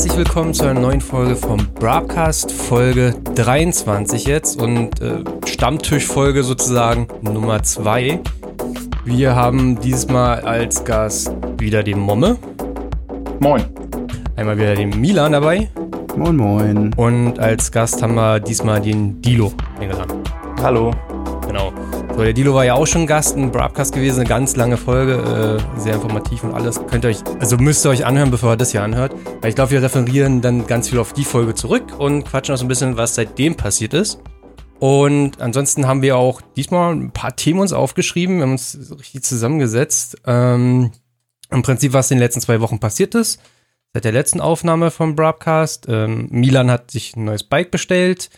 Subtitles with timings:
[0.00, 7.06] herzlich willkommen zu einer neuen Folge vom Broadcast, Folge 23 jetzt und äh, Stammtischfolge sozusagen
[7.20, 8.18] Nummer 2.
[9.04, 12.38] Wir haben diesmal als Gast wieder den Momme.
[13.40, 13.66] Moin.
[14.36, 15.68] Einmal wieder den Milan dabei.
[16.16, 16.94] Moin, moin.
[16.94, 20.22] Und als Gast haben wir diesmal den Dilo eingeladen.
[20.62, 20.92] Hallo.
[21.46, 21.74] Genau.
[22.20, 25.58] So, der Dilo war ja auch schon Gast in Broadcast gewesen, eine ganz lange Folge,
[25.74, 26.78] äh, sehr informativ und alles.
[26.86, 29.14] Könnt ihr euch, also müsst ihr euch anhören, bevor ihr das hier anhört.
[29.40, 32.58] Weil ich glaube, wir referieren dann ganz viel auf die Folge zurück und quatschen auch
[32.58, 34.20] so ein bisschen, was seitdem passiert ist.
[34.80, 39.24] Und ansonsten haben wir auch diesmal ein paar Themen uns aufgeschrieben, wir haben uns richtig
[39.24, 40.18] zusammengesetzt.
[40.26, 40.90] Ähm,
[41.50, 43.40] Im Prinzip, was in den letzten zwei Wochen passiert ist.
[43.94, 45.86] Seit der letzten Aufnahme vom Broadcast.
[45.88, 48.28] Ähm, Milan hat sich ein neues Bike bestellt.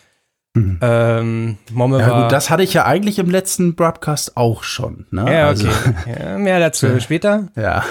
[0.55, 0.79] Mhm.
[0.81, 2.21] Ähm, Momme Ja, war.
[2.23, 5.07] gut, das hatte ich ja eigentlich im letzten Broadcast auch schon.
[5.11, 5.25] Ne?
[5.33, 6.15] ja, Also, okay.
[6.19, 7.47] ja, mehr dazu später.
[7.55, 7.83] ja.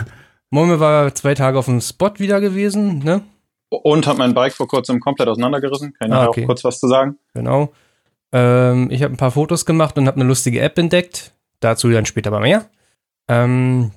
[0.51, 3.23] Momme war zwei Tage auf dem Spot wieder gewesen, ne?
[3.71, 5.95] Und habe mein Bike vor kurzem komplett auseinandergerissen.
[5.95, 6.43] Kann ich Ah, okay.
[6.43, 7.17] auch kurz was zu sagen?
[7.33, 7.73] Genau.
[8.33, 11.33] Ähm, ich habe ein paar Fotos gemacht und habe eine lustige App entdeckt.
[11.61, 12.67] Dazu dann später mal mehr.
[13.29, 13.93] Ähm,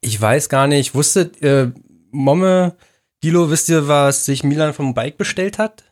[0.00, 1.72] ich weiß gar nicht, wusstet äh,
[2.12, 2.76] Momme,
[3.24, 5.82] Dilo, wisst ihr, was sich Milan vom Bike bestellt hat?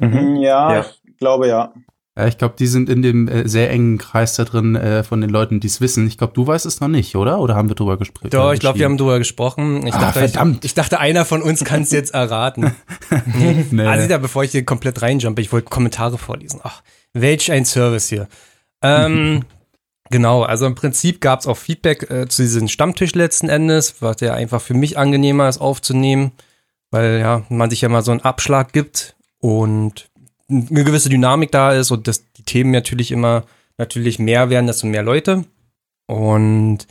[0.00, 0.36] Mhm.
[0.36, 0.86] Ja, Ja.
[1.24, 1.72] Ich glaube ja.
[2.18, 5.22] ja, ich glaube, die sind in dem äh, sehr engen Kreis da drin äh, von
[5.22, 6.06] den Leuten, die es wissen.
[6.06, 7.40] Ich glaube, du weißt es noch nicht, oder?
[7.40, 8.28] Oder haben wir drüber gesprochen?
[8.30, 9.86] Doch, ich glaube, wir haben drüber gesprochen.
[9.86, 10.58] Ich Ah, dachte, verdammt.
[10.64, 12.74] Ich, ich dachte, einer von uns kann es jetzt erraten.
[13.38, 13.64] nee.
[13.70, 13.86] Nee.
[13.86, 16.60] Also, ja, bevor ich hier komplett reinjumpe, ich wollte Kommentare vorlesen.
[16.62, 16.82] Ach,
[17.14, 18.28] welch ein Service hier.
[18.82, 19.44] Ähm,
[20.10, 24.20] genau, also im Prinzip gab es auch Feedback äh, zu diesem Stammtisch letzten Endes, was
[24.20, 26.32] ja einfach für mich angenehmer ist aufzunehmen,
[26.90, 30.10] weil ja, man sich ja mal so einen Abschlag gibt und
[30.48, 33.44] eine gewisse Dynamik da ist und dass die Themen natürlich immer
[33.78, 35.44] natürlich mehr werden, desto mehr Leute.
[36.06, 36.86] Und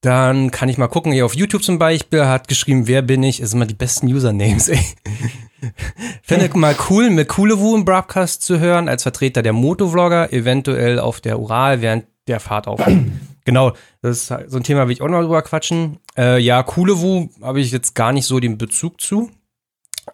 [0.00, 3.40] dann kann ich mal gucken, hier auf YouTube zum Beispiel hat geschrieben, wer bin ich,
[3.40, 4.78] ist immer die besten Usernames, ey.
[6.22, 10.98] Fände ich mal cool, mit Kulewu im Broadcast zu hören, als Vertreter der Motovlogger, eventuell
[10.98, 12.80] auf der Ural während der Fahrt auf.
[13.44, 15.98] genau, das ist so ein Thema, will ich auch noch drüber quatschen.
[16.16, 19.30] Äh, ja, Kulewu habe ich jetzt gar nicht so den Bezug zu.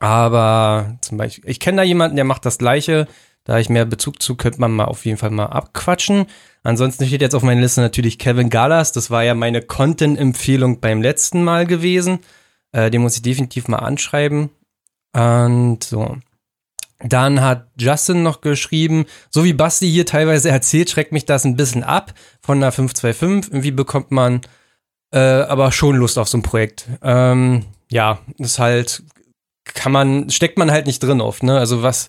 [0.03, 3.07] Aber zum Beispiel, ich kenne da jemanden, der macht das Gleiche.
[3.45, 6.27] Da ich mehr Bezug zu, könnte man mal auf jeden Fall mal abquatschen.
[6.65, 8.91] Ansonsten steht jetzt auf meiner Liste natürlich Kevin Gallas.
[8.91, 12.19] Das war ja meine Content-Empfehlung beim letzten Mal gewesen.
[12.73, 14.51] Äh, den muss ich definitiv mal anschreiben.
[15.13, 16.17] Und so.
[16.99, 21.57] Dann hat Justin noch geschrieben, so wie Basti hier teilweise erzählt, schreckt mich das ein
[21.57, 23.53] bisschen ab von einer 525.
[23.53, 24.41] Irgendwie bekommt man
[25.13, 26.89] äh, aber schon Lust auf so ein Projekt.
[27.03, 29.05] Ähm, ja, ist halt,
[29.65, 31.59] kann man, steckt man halt nicht drin oft, ne?
[31.59, 32.09] Also was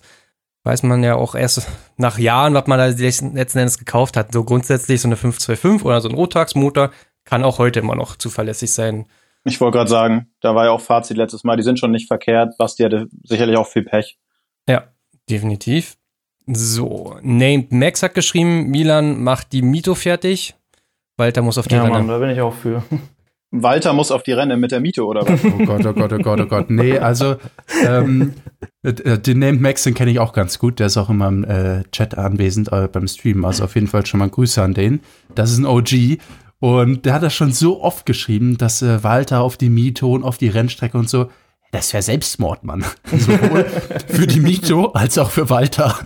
[0.64, 4.32] weiß man ja auch erst nach Jahren, was man da letzten letzten Endes gekauft hat.
[4.32, 6.90] So grundsätzlich so eine 525 oder so ein Rotax-Motor
[7.24, 9.06] kann auch heute immer noch zuverlässig sein.
[9.44, 12.08] Ich wollte gerade sagen, da war ja auch Fazit letztes Mal, die sind schon nicht
[12.08, 12.56] verkehrt.
[12.56, 14.18] Basti hatte sicherlich auch viel Pech.
[14.66, 14.84] Ja,
[15.28, 15.96] definitiv.
[16.46, 20.54] So, Named Max hat geschrieben, Milan macht die Mito fertig.
[21.16, 21.86] Walter muss auf die Ja.
[21.86, 22.82] Mann, da bin ich auch für.
[23.62, 25.44] Walter muss auf die Renne mit der Miete, oder was?
[25.44, 26.70] Oh Gott, oh Gott, oh Gott, oh Gott.
[26.70, 27.36] Nee, also
[27.86, 28.34] ähm,
[28.82, 30.80] äh, den Named Max, den kenne ich auch ganz gut.
[30.80, 33.44] Der ist auch immer im äh, Chat anwesend äh, beim Stream.
[33.44, 35.00] Also auf jeden Fall schon mal Grüße an den.
[35.34, 36.18] Das ist ein OG.
[36.58, 40.24] Und der hat das schon so oft geschrieben, dass äh, Walter auf die Mito und
[40.24, 41.28] auf die Rennstrecke und so.
[41.74, 42.84] Das wäre Selbstmord, Mann.
[43.10, 43.64] Sowohl
[44.06, 45.98] für die Mito als auch für Walter.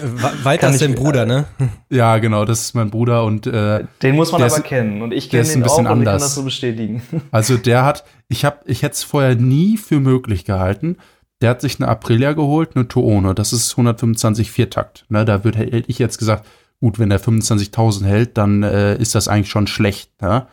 [0.00, 1.46] Wa- Walter ist dein Bruder, ne?
[1.90, 5.02] Ja, genau, das ist mein Bruder und äh, Den muss man aber ist- kennen.
[5.02, 6.22] Und ich kenne den auch bisschen und ich kann anders.
[6.22, 7.02] das so bestätigen.
[7.32, 10.96] Also der hat, ich habe, ich hätte es vorher nie für möglich gehalten.
[11.42, 13.32] Der hat sich eine Aprilia geholt, eine Tuono.
[13.34, 15.06] Das ist 125 Viertakt.
[15.08, 16.46] Ne, da würde hätte ich jetzt gesagt,
[16.80, 20.10] gut, wenn der 25.000 hält, dann äh, ist das eigentlich schon schlecht.
[20.22, 20.46] Ne?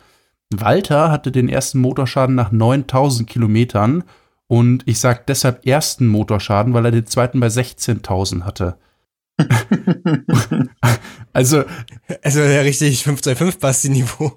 [0.54, 4.04] Walter hatte den ersten Motorschaden nach 9.000 Kilometern
[4.46, 8.78] und ich sag deshalb ersten Motorschaden, weil er den zweiten bei 16.000 hatte.
[11.32, 11.64] also
[12.22, 14.32] Also ja, richtig 525 Basti-Niveau.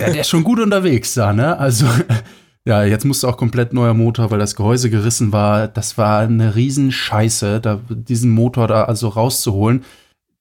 [0.00, 1.58] Ja, der ist schon gut unterwegs da, ne?
[1.58, 1.86] Also,
[2.64, 5.68] ja, jetzt musste auch komplett neuer Motor, weil das Gehäuse gerissen war.
[5.68, 9.84] Das war eine Riesenscheiße, da, diesen Motor da also rauszuholen.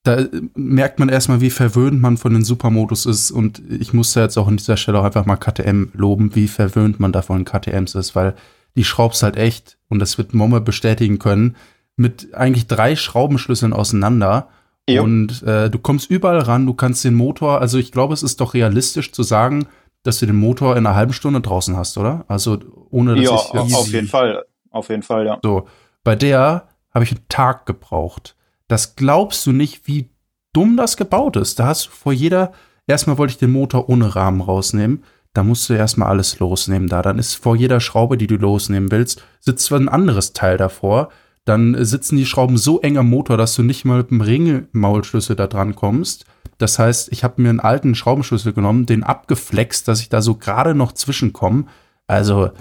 [0.04, 3.32] Da äh, merkt man erstmal, wie verwöhnt man von den Supermodus ist.
[3.32, 7.00] Und ich musste jetzt auch an dieser Stelle auch einfach mal KTM loben, wie verwöhnt
[7.00, 8.36] man da von KTMs ist, weil
[8.76, 11.56] die schraubst halt echt, und das wird Momme bestätigen können,
[11.96, 14.50] mit eigentlich drei Schraubenschlüsseln auseinander.
[14.90, 15.04] Jo.
[15.04, 18.42] Und äh, du kommst überall ran, du kannst den Motor, also ich glaube, es ist
[18.42, 19.68] doch realistisch zu sagen,
[20.02, 22.26] dass du den Motor in einer halben Stunde draußen hast, oder?
[22.28, 22.60] Also
[22.90, 24.44] ohne dass ja, ich jetzt- auf jeden Fall.
[24.72, 25.38] Auf jeden Fall, ja.
[25.44, 25.68] So,
[26.04, 28.36] bei der habe ich einen Tag gebraucht.
[28.68, 30.10] Das glaubst du nicht, wie
[30.54, 31.60] dumm das gebaut ist.
[31.60, 32.54] Da hast du vor jeder,
[32.88, 35.04] erstmal wollte ich den Motor ohne Rahmen rausnehmen.
[35.34, 37.02] da musst du erstmal alles losnehmen da.
[37.02, 41.10] Dann ist vor jeder Schraube, die du losnehmen willst, sitzt ein anderes Teil davor.
[41.46, 45.36] Dann sitzen die Schrauben so eng am Motor, dass du nicht mal mit dem Ringmaulschlüssel
[45.36, 46.26] da dran kommst.
[46.58, 50.36] Das heißt, ich habe mir einen alten Schraubenschlüssel genommen, den abgeflext, dass ich da so
[50.36, 51.66] gerade noch zwischenkomme.
[52.08, 52.52] Also,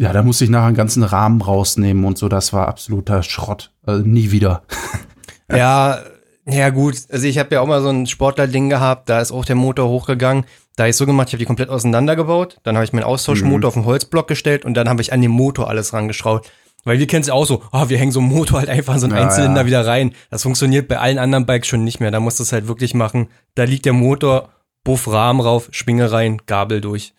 [0.00, 2.28] ja, da musste ich nachher einen ganzen Rahmen rausnehmen und so.
[2.28, 3.72] Das war absoluter Schrott.
[3.82, 4.62] Also, nie wieder.
[5.50, 6.00] ja,
[6.46, 6.96] ja gut.
[7.10, 9.08] Also ich habe ja auch mal so ein Sportler-Ding gehabt.
[9.08, 10.44] Da ist auch der Motor hochgegangen.
[10.76, 12.58] Da habe ich so gemacht, ich habe die komplett auseinandergebaut.
[12.62, 13.64] Dann habe ich meinen Austauschmotor mhm.
[13.64, 16.50] auf den Holzblock gestellt und dann habe ich an den Motor alles rangeschraubt.
[16.84, 18.94] Weil wir kennen es ja auch so, oh, wir hängen so einen Motor halt einfach
[18.94, 19.66] in so einen ja, Einzylinder ja.
[19.66, 20.12] wieder rein.
[20.30, 22.12] Das funktioniert bei allen anderen Bikes schon nicht mehr.
[22.12, 23.28] Da musst du es halt wirklich machen.
[23.56, 24.50] Da liegt der Motor,
[24.84, 27.12] Buff, Rahmen rauf, Schwinge rein, Gabel durch.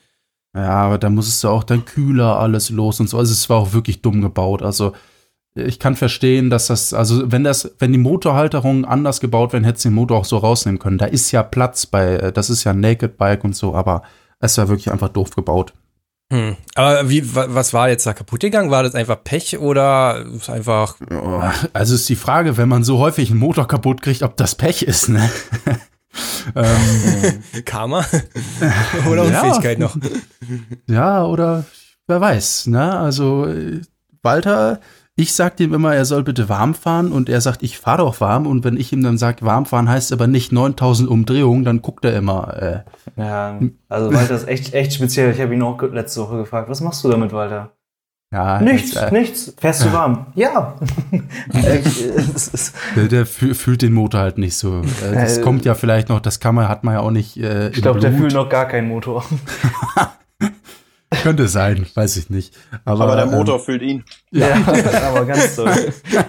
[0.56, 3.18] Ja, aber da musstest du auch dann kühler alles los und so.
[3.18, 4.62] Also es war auch wirklich dumm gebaut.
[4.62, 4.94] Also
[5.58, 9.86] ich kann verstehen, dass das, also wenn das, wenn die Motorhalterungen anders gebaut werden, hättest
[9.86, 10.98] du den Motor auch so rausnehmen können.
[10.98, 14.04] Da ist ja Platz bei, äh, das ist ja ein Naked Bike und so, aber
[14.40, 15.74] es war wirklich einfach doof gebaut.
[16.32, 16.58] Hm.
[16.76, 18.70] Aber wie, was war jetzt da kaputt gegangen?
[18.70, 20.96] War das einfach Pech oder ist einfach.
[21.72, 24.82] Also ist die Frage, wenn man so häufig einen Motor kaputt kriegt, ob das Pech
[24.84, 25.30] ist, ne?
[26.56, 28.06] ähm, Karma?
[29.10, 29.86] oder Unfähigkeit ja.
[29.86, 29.98] noch?
[30.88, 31.64] Ja, oder
[32.08, 33.00] wer weiß, ne?
[33.00, 33.82] Also äh,
[34.22, 34.82] Walter,
[35.20, 38.22] ich sag ihm immer, er soll bitte warm fahren und er sagt, ich fahre doch
[38.22, 41.82] warm und wenn ich ihm dann sage, warm fahren heißt aber nicht 9000 Umdrehungen, dann
[41.82, 42.56] guckt er immer.
[42.62, 43.20] Äh.
[43.20, 43.60] Ja,
[43.90, 45.32] also Walter ist echt, echt speziell.
[45.32, 47.72] Ich habe ihn auch letzte Woche gefragt, was machst du damit, Walter?
[48.32, 49.54] Ja, nichts, jetzt, äh, nichts.
[49.58, 50.28] Fährst du warm?
[50.36, 50.76] Ja.
[52.96, 54.82] der, der fühlt den Motor halt nicht so.
[54.82, 57.38] Äh, das äh, kommt ja vielleicht noch, das kann man, hat man ja auch nicht.
[57.38, 59.26] Äh, ich glaube, der fühlt noch gar keinen Motor.
[61.10, 62.54] Könnte sein, weiß ich nicht.
[62.84, 64.04] Aber, aber der Motor ähm, fühlt ihn.
[64.32, 64.58] Ja,
[65.08, 65.66] aber ganz so.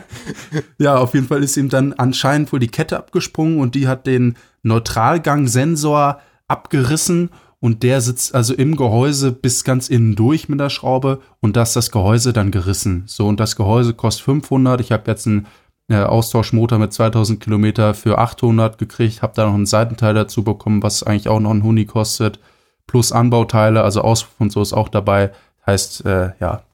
[0.79, 4.07] ja, auf jeden Fall ist ihm dann anscheinend wohl die Kette abgesprungen und die hat
[4.07, 10.71] den Neutralgang-Sensor abgerissen und der sitzt also im Gehäuse bis ganz innen durch mit der
[10.71, 13.03] Schraube und das ist das Gehäuse dann gerissen.
[13.07, 14.81] So, und das Gehäuse kostet 500.
[14.81, 15.49] Ich habe jetzt einen
[15.89, 20.85] äh, Austauschmotor mit 2000 Kilometer für 800 gekriegt, habe da noch einen Seitenteil dazu bekommen,
[20.85, 22.39] was eigentlich auch noch ein Huni kostet
[22.89, 25.31] plus Anbauteile, also Auspuff und so ist auch dabei.
[25.65, 26.65] Heißt, äh, ja,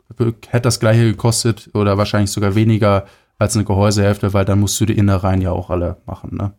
[0.49, 3.05] hätte das gleiche gekostet oder wahrscheinlich sogar weniger
[3.39, 6.55] als eine Gehäusehälfte, weil dann musst du die Innereien ja auch alle machen, ne?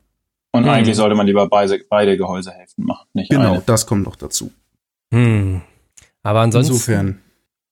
[0.51, 0.69] Und mhm.
[0.69, 3.63] eigentlich sollte man lieber beide, beide Gehäusehälften machen, nicht Genau, eine.
[3.65, 4.51] das kommt noch dazu.
[5.13, 5.61] Hm.
[6.23, 6.73] Aber ansonsten.
[6.73, 7.21] Insofern.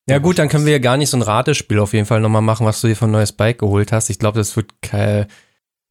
[0.10, 2.42] Ja gut, dann können wir ja gar nicht so ein Ratespiel auf jeden Fall nochmal
[2.42, 4.10] machen, was du dir von neues Bike geholt hast.
[4.10, 5.28] Ich glaube, das wird kein,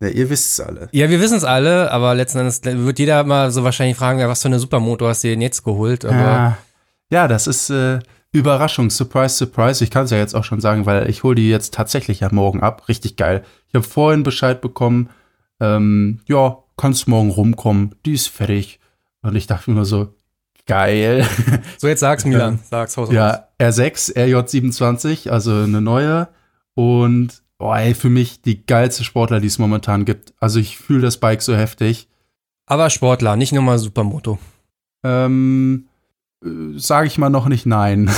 [0.02, 0.88] ja, ihr wisst es alle.
[0.92, 4.28] Ja, wir wissen es alle, aber letzten Endes wird jeder mal so wahrscheinlich fragen, ja,
[4.28, 6.02] was für eine Supermotor hast du denn jetzt geholt?
[6.04, 6.58] ja.
[7.10, 8.00] ja, das ist äh,
[8.32, 9.84] Überraschung, Surprise, Surprise.
[9.84, 12.28] Ich kann es ja jetzt auch schon sagen, weil ich hole die jetzt tatsächlich ja
[12.32, 12.88] morgen ab.
[12.88, 13.44] Richtig geil.
[13.68, 15.10] Ich habe vorhin Bescheid bekommen,
[15.60, 18.80] ähm, ja, kannst morgen rumkommen, die ist fertig.
[19.22, 20.14] Und ich dachte mir nur so,
[20.66, 21.26] geil.
[21.78, 22.58] So, jetzt sag's, Milan.
[22.68, 26.28] Sag's, Haus Ja, R6, RJ27, also eine neue.
[26.74, 30.34] Und boah, ey, für mich die geilste Sportler, die es momentan gibt.
[30.40, 32.08] Also ich fühle das Bike so heftig.
[32.66, 34.40] Aber Sportler, nicht nur mal Supermoto.
[35.04, 35.84] Ähm,
[36.44, 38.10] äh, sage ich mal noch nicht nein.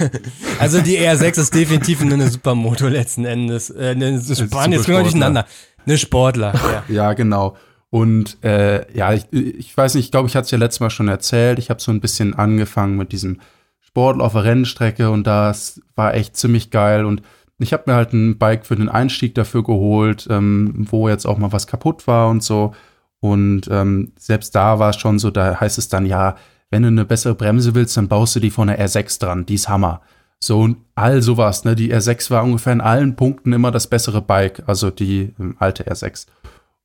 [0.60, 3.68] also die R6 ist definitiv eine Supermoto letzten Endes.
[3.70, 5.44] Äh, eine Span jetzt wir durcheinander.
[5.84, 6.52] Eine Sportler.
[6.88, 7.56] Ja, ja genau.
[7.90, 10.90] Und äh, ja, ich, ich weiß nicht, ich glaube, ich hatte es ja letztes Mal
[10.90, 11.58] schon erzählt.
[11.58, 13.40] Ich habe so ein bisschen angefangen mit diesem
[13.80, 17.04] Sportler auf der Rennstrecke und das war echt ziemlich geil.
[17.04, 17.22] Und
[17.58, 21.38] ich habe mir halt ein Bike für den Einstieg dafür geholt, ähm, wo jetzt auch
[21.38, 22.74] mal was kaputt war und so.
[23.20, 26.36] Und ähm, selbst da war es schon so, da heißt es dann, ja,
[26.70, 29.54] wenn du eine bessere Bremse willst, dann baust du die von der R6 dran, die
[29.54, 30.02] ist Hammer.
[30.40, 31.74] So und all sowas, ne?
[31.74, 35.84] Die R6 war ungefähr in allen Punkten immer das bessere Bike, also die ähm, alte
[35.84, 36.26] R6.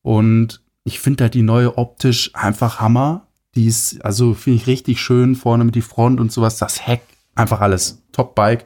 [0.01, 3.27] Und ich finde halt die neue optisch einfach Hammer.
[3.55, 7.01] Die ist, also finde ich richtig schön vorne mit die Front und sowas, das Heck,
[7.35, 8.65] einfach alles Top-Bike.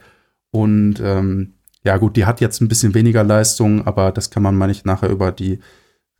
[0.51, 1.53] Und ähm,
[1.84, 4.86] ja, gut, die hat jetzt ein bisschen weniger Leistung, aber das kann man, meine ich,
[4.86, 5.60] nachher über die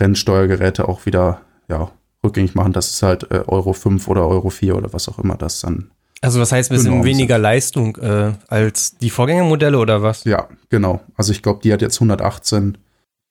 [0.02, 1.92] Rennsteuergeräte auch wieder ja,
[2.24, 2.74] rückgängig machen.
[2.74, 5.92] Das ist halt äh, Euro 5 oder Euro 4 oder was auch immer das dann.
[6.22, 10.24] Also was heißt ein bisschen weniger Leistung äh, als die Vorgängermodelle oder was?
[10.24, 11.02] Ja, genau.
[11.16, 12.78] Also ich glaube, die hat jetzt 118.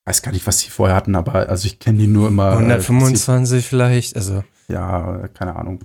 [0.05, 2.53] Weiß gar nicht, was die vorher hatten, aber also ich kenne die nur immer.
[2.53, 4.45] 125 äh, vielleicht, also.
[4.69, 5.81] Ja, keine Ahnung.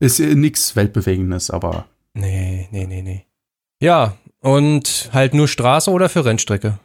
[0.00, 1.86] Ist äh, nichts Weltbewegendes, aber.
[2.12, 3.24] Nee, nee, nee, nee.
[3.80, 6.78] Ja, und halt nur Straße oder für Rennstrecke?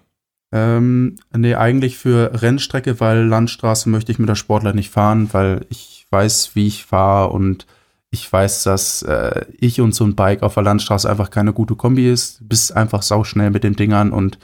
[0.52, 5.66] Ähm, nee, eigentlich für Rennstrecke, weil Landstraße möchte ich mit der Sportler nicht fahren, weil
[5.70, 7.66] ich weiß, wie ich fahre und
[8.12, 11.76] ich weiß, dass äh, ich und so ein Bike auf der Landstraße einfach keine gute
[11.76, 12.48] Kombi ist.
[12.48, 14.40] Bist einfach sauschnell mit den Dingern und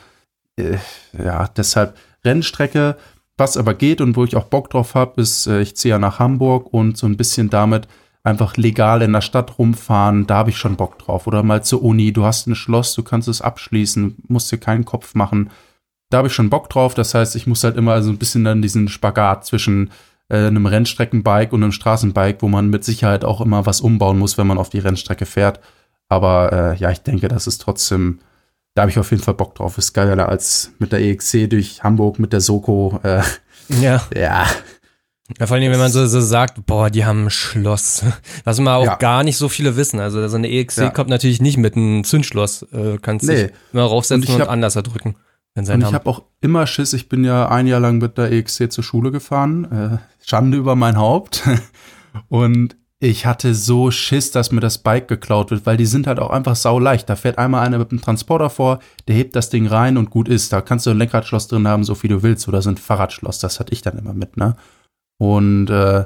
[0.58, 0.78] äh,
[1.18, 2.98] ja, deshalb Rennstrecke.
[3.38, 6.00] Was aber geht und wo ich auch Bock drauf habe, ist, äh, ich ziehe ja
[6.00, 7.88] nach Hamburg und so ein bisschen damit
[8.24, 11.28] einfach legal in der Stadt rumfahren, da habe ich schon Bock drauf.
[11.28, 14.86] Oder mal zur Uni, du hast ein Schloss, du kannst es abschließen, musst dir keinen
[14.86, 15.50] Kopf machen.
[16.10, 16.94] Da habe ich schon Bock drauf.
[16.94, 19.92] Das heißt, ich muss halt immer so ein bisschen dann diesen Spagat zwischen
[20.30, 24.38] äh, einem Rennstreckenbike und einem Straßenbike, wo man mit Sicherheit auch immer was umbauen muss,
[24.38, 25.60] wenn man auf die Rennstrecke fährt.
[26.10, 28.20] Aber äh, ja, ich denke, das ist trotzdem,
[28.76, 29.78] da habe ich auf jeden Fall Bock drauf.
[29.78, 33.00] Ist geiler als mit der EXC durch Hamburg, mit der Soko.
[33.04, 33.24] Äh,
[33.82, 34.02] ja.
[34.16, 34.46] Ja.
[35.40, 38.04] Ja, vor allem, wenn man so, so sagt, boah, die haben ein Schloss.
[38.44, 38.96] Was mal auch ja.
[38.96, 40.00] gar nicht so viele wissen.
[40.00, 40.90] Also so eine EXC ja.
[40.90, 42.64] kommt natürlich nicht mit einem Zündschloss.
[42.74, 43.44] Äh, kannst nee.
[43.44, 45.16] dich immer raufsetzen und, und anders erdrücken.
[45.56, 48.72] Und ich habe auch immer Schiss, ich bin ja ein Jahr lang mit der EXC
[48.72, 49.66] zur Schule gefahren.
[49.66, 51.44] Äh, Schande über mein Haupt.
[52.30, 56.20] und ich hatte so Schiss, dass mir das Bike geklaut wird, weil die sind halt
[56.20, 57.10] auch einfach sau leicht.
[57.10, 60.30] Da fährt einmal einer mit einem Transporter vor, der hebt das Ding rein und gut
[60.30, 60.54] ist.
[60.54, 63.40] Da kannst du ein Lenkradschloss drin haben, so viel du willst, oder so ein Fahrradschloss.
[63.40, 64.56] Das hatte ich dann immer mit, ne?
[65.22, 66.06] Und äh,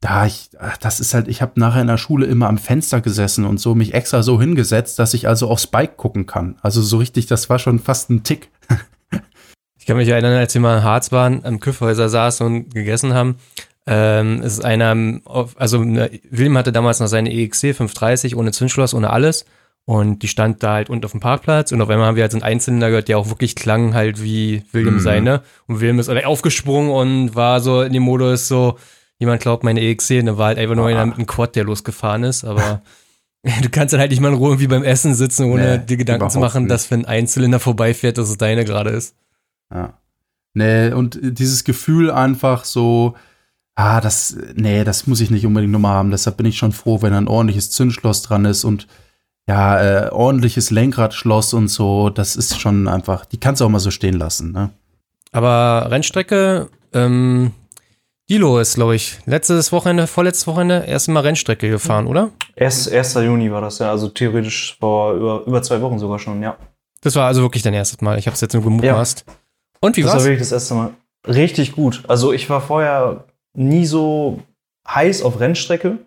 [0.00, 3.46] da ich, das ist halt, ich habe nachher in der Schule immer am Fenster gesessen
[3.46, 6.54] und so mich extra so hingesetzt, dass ich also aufs Bike gucken kann.
[6.62, 8.50] Also so richtig, das war schon fast ein Tick.
[9.76, 13.12] ich kann mich erinnern, als wir mal in Harz waren, am Küffhäuser saßen und gegessen
[13.12, 13.38] haben.
[13.88, 14.94] Ähm, ist einer,
[15.56, 19.46] also ne, Wilm hatte damals noch seine EXC 530 ohne Zündschloss, ohne alles.
[19.86, 22.32] Und die stand da halt unten auf dem Parkplatz und auf einmal haben wir halt
[22.32, 25.00] so einen Einzylinder gehört, der auch wirklich klang halt wie William mhm.
[25.00, 25.42] seine.
[25.66, 28.78] Und William ist aufgesprungen und war so in dem Modus so,
[29.18, 30.88] jemand glaubt meine EXC, und dann war halt einfach nur ah.
[30.88, 32.82] einer mit einem Quad, der losgefahren ist, aber
[33.62, 35.96] du kannst dann halt nicht mal in Ruhe irgendwie beim Essen sitzen, ohne nee, dir
[35.98, 36.72] Gedanken zu machen, nicht.
[36.72, 39.14] dass wenn ein Zylinder vorbeifährt, dass es deine gerade ist.
[39.72, 39.98] Ja.
[40.54, 43.16] Nee, und dieses Gefühl einfach so,
[43.74, 46.10] ah, das, nee, das muss ich nicht unbedingt nochmal haben.
[46.10, 48.86] Deshalb bin ich schon froh, wenn ein ordentliches Zündschloss dran ist und
[49.48, 53.78] ja, äh, ordentliches Lenkradschloss und so, das ist schon einfach, die kannst du auch mal
[53.78, 54.70] so stehen lassen, ne?
[55.32, 57.52] Aber Rennstrecke, ähm,
[58.30, 62.30] Dilo ist, glaube ich, letztes Wochenende, vorletztes Wochenende, erst mal Rennstrecke gefahren, oder?
[62.56, 63.14] Erst 1.
[63.14, 66.56] Juni war das, ja, also theoretisch vor über, über zwei Wochen sogar schon, ja.
[67.02, 69.24] Das war also wirklich dein erstes Mal, ich habe es jetzt nur gemutmaßt.
[69.26, 69.34] Ja.
[69.80, 70.12] Und wie war's?
[70.14, 70.90] Das war wirklich das erste Mal.
[71.26, 72.02] Richtig gut.
[72.08, 74.40] Also ich war vorher nie so
[74.88, 75.98] heiß auf Rennstrecke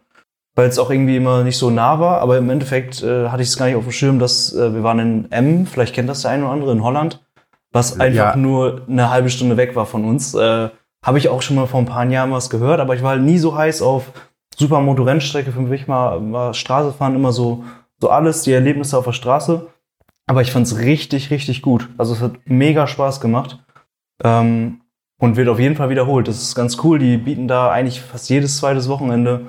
[0.58, 2.20] weil es auch irgendwie immer nicht so nah war.
[2.20, 4.82] Aber im Endeffekt äh, hatte ich es gar nicht auf dem Schirm, dass äh, wir
[4.82, 7.24] waren in M, vielleicht kennt das der eine oder andere, in Holland,
[7.72, 8.36] was einfach ja.
[8.36, 10.34] nur eine halbe Stunde weg war von uns.
[10.34, 10.70] Äh,
[11.06, 13.22] Habe ich auch schon mal vor ein paar Jahren was gehört, aber ich war halt
[13.22, 14.12] nie so heiß auf
[14.56, 15.52] Supermoto-Rennstrecke.
[15.52, 17.64] Für mich mal war Straße fahren immer so,
[18.02, 19.68] so alles, die Erlebnisse auf der Straße.
[20.26, 21.88] Aber ich fand es richtig, richtig gut.
[22.00, 23.64] Also es hat mega Spaß gemacht.
[24.24, 24.82] Ähm,
[25.20, 26.28] und wird auf jeden Fall wiederholt.
[26.28, 27.00] Das ist ganz cool.
[27.00, 29.48] Die bieten da eigentlich fast jedes zweites Wochenende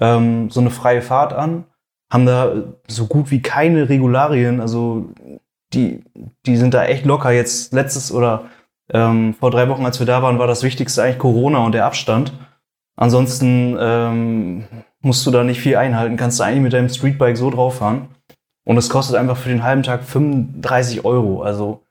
[0.00, 1.64] ähm, so eine freie Fahrt an,
[2.10, 2.52] haben da
[2.86, 5.10] so gut wie keine Regularien, also
[5.72, 6.04] die,
[6.46, 7.32] die sind da echt locker.
[7.32, 8.44] Jetzt letztes oder
[8.92, 11.86] ähm, vor drei Wochen, als wir da waren, war das Wichtigste eigentlich Corona und der
[11.86, 12.32] Abstand.
[12.96, 14.64] Ansonsten ähm,
[15.00, 18.08] musst du da nicht viel einhalten, kannst du eigentlich mit deinem Streetbike so drauf fahren.
[18.64, 21.42] Und es kostet einfach für den halben Tag 35 Euro.
[21.42, 21.84] Also,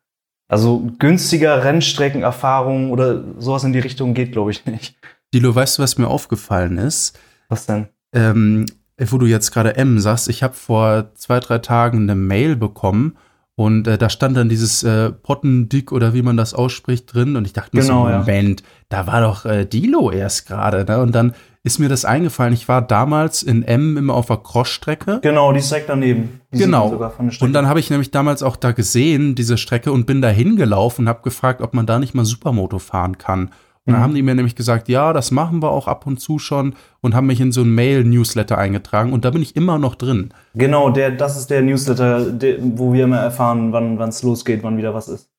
[0.49, 4.97] also günstiger Rennstreckenerfahrung oder sowas in die Richtung geht, glaube ich, nicht.
[5.33, 7.17] Dilo, weißt du, was mir aufgefallen ist?
[7.49, 7.87] Was denn?
[8.15, 8.65] Ähm,
[8.97, 13.17] wo du jetzt gerade M sagst, ich habe vor zwei, drei Tagen eine Mail bekommen
[13.55, 17.45] und äh, da stand dann dieses äh, Pottendick oder wie man das ausspricht drin und
[17.45, 18.67] ich dachte mir genau, so, Moment, ja.
[18.89, 21.01] da war doch äh, Dilo erst gerade, ne?
[21.01, 22.53] Und dann ist mir das eingefallen.
[22.53, 25.19] Ich war damals in M immer auf der Crossstrecke.
[25.23, 26.41] Genau, die ist direkt daneben.
[26.53, 27.11] Die genau.
[27.39, 31.05] und dann habe ich nämlich damals auch da gesehen, diese Strecke, und bin da hingelaufen
[31.05, 33.49] und habe gefragt, ob man da nicht mal Supermoto fahren kann.
[33.85, 34.03] Und dann mhm.
[34.03, 37.13] haben die mir nämlich gesagt, ja, das machen wir auch ab und zu schon und
[37.13, 40.33] haben mich in so ein Mail-Newsletter eingetragen und da bin ich immer noch drin.
[40.55, 44.77] Genau, der, das ist der Newsletter, der, wo wir immer erfahren, wann es losgeht, wann
[44.77, 45.29] wieder was ist.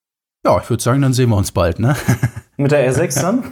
[0.47, 1.97] Ja, ich würde sagen, dann sehen wir uns bald, ne?
[2.57, 3.43] Mit der R6 dann?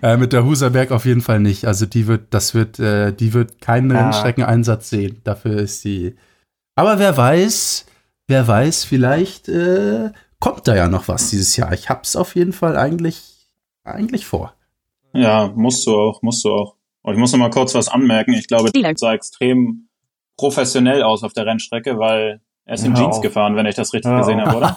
[0.02, 1.66] äh, mit der Huserberg auf jeden Fall nicht.
[1.66, 4.04] Also die wird, das wird, äh, die wird keinen ah.
[4.04, 5.20] Rennstreckeneinsatz sehen.
[5.24, 6.14] Dafür ist sie.
[6.76, 7.86] Aber wer weiß,
[8.28, 10.10] wer weiß, vielleicht äh,
[10.44, 11.72] kommt da ja noch was dieses Jahr.
[11.72, 13.48] Ich hab's auf jeden Fall eigentlich,
[13.82, 14.52] eigentlich vor.
[15.14, 16.76] Ja, musst du auch, musst du auch.
[17.00, 18.34] Und ich muss noch mal kurz was anmerken.
[18.34, 19.88] Ich glaube, der sah extrem
[20.36, 24.10] professionell aus auf der Rennstrecke, weil er ist in Jeans gefahren, wenn ich das richtig
[24.10, 24.18] ja.
[24.18, 24.76] gesehen habe, oder?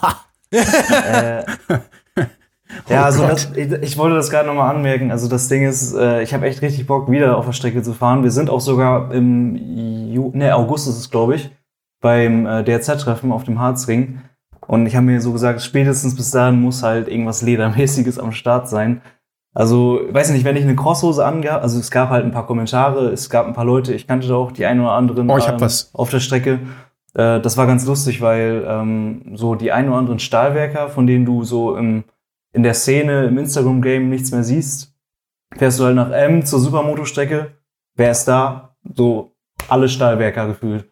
[0.51, 1.43] äh,
[2.87, 5.11] ja, also das, ich, ich, wollte das gerade nochmal anmerken.
[5.11, 7.93] Also das Ding ist, äh, ich habe echt richtig Bock, wieder auf der Strecke zu
[7.93, 8.23] fahren.
[8.23, 11.49] Wir sind auch sogar im Ju nee, August ist es, glaube ich,
[11.99, 14.21] beim äh, DRZ-Treffen auf dem Harzring.
[14.67, 18.69] Und ich habe mir so gesagt, spätestens bis dahin muss halt irgendwas Ledermäßiges am Start
[18.69, 19.01] sein.
[19.53, 23.09] Also, weiß nicht, wenn ich eine Crosshose angehabt, also es gab halt ein paar Kommentare,
[23.09, 25.47] es gab ein paar Leute, ich kannte da auch die ein oder anderen oh, ich
[25.47, 25.89] hab ähm, was.
[25.93, 26.59] auf der Strecke.
[27.15, 31.25] Äh, das war ganz lustig, weil ähm, so die ein oder anderen Stahlwerker, von denen
[31.25, 32.03] du so im,
[32.53, 34.93] in der Szene, im Instagram-Game nichts mehr siehst,
[35.55, 37.57] fährst du halt nach M zur Supermoto-Strecke
[37.97, 38.75] wer ist da?
[38.95, 39.35] So
[39.67, 40.89] alle Stahlwerker gefühlt.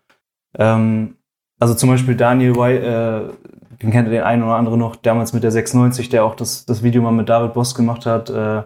[0.57, 1.15] Ähm,
[1.59, 5.43] also zum Beispiel Daniel White, äh, den kennt den einen oder anderen noch, damals mit
[5.43, 8.63] der 690, der auch das, das Video mal mit David Boss gemacht hat, äh,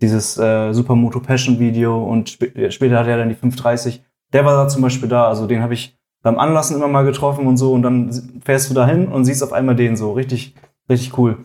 [0.00, 4.02] dieses äh, Supermoto Passion Video und sp später hat er dann die 530.
[4.32, 7.46] Der war da zum Beispiel da, also den habe ich beim Anlassen immer mal getroffen
[7.46, 10.12] und so und dann fährst du dahin und siehst auf einmal den so.
[10.12, 10.54] Richtig,
[10.88, 11.38] richtig cool.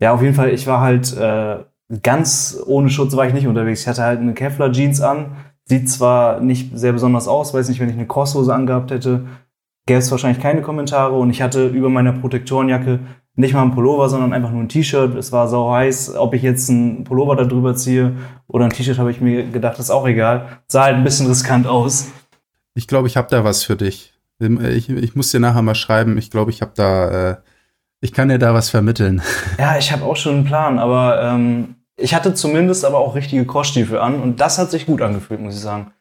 [0.00, 1.58] Ja, auf jeden Fall, ich war halt äh,
[2.02, 3.82] ganz ohne Schutz war ich nicht unterwegs.
[3.82, 7.80] Ich hatte halt eine Kevlar Jeans an, sieht zwar nicht sehr besonders aus, weiß nicht,
[7.80, 9.26] wenn ich eine Crosshose angehabt hätte,
[9.86, 13.00] gäbe es wahrscheinlich keine Kommentare und ich hatte über meiner Protektorenjacke
[13.36, 15.16] nicht mal ein Pullover, sondern einfach nur ein T-Shirt.
[15.16, 16.14] Es war sau heiß.
[16.16, 19.78] Ob ich jetzt ein Pullover da drüber ziehe oder ein T-Shirt, habe ich mir gedacht,
[19.78, 20.60] ist auch egal.
[20.68, 22.12] Sah halt ein bisschen riskant aus.
[22.74, 24.14] Ich glaube, ich habe da was für dich.
[24.38, 26.16] Ich, ich muss dir nachher mal schreiben.
[26.16, 27.36] Ich glaube, ich habe da, äh,
[28.00, 29.22] ich kann dir da was vermitteln.
[29.58, 33.46] Ja, ich habe auch schon einen Plan, aber ähm, ich hatte zumindest aber auch richtige
[33.46, 35.92] Crossstiefel an und das hat sich gut angefühlt, muss ich sagen.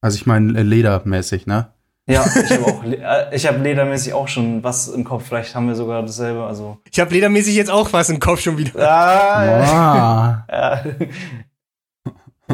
[0.00, 1.72] Also ich meine ledermäßig, ne?
[2.08, 5.26] Ja, ich habe auch, äh, ich habe ledermäßig auch schon was im Kopf.
[5.28, 6.44] Vielleicht haben wir sogar dasselbe.
[6.44, 8.80] Also ich habe ledermäßig jetzt auch was im Kopf schon wieder.
[8.80, 10.84] Ah, ja.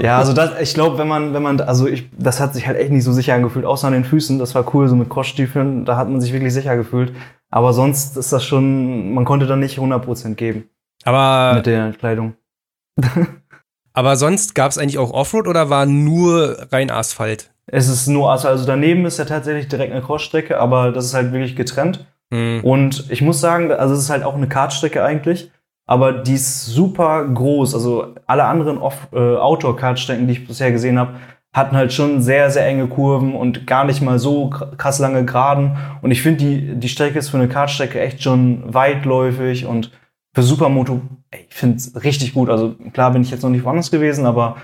[0.01, 2.77] ja, also das, ich glaube, wenn man, wenn man, also ich, das hat sich halt
[2.79, 4.41] echt nicht so sicher angefühlt, außer an den Füßen.
[4.41, 5.85] Das war cool, so mit Crossstiefeln.
[5.85, 7.15] Da hat man sich wirklich sicher gefühlt.
[7.49, 10.69] Aber sonst ist das schon, man konnte da nicht 100% geben.
[11.05, 12.35] Aber mit der Kleidung.
[13.93, 17.54] aber sonst gab es eigentlich auch Offroad oder war nur rein Asphalt?
[17.67, 18.53] Es ist nur Asphalt.
[18.53, 22.07] Also daneben ist ja tatsächlich direkt eine Crossstrecke, aber das ist halt wirklich getrennt.
[22.31, 22.61] Mhm.
[22.63, 25.51] Und ich muss sagen, also es ist halt auch eine Kartstrecke eigentlich,
[25.87, 27.75] aber die ist super groß.
[27.75, 28.79] Also alle anderen
[29.13, 31.15] äh, Outdoor-Kartstrecken, die ich bisher gesehen habe,
[31.55, 35.77] hatten halt schon sehr, sehr enge Kurven und gar nicht mal so krass lange Geraden.
[36.03, 39.93] Und ich finde, die, die Strecke ist für eine Kartstrecke echt schon weitläufig und
[40.35, 42.51] für Supermoto, ich finde es richtig gut.
[42.51, 44.57] Also klar bin ich jetzt noch nicht woanders gewesen, aber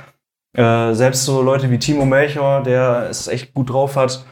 [0.53, 4.25] äh, selbst so Leute wie Timo Melchior, der es echt gut drauf hat,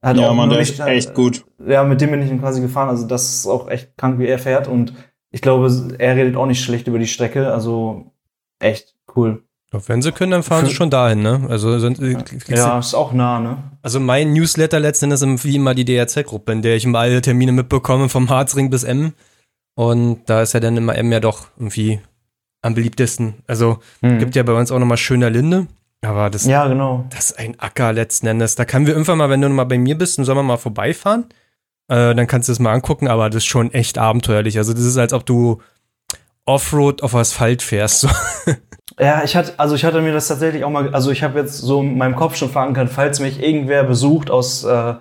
[0.00, 1.44] hat ja, auch man, der ist echt gut.
[1.66, 2.88] Ja, mit dem bin ich quasi gefahren.
[2.88, 4.68] Also das ist auch echt krank, wie er fährt.
[4.68, 4.94] Und
[5.30, 7.52] ich glaube, er redet auch nicht schlecht über die Strecke.
[7.52, 8.12] Also
[8.60, 9.42] echt cool.
[9.70, 11.46] Wenn sie können, dann fahren sie schon dahin, ne?
[11.50, 13.58] Also sind, äh, ja, ist auch nah, ne?
[13.82, 17.52] Also mein Newsletter letzten ist wie immer die DRZ-Gruppe, in der ich immer alle Termine
[17.52, 19.12] mitbekomme, vom Harzring bis M.
[19.74, 22.00] Und da ist ja dann immer M ja doch irgendwie
[22.62, 23.34] am beliebtesten.
[23.46, 24.18] Also mhm.
[24.18, 25.66] gibt ja bei uns auch nochmal schöner Linde.
[26.02, 27.06] Aber das, ja, genau.
[27.10, 28.54] das ist ein Acker letzten Endes.
[28.54, 30.56] Da können wir irgendwann mal, wenn du mal bei mir bist, dann sollen wir mal
[30.56, 31.26] vorbeifahren.
[31.88, 34.58] Äh, dann kannst du das mal angucken, aber das ist schon echt abenteuerlich.
[34.58, 35.60] Also das ist, als ob du
[36.44, 38.06] Offroad auf Asphalt fährst.
[38.98, 41.58] ja, ich hatte, also ich hatte mir das tatsächlich auch mal, also ich habe jetzt
[41.58, 44.94] so in meinem Kopf schon verankert, falls mich irgendwer besucht aus äh,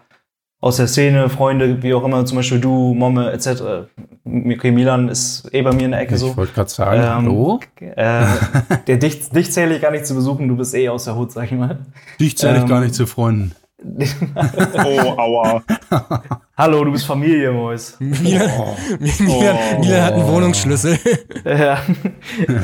[0.60, 3.89] aus der Szene, Freunde, wie auch immer, zum Beispiel du, Momme, etc.
[4.26, 6.32] Okay, Milan ist eh bei mir in der Ecke ich so.
[6.32, 7.60] Ich wollte gerade sagen, ähm, hallo?
[7.80, 8.26] Äh,
[8.88, 11.32] der, dich, dich zähle ich gar nicht zu besuchen, du bist eh aus der Hut,
[11.32, 11.86] sag ich mal.
[12.20, 13.54] Dich zähle ich ähm, gar nicht zu Freunden.
[14.84, 15.62] oh, aua.
[16.58, 17.96] Hallo, du bist Familie, Mois.
[18.00, 18.76] Milan, oh.
[19.00, 19.80] Milan, oh.
[19.80, 20.98] Milan hat einen Wohnungsschlüssel.
[21.46, 21.78] ja.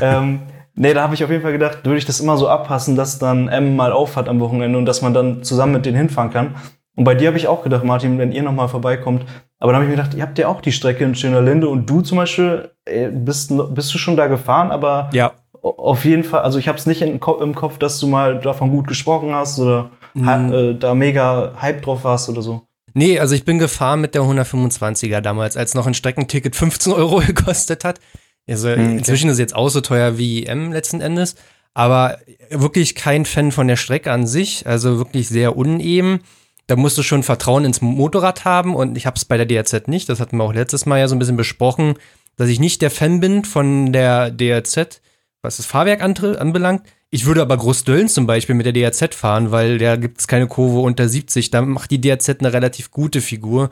[0.02, 0.40] ähm,
[0.74, 3.20] nee, da habe ich auf jeden Fall gedacht, würde ich das immer so abpassen, dass
[3.20, 6.32] dann M mal auf hat am Wochenende und dass man dann zusammen mit denen hinfahren
[6.32, 6.56] kann.
[6.96, 9.26] Und bei dir habe ich auch gedacht, Martin, wenn ihr nochmal vorbeikommt.
[9.60, 11.70] Aber dann habe ich mir gedacht, ihr habt ja auch die Strecke in Schöner Linde
[11.70, 15.32] und du zum Beispiel, äh, bist, bist du schon da gefahren, aber ja.
[15.62, 18.88] auf jeden Fall, also ich habe es nicht im Kopf, dass du mal davon gut
[18.88, 20.54] gesprochen hast oder mhm.
[20.54, 22.62] äh, da mega Hype drauf warst oder so.
[22.94, 27.18] Nee, also ich bin gefahren mit der 125er damals, als noch ein Streckenticket 15 Euro
[27.26, 28.00] gekostet hat.
[28.48, 28.98] Also mhm, okay.
[28.98, 31.36] inzwischen ist es jetzt auch so teuer wie M letzten Endes.
[31.74, 32.20] Aber
[32.52, 36.20] wirklich kein Fan von der Strecke an sich, also wirklich sehr uneben
[36.67, 39.88] da musst du schon Vertrauen ins Motorrad haben und ich habe es bei der DRZ
[39.88, 40.08] nicht.
[40.10, 41.95] Das hatten wir auch letztes Mal ja so ein bisschen besprochen,
[42.36, 45.02] dass ich nicht der Fan bin von der DRZ,
[45.41, 46.84] was das Fahrwerk anbelangt.
[47.10, 50.47] Ich würde aber Großdölln zum Beispiel mit der DRZ fahren, weil da gibt es keine
[50.47, 51.52] Kurve unter 70.
[51.52, 53.69] Da macht die DRZ eine relativ gute Figur.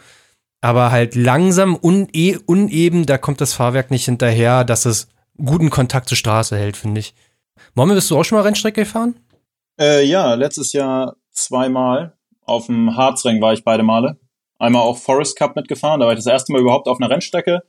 [0.62, 2.08] Aber halt langsam, une
[2.45, 5.08] uneben, da kommt das Fahrwerk nicht hinterher, dass es
[5.43, 7.15] guten Kontakt zur Straße hält, finde ich.
[7.73, 9.15] Momme, bist du auch schon mal Rennstrecke gefahren?
[9.80, 12.13] Äh, ja, letztes Jahr zweimal.
[12.45, 14.17] Auf dem Harzring war ich beide Male.
[14.60, 17.63] Einmal auch Forest Cup mitgefahren, da war ich das erste Mal überhaupt auf einer Rennstrecke.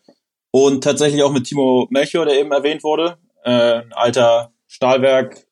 [0.51, 3.17] Und tatsächlich auch mit Timo Melchior, der eben erwähnt wurde.
[3.45, 5.47] Äh, ein alter Stahlwerk,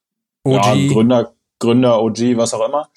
[0.44, 0.54] OG.
[0.54, 2.90] Ja, Gründer, Gründer, OG, was auch immer.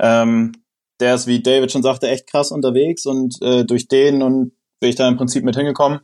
[0.00, 0.52] Ähm,
[1.00, 4.90] der ist, wie David schon sagte, echt krass unterwegs und äh, durch den und bin
[4.90, 6.00] ich da im Prinzip mit hingekommen.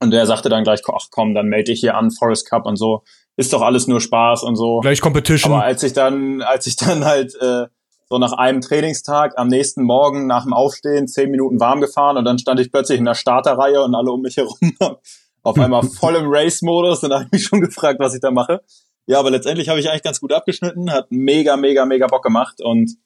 [0.00, 2.76] Und der sagte dann gleich, ach komm, dann melde ich hier an, Forest Cup und
[2.76, 3.02] so.
[3.36, 4.80] Ist doch alles nur Spaß und so.
[4.80, 5.52] Gleich Competition.
[5.52, 7.66] Aber als ich dann, als ich dann halt äh,
[8.08, 12.24] so nach einem Trainingstag am nächsten Morgen nach dem Aufstehen zehn Minuten warm gefahren und
[12.24, 14.56] dann stand ich plötzlich in der Starterreihe und alle um mich herum
[15.42, 18.62] auf einmal voll im Race-Modus und habe ich mich schon gefragt, was ich da mache.
[19.06, 22.60] Ja, aber letztendlich habe ich eigentlich ganz gut abgeschnitten, hat mega, mega, mega Bock gemacht
[22.60, 22.96] und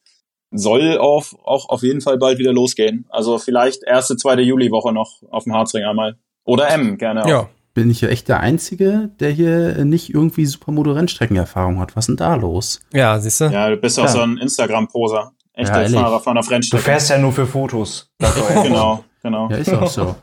[0.50, 3.06] soll auf, auch auf jeden Fall bald wieder losgehen.
[3.10, 6.16] Also vielleicht erste, zweite Juliwoche noch auf dem Harzring einmal.
[6.44, 7.28] Oder M, gerne auch.
[7.28, 7.50] Ja.
[7.72, 11.94] Bin ich ja echt der Einzige, der hier nicht irgendwie Supermoto-Rennstreckenerfahrung hat.
[11.96, 12.80] Was ist denn da los?
[12.92, 13.44] Ja, siehst du?
[13.44, 14.08] Ja, du bist auch Ja.
[14.10, 15.32] so ein Instagram-Poser.
[15.52, 16.00] Echter Ja, ehrlich.
[16.00, 16.82] Fahrer von der Du Rennstrecke.
[16.84, 18.10] fährst ja nur für Fotos.
[18.62, 19.48] Genau, genau.
[19.50, 20.16] Ja, ist auch so.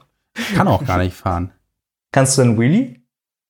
[0.56, 1.52] Kann auch gar nicht fahren.
[2.12, 2.96] Kannst du einen Wheelie?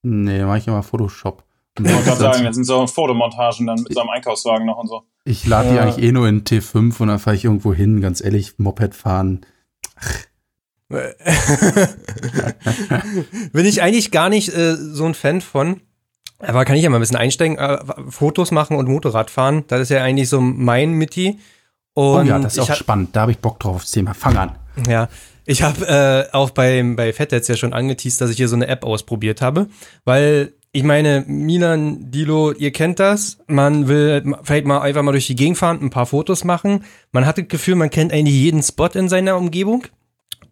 [0.04, 1.44] Nee, mach ich immer Photoshop.
[1.80, 4.88] Ich wollte gerade sagen, das sind so Fotomontagen dann mit so einem Einkaufswagen noch und
[4.88, 5.04] so.
[5.26, 5.82] Ich lade die Ja.
[5.84, 9.42] eigentlich eh nur in T5 und dann fahre ich irgendwo hin, ganz ehrlich, Moped fahren.
[13.52, 15.82] Bin ich eigentlich gar nicht äh, so ein Fan von.
[16.40, 19.64] Aber kann ich ja mal ein bisschen einsteigen, äh, Fotos machen und Motorrad fahren.
[19.68, 21.40] Das ist ja eigentlich so mein Mitti.
[21.96, 23.16] Oh Und ja, das ist auch spannend.
[23.16, 24.14] Da habe ich Bock drauf, das Thema.
[24.14, 24.52] Fang an.
[24.88, 25.10] Ja,
[25.46, 28.68] ich habe äh, auch beim, bei Fettets ja schon angeteased, dass ich hier so eine
[28.68, 29.68] App ausprobiert habe,
[30.06, 33.40] weil ich meine, Milan, Dilo, ihr kennt das.
[33.48, 36.84] Man will vielleicht mal einfach mal durch die Gegend fahren, ein paar Fotos machen.
[37.12, 39.86] Man hat das Gefühl, man kennt eigentlich jeden Spot in seiner Umgebung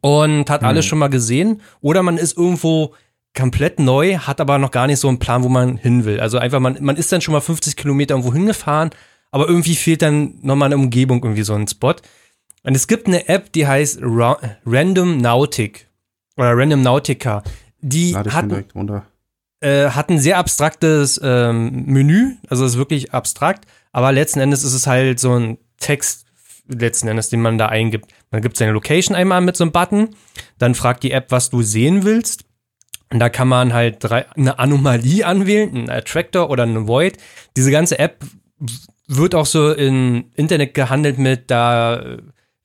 [0.06, 1.62] und hat alles schon mal gesehen.
[1.82, 2.94] Oder man ist irgendwo
[3.36, 6.20] komplett neu, hat aber noch gar nicht so einen Plan, wo man hin will.
[6.20, 8.92] Also einfach, man, man ist dann schon mal 50 Kilometer irgendwo hingefahren,
[9.32, 11.96] aber irgendwie fehlt dann nochmal eine Umgebung, irgendwie so ein Spot.
[12.62, 15.88] Und es gibt eine App, die heißt Ra Random Nautic
[16.38, 17.42] oder Random Nautica.
[17.82, 19.08] Die Lade hat, mir direkt runter.
[19.62, 24.74] äh, hat ein sehr abstraktes ähm, Menü, also ist wirklich abstrakt, aber letzten Endes ist
[24.74, 26.25] es halt so ein Text,
[26.68, 28.12] letzten Endes, den man da eingibt.
[28.32, 30.10] Man gibt seine Location einmal mit so einem Button,
[30.58, 32.46] dann fragt die App, was du sehen willst.
[33.12, 37.18] Und da kann man halt drei, eine Anomalie anwählen, einen Attractor oder einen Void.
[37.56, 38.24] Diese ganze App
[39.08, 42.18] wird auch so im Internet gehandelt mit, da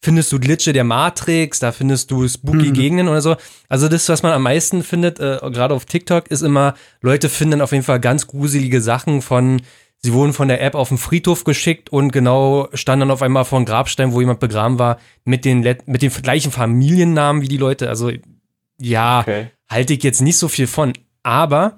[0.02, 3.36] findest du Glitche der Matrix, da findest du spooky Gegenden oder so.
[3.68, 7.60] Also das, was man am meisten findet, äh, gerade auf TikTok, ist immer, Leute finden
[7.60, 9.60] auf jeden Fall ganz gruselige Sachen von,
[10.02, 13.44] sie wurden von der App auf den Friedhof geschickt und genau standen dann auf einmal
[13.44, 17.48] vor einem Grabstein, wo jemand begraben war, mit den, let- mit den gleichen Familiennamen wie
[17.48, 17.88] die Leute.
[17.88, 18.10] Also
[18.80, 19.50] ja, Okay.
[19.68, 20.92] halte ich jetzt nicht so viel von.
[21.22, 21.76] Aber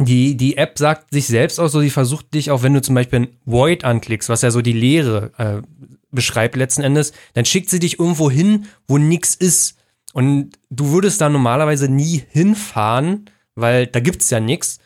[0.00, 2.96] die, die App sagt sich selbst auch so, die versucht dich auch, wenn du zum
[2.96, 5.62] Beispiel ein Void anklickst, was ja so die Leere äh,
[6.10, 9.78] beschreibt letzten Endes, dann schickt sie dich irgendwo hin, wo nix ist.
[10.12, 14.78] Und du würdest da normalerweise nie hinfahren, weil da gibt's ja nix.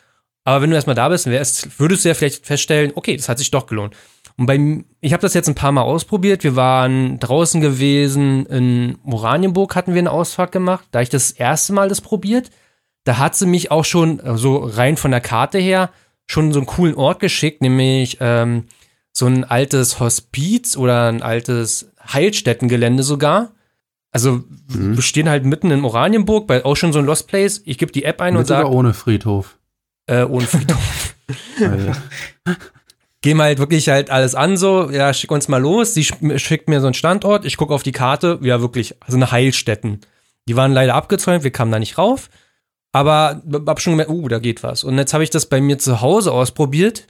[0.47, 3.37] Aber wenn du erstmal da bist, wärst, würdest du ja vielleicht feststellen, okay, das hat
[3.37, 3.97] sich doch gelohnt.
[4.37, 6.45] Und beim, ich habe das jetzt ein paar Mal ausprobiert.
[6.45, 10.87] Wir waren draußen gewesen, in Oranienburg hatten wir eine Ausfahrt gemacht.
[10.91, 12.49] Da ich das erste Mal das probiert.
[13.03, 15.89] Da hat sie mich auch schon, so rein von der Karte her,
[16.27, 18.67] schon so einen coolen Ort geschickt, nämlich ähm,
[19.11, 23.51] so ein altes Hospiz oder ein altes Heilstättengelände sogar.
[24.13, 27.61] Also wir stehen halt mitten in Oranienburg, bei auch schon so ein Lost Place.
[27.65, 29.56] Ich gebe die App ein und Mit oder sage, ohne Friedhof?
[30.07, 31.15] Äh, ohne Friedhof.
[33.21, 35.93] Gehen halt wirklich halt alles an, so, ja, schick uns mal los.
[35.93, 39.17] Sie sch- schickt mir so einen Standort, ich gucke auf die Karte, ja, wirklich, also
[39.17, 40.01] eine Heilstätten.
[40.47, 42.29] Die waren leider abgezäunt, wir kamen da nicht rauf.
[42.93, 44.83] Aber hab schon gemerkt, uh, da geht was.
[44.83, 47.07] Und jetzt habe ich das bei mir zu Hause ausprobiert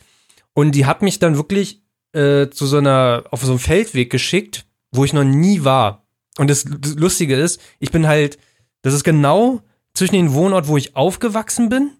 [0.54, 1.82] und die hat mich dann wirklich
[2.14, 6.08] äh, zu so einer, auf so einem Feldweg geschickt, wo ich noch nie war.
[6.38, 8.40] Und das, das Lustige ist, ich bin halt,
[8.82, 9.62] das ist genau
[9.94, 11.92] zwischen dem Wohnort, wo ich aufgewachsen bin,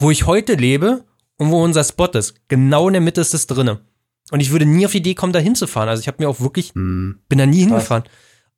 [0.00, 1.04] wo ich heute lebe
[1.36, 2.34] und wo unser Spot ist.
[2.48, 3.80] Genau in der Mitte ist das drinne.
[4.30, 5.88] Und ich würde nie auf die Idee kommen, da hinzufahren.
[5.88, 8.04] Also ich habe mir auch wirklich, hm, bin da nie hingefahren.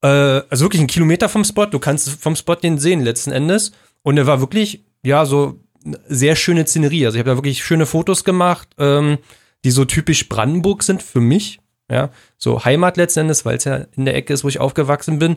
[0.03, 1.67] Äh, also wirklich einen Kilometer vom Spot.
[1.67, 3.73] Du kannst vom Spot den sehen letzten Endes.
[4.03, 7.07] Und er war wirklich, ja, so eine sehr schöne Szenerie.
[7.07, 9.19] Also ich habe da wirklich schöne Fotos gemacht, ähm,
[9.65, 11.61] die so typisch Brandenburg sind für mich.
[11.91, 15.19] Ja, so Heimat letzten Endes, weil es ja in der Ecke ist, wo ich aufgewachsen
[15.19, 15.37] bin.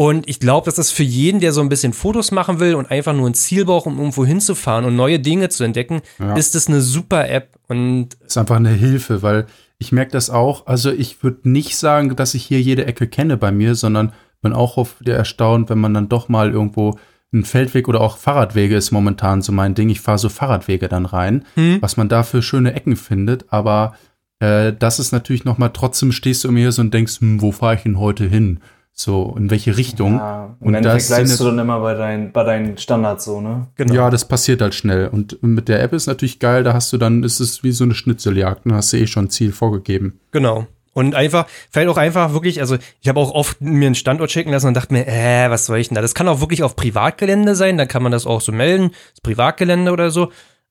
[0.00, 2.90] Und ich glaube, dass das für jeden, der so ein bisschen Fotos machen will und
[2.90, 6.36] einfach nur ein Ziel braucht, um irgendwo hinzufahren und neue Dinge zu entdecken, Ja.
[6.36, 7.58] ist das eine super App.
[7.68, 9.44] Und ist einfach eine Hilfe, weil
[9.78, 10.66] ich merke das auch.
[10.66, 14.54] Also ich würde nicht sagen, dass ich hier jede Ecke kenne bei mir, sondern bin
[14.54, 16.98] auch oft wieder erstaunt, wenn man dann doch mal irgendwo
[17.34, 19.90] ein Feldweg oder auch Fahrradwege ist momentan so mein Ding.
[19.90, 21.44] Ich fahre so Fahrradwege dann rein,
[21.82, 23.52] was man da für schöne Ecken findet.
[23.52, 23.94] Aber
[24.38, 27.42] äh, das ist natürlich noch mal trotzdem stehst du immer hier so und denkst, hm,
[27.42, 28.60] wo fahre ich denn heute hin?
[28.92, 30.16] So in welche Richtung?
[30.16, 33.68] Ja, Und bleibst jetzt- du dann immer bei, dein, bei deinen Standards so, ne?
[33.76, 33.94] genau.
[33.94, 35.08] Ja, das passiert halt schnell.
[35.08, 37.84] Und mit der App ist natürlich geil, da hast du dann, ist es wie so
[37.84, 40.20] eine Schnitzeljagd, dann hast du eh schon ein Ziel vorgegeben.
[40.32, 40.66] Genau.
[40.92, 44.50] Und einfach, vielleicht auch einfach wirklich, also ich habe auch oft mir einen Standort schicken
[44.50, 46.02] lassen und dachte mir, äh, was soll ich denn da?
[46.02, 49.20] Das kann auch wirklich auf Privatgelände sein, dann kann man das auch so melden, das
[49.22, 50.30] Privatgelände oder so.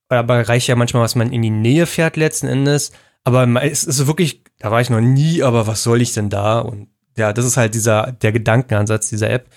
[0.09, 2.91] Aber reicht ja manchmal, was man in die Nähe fährt letzten Endes.
[3.23, 6.59] Aber es ist wirklich, da war ich noch nie, aber was soll ich denn da?
[6.59, 9.47] Und ja, das ist halt dieser, der Gedankenansatz dieser App.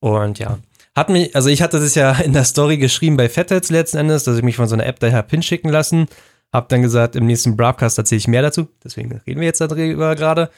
[0.00, 0.58] Und ja,
[0.94, 4.24] hat mich, also ich hatte das ja in der Story geschrieben bei Fatheads letzten Endes,
[4.24, 6.06] dass ich mich von so einer App daher hinschicken lassen.
[6.52, 8.68] Hab dann gesagt, im nächsten Broadcast erzähle ich mehr dazu.
[8.82, 10.50] Deswegen reden wir jetzt darüber gerade.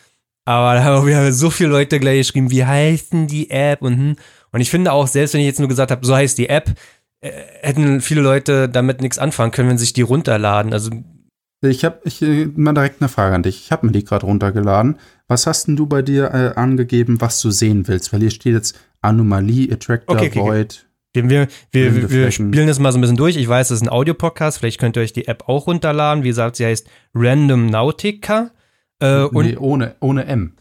[0.44, 3.96] Aber da haben wir so viele Leute gleich geschrieben, wie heißt denn die App und
[3.96, 4.16] hm.
[4.50, 6.70] Und ich finde auch, selbst wenn ich jetzt nur gesagt habe, so heißt die App,
[7.20, 7.30] äh,
[7.60, 10.72] hätten viele Leute damit nichts anfangen können, wenn sich die runterladen.
[10.72, 10.90] Also
[11.62, 13.60] ich habe ich, äh, mal direkt eine Frage an dich.
[13.64, 14.96] Ich habe mir die gerade runtergeladen.
[15.26, 18.12] Was hast denn du bei dir äh, angegeben, was du sehen willst?
[18.12, 20.50] Weil hier steht jetzt Anomalie, Attractor, Okay, okay, okay.
[20.50, 20.84] Void.
[21.14, 23.36] Wir, wir, wir, wir spielen das mal so ein bisschen durch.
[23.36, 24.58] Ich weiß, das ist ein Audiopodcast.
[24.58, 26.22] Vielleicht könnt ihr euch die App auch runterladen.
[26.22, 28.50] Wie gesagt, sie heißt Random Nautica.
[29.00, 30.52] Äh, nee, ohne, ohne M.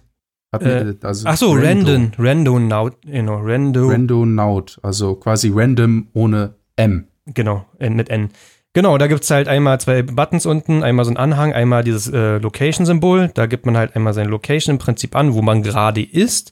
[0.54, 1.92] Äh, also ach so, Rando.
[1.92, 7.08] Random, Random Naut, genau, Rando, Randonaut, also quasi random ohne M.
[7.26, 8.30] genau, N- mit N.
[8.74, 12.38] Genau, da gibt's halt einmal zwei Buttons unten, einmal so ein Anhang, einmal dieses äh,
[12.38, 13.32] Location-Symbol.
[13.34, 16.52] Da gibt man halt einmal seine Location im Prinzip an, wo man gerade ist.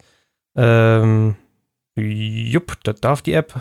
[0.56, 1.36] Ähm,
[1.95, 3.54] jupp, das darf die App.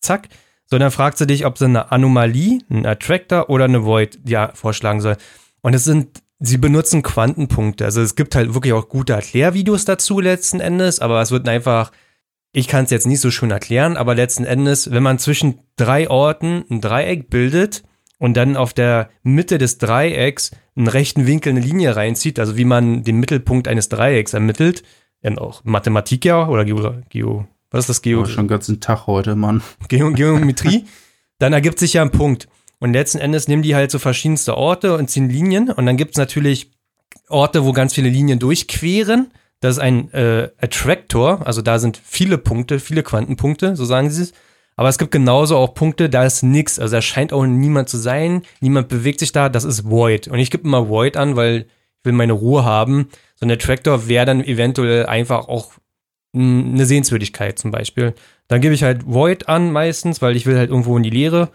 [0.00, 0.28] Zack.
[0.66, 4.50] So, dann fragt sie dich, ob sie eine Anomalie, einen Attractor oder eine Void ja,
[4.54, 5.16] vorschlagen soll.
[5.62, 7.84] Und es sind, sie benutzen Quantenpunkte.
[7.84, 11.92] Also es gibt halt wirklich auch gute Erklärvideos dazu letzten Endes, aber es wird einfach,
[12.56, 16.08] ich kann es jetzt nicht so schön erklären, aber letzten Endes, wenn man zwischen drei
[16.08, 17.84] Orten ein Dreieck bildet
[18.18, 22.64] und dann auf der Mitte des Dreiecks einen rechten Winkel eine Linie reinzieht, also wie
[22.64, 24.84] man den Mittelpunkt eines Dreiecks ermittelt,
[25.20, 28.22] dann auch Mathematik ja oder Geo, Geo was ist das Geo?
[28.22, 29.62] Oh, schon den ganzen Tag heute, Mann.
[29.88, 30.86] Geo Geometrie,
[31.38, 32.48] dann ergibt sich ja ein Punkt.
[32.78, 35.70] Und letzten Endes nehmen die halt so verschiedenste Orte und ziehen Linien.
[35.70, 36.70] Und dann gibt es natürlich
[37.28, 39.30] Orte, wo ganz viele Linien durchqueren.
[39.60, 44.22] Das ist ein äh, Attractor, also da sind viele Punkte, viele Quantenpunkte, so sagen sie
[44.24, 44.32] es.
[44.76, 46.78] Aber es gibt genauso auch Punkte, da ist nichts.
[46.78, 50.28] Also da scheint auch niemand zu sein, niemand bewegt sich da, das ist Void.
[50.28, 53.08] Und ich gebe immer Void an, weil ich will meine Ruhe haben.
[53.36, 55.72] So ein Attractor wäre dann eventuell einfach auch
[56.34, 58.14] eine Sehenswürdigkeit zum Beispiel.
[58.48, 61.50] Dann gebe ich halt Void an meistens, weil ich will halt irgendwo in die Leere.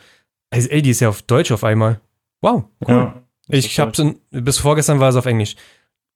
[0.50, 2.02] Also, ey, die ist ja auf Deutsch auf einmal.
[2.42, 2.96] Wow, cool.
[2.96, 3.24] Ja.
[3.48, 5.56] ich hab's in, bis vorgestern war es auf Englisch.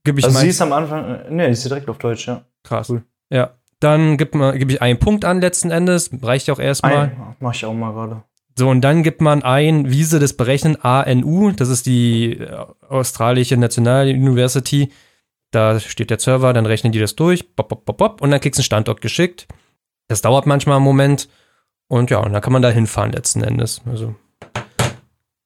[0.05, 2.45] Gib ich Also sie ist am Anfang, äh, ne, die ist direkt auf Deutsch, ja.
[2.63, 2.93] krass.
[3.29, 3.55] Ja.
[3.81, 6.09] Dann gebe ich einen Punkt an letzten Endes.
[6.21, 6.95] Reicht ja auch erstmal.
[6.95, 8.23] Ein, mach ich auch mal gerade.
[8.57, 12.65] So, und dann gibt man ein, wie sie das berechnen, ANU, das ist die äh,
[12.87, 14.93] Australische National University.
[15.51, 18.39] Da steht der Server, dann rechnen die das durch, bop, bop, bop, bop, und dann
[18.39, 19.47] kriegst du einen Standort geschickt.
[20.07, 21.27] Das dauert manchmal einen Moment.
[21.87, 23.81] Und ja, und dann kann man da hinfahren letzten Endes.
[23.85, 24.15] Also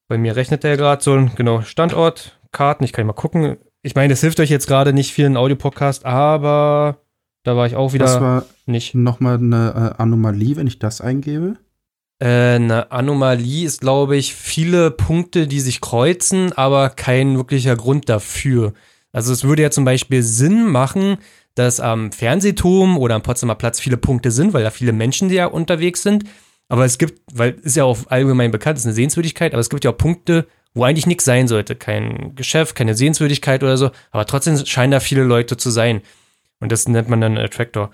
[0.07, 3.57] bei mir rechnet der gerade so, genau, Standort, Karten, ich kann mal gucken.
[3.81, 6.97] Ich meine, das hilft euch jetzt gerade nicht viel in Audiopodcast, aber
[7.43, 8.93] da war ich auch Das wieder war nicht.
[8.95, 11.55] nochmal eine äh, Anomalie, wenn ich das eingebe.
[12.19, 18.09] Äh, eine Anomalie ist, glaube ich, viele Punkte, die sich kreuzen, aber kein wirklicher Grund
[18.09, 18.73] dafür.
[19.13, 21.17] Also es würde ja zum Beispiel Sinn machen,
[21.55, 25.45] dass am Fernsehturm oder am Potsdamer Platz viele Punkte sind, weil da viele Menschen ja
[25.45, 26.25] unterwegs sind.
[26.67, 29.83] Aber es gibt, weil ist ja auch allgemein bekannt, ist eine Sehenswürdigkeit, aber es gibt
[29.85, 30.45] ja auch Punkte,
[30.79, 31.75] wo eigentlich nichts sein sollte.
[31.75, 33.91] Kein Geschäft, keine Sehenswürdigkeit oder so.
[34.11, 36.01] Aber trotzdem scheinen da viele Leute zu sein.
[36.59, 37.91] Und das nennt man dann Attractor.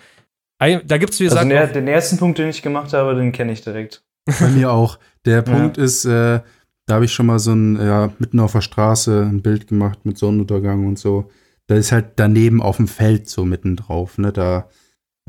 [0.60, 2.94] Ein- Da gibt es, wie Also gesagt, der, auch- den ersten Punkt, den ich gemacht
[2.94, 4.04] habe, den kenne ich direkt.
[4.40, 4.98] Bei mir auch.
[5.26, 5.42] Der
[5.74, 6.40] Punkt ist, äh,
[6.88, 10.00] da habe ich schon mal so ein, ja, mitten auf der Straße ein Bild gemacht
[10.06, 11.30] mit Sonnenuntergang und so.
[11.68, 14.32] Da ist halt daneben auf dem Feld so mitten drauf, ne?
[14.32, 14.70] Da,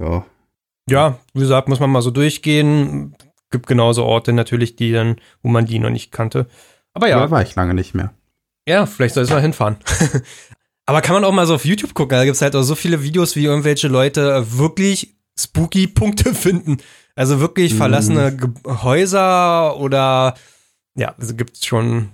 [0.00, 0.24] ja.
[0.88, 3.16] Ja, wie gesagt, muss man mal so durchgehen.
[3.50, 6.46] Gibt genauso Orte natürlich, die dann, wo man die noch nicht kannte.
[6.96, 8.14] Aber ja, Da war ich lange nicht mehr.
[8.66, 9.76] ja, vielleicht soll ich mal hinfahren.
[10.86, 12.16] Aber kann man auch mal so auf YouTube gucken.
[12.16, 16.78] Da gibt es halt auch so viele Videos, wie irgendwelche Leute wirklich spooky Punkte finden.
[17.14, 17.76] Also wirklich Mhm.
[17.76, 20.34] verlassene Ge Häuser oder
[20.96, 22.08] ja, also gibt schon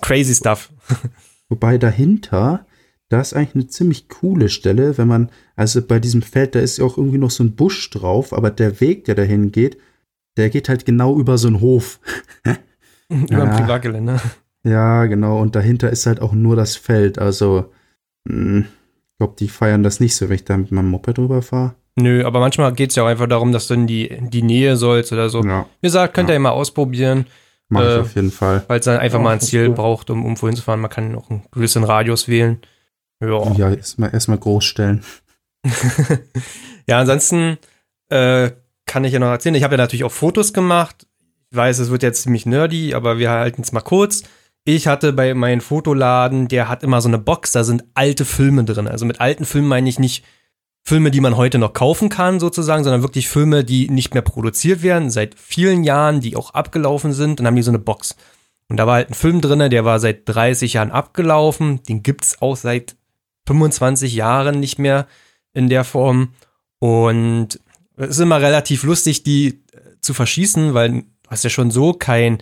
[0.00, 0.70] crazy stuff.
[1.50, 2.64] Wobei dahinter,
[3.10, 6.78] da ist eigentlich eine ziemlich coole Stelle, wenn man, also bei diesem Feld, da ist
[6.78, 9.76] ja auch irgendwie noch so ein Busch drauf, aber der Weg, der dahin geht,
[10.38, 12.00] der geht halt genau über so einen Hof.
[13.30, 13.56] Über ein Ja.
[13.56, 14.20] Privatgelände.
[14.64, 17.72] Ja, genau, und dahinter ist halt auch nur das Feld, also,
[18.24, 21.42] mh, ich glaube, die feiern das nicht so, wenn ich da mit meinem Moped drüber
[21.42, 21.74] fahre.
[21.96, 24.42] Nö, aber manchmal geht es ja auch einfach darum, dass du in die, in die
[24.42, 25.42] Nähe sollst oder so.
[25.42, 26.38] Ja, Wie gesagt, könnt ihr Ja.
[26.38, 27.26] ja mal ausprobieren.
[27.68, 28.64] mache Äh, ich auf jeden Fall.
[28.68, 29.74] Falls er einfach Ja, mal ein Ziel cool.
[29.74, 30.78] braucht, um, um wohin zu fahren.
[30.80, 32.60] Man kann noch einen gewissen Radius wählen.
[33.20, 33.52] Ja.
[33.54, 35.02] Ja, erstmal erstmal groß stellen.
[36.86, 37.58] ja, ansonsten
[38.10, 38.50] äh,
[38.86, 39.56] kann ich ja noch erzählen.
[39.56, 41.07] Ich habe ja natürlich auch Fotos gemacht.
[41.50, 44.24] Ich weiß, es wird jetzt ziemlich nerdy, aber wir halten es mal kurz.
[44.64, 48.64] Ich hatte bei meinem Fotoladen, der hat immer so eine Box, da sind alte Filme
[48.64, 48.86] drin.
[48.86, 50.24] Also mit alten Filmen meine ich nicht
[50.84, 54.82] Filme, die man heute noch kaufen kann, sozusagen, sondern wirklich Filme, die nicht mehr produziert
[54.82, 57.38] werden, seit vielen Jahren, die auch abgelaufen sind.
[57.38, 58.16] Dann haben die so eine Box.
[58.68, 61.82] Und da war halt ein Film drin, der war seit 30 Jahren abgelaufen.
[61.84, 62.96] Den gibt's auch seit
[63.46, 65.06] 25 Jahren nicht mehr
[65.54, 66.34] in der Form.
[66.78, 67.60] Und
[67.96, 72.38] es ist immer relativ lustig, die äh, zu verschießen, weil hast ja schon so kein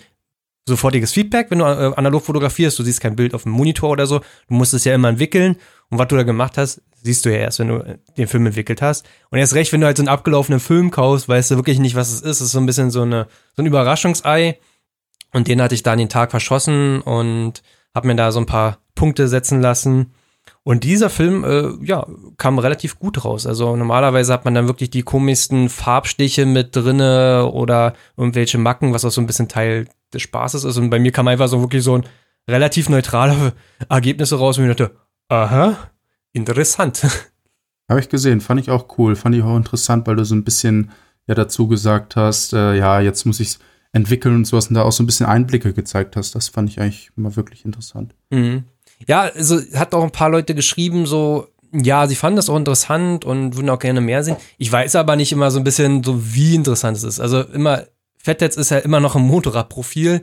[0.69, 2.79] sofortiges Feedback, wenn du äh, analog fotografierst.
[2.79, 4.19] Du siehst kein Bild auf dem Monitor oder so.
[4.19, 5.57] Du musst es ja immer entwickeln.
[5.91, 8.47] Und was du da gemacht hast, siehst du ja erst, wenn du äh, den Film
[8.47, 9.07] entwickelt hast.
[9.31, 11.95] Und erst recht, wenn du halt so einen abgelaufenen Film kaufst, weißt du wirklich nicht,
[11.95, 12.41] was es ist.
[12.41, 14.59] Es ist so ein bisschen so, eine, so ein Überraschungsei.
[15.33, 17.63] Und den hatte ich da an den Tag verschossen und
[17.95, 20.13] habe mir da so ein paar Punkte setzen lassen.
[20.67, 22.05] Und dieser Film, äh, ja,
[22.39, 23.47] kam relativ gut raus.
[23.47, 29.05] Also normalerweise hat man dann wirklich die komischsten Farbstiche mit drinne oder irgendwelche Macken, was
[29.05, 30.77] auch so ein bisschen Teil des Spaßes ist.
[30.77, 32.05] Und bei mir kam einfach so wirklich so ein
[32.51, 33.53] relativ neutraler
[33.89, 34.97] Ergebnisse raus und ich dachte,
[35.29, 35.79] aha,
[36.33, 37.07] interessant.
[37.89, 40.43] Habe ich gesehen, fand ich auch cool, fand ich auch interessant, weil du so ein
[40.43, 40.91] bisschen
[41.29, 43.59] ja dazu gesagt hast, äh, ja, jetzt muss ich es
[43.93, 46.35] entwickeln und sowas und da auch so ein bisschen Einblicke gezeigt hast.
[46.35, 48.17] Das fand ich eigentlich immer wirklich interessant.
[48.31, 48.65] Mhm.
[49.07, 53.25] Ja, also hat auch ein paar Leute geschrieben, so, ja, sie fanden das auch interessant
[53.25, 54.37] und würden auch gerne mehr sehen.
[54.59, 57.21] Ich weiß aber nicht immer so ein bisschen so, wie interessant es ist.
[57.21, 57.83] Also immer,
[58.19, 60.23] Fettetz ist ja immer noch ein Motorradprofil.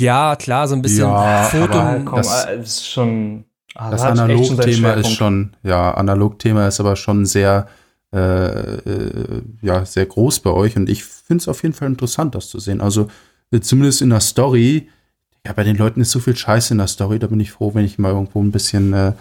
[0.00, 1.78] Ja, klar, so ein bisschen Ja, Foto.
[1.78, 3.44] aber Komm, das- äh, ist schon.
[3.74, 7.66] ah, Das Analogthema ist schon, ja, Analogthema ist aber schon sehr,
[8.14, 12.34] äh, äh, ja, sehr groß bei euch und ich finde es auf jeden Fall interessant,
[12.34, 12.80] das zu sehen.
[12.80, 13.08] Also
[13.50, 14.88] äh, zumindest in der Story,
[15.48, 17.74] ja, bei den Leuten ist so viel Scheiße in der Story, da bin ich froh,
[17.74, 19.12] wenn ich mal irgendwo ein bisschen, äh,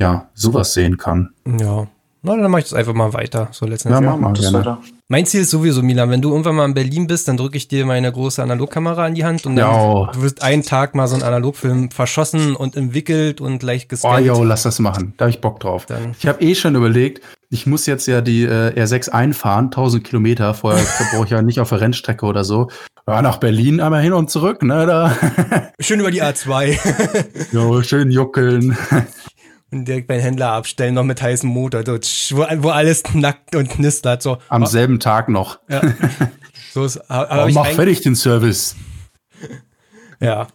[0.00, 1.30] ja, sowas sehen kann.
[1.46, 1.86] Ja.
[2.22, 3.48] Na, dann mach ich das einfach mal weiter.
[3.52, 4.04] So Ja, letztendlich.
[4.10, 4.58] mach mal Das gerne.
[4.58, 4.78] weiter.
[5.10, 7.66] Mein Ziel ist sowieso, Milan, wenn du irgendwann mal in Berlin bist, dann drücke ich
[7.66, 11.14] dir meine große Analogkamera in die Hand und dann du wirst einen Tag mal so
[11.14, 14.26] einen Analogfilm verschossen und entwickelt und leicht Oh, gescannt.
[14.26, 15.14] yo, lass das machen.
[15.16, 15.86] Da habe ich Bock drauf.
[15.86, 20.04] Dann- Ich habe eh schon überlegt, ich muss jetzt ja die äh, R6 einfahren, 1000
[20.04, 20.52] Kilometer.
[20.52, 22.68] Vorher brauche ich ja nicht auf der Rennstrecke oder so.
[23.06, 24.84] Ja, nach Berlin einmal hin und zurück, ne?
[24.84, 25.16] Da.
[25.80, 26.76] Schön über die A2
[27.52, 28.76] jo, schön juckeln.
[29.70, 33.54] und direkt beim Händler abstellen, noch mit heißem Motor, so, tsch, wo, wo alles knackt
[33.54, 34.22] und knistert.
[34.22, 35.58] So, Am Ah, selben Tag noch.
[35.68, 35.80] ja.
[36.72, 38.76] so ist, Oh, ich mach fertig den Service.
[40.20, 40.48] Ja.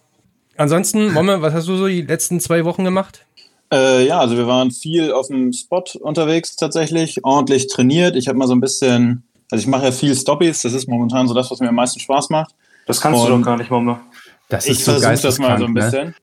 [0.58, 3.26] Ansonsten, Momme, was hast du so die letzten zwei Wochen gemacht?
[3.74, 8.16] Äh, ja, also wir waren viel auf dem Spot unterwegs tatsächlich, ordentlich trainiert.
[8.16, 11.28] Ich habe mal so ein bisschen, also ich mache ja viel Stoppies, das ist momentan
[11.28, 12.54] so das, was mir am meisten Spaß macht.
[12.86, 14.02] Das kannst du Und- doch gar nicht, Mama.
[14.50, 16.14] Das Ich ist so versuche das mal so ein geisteskrank, ne?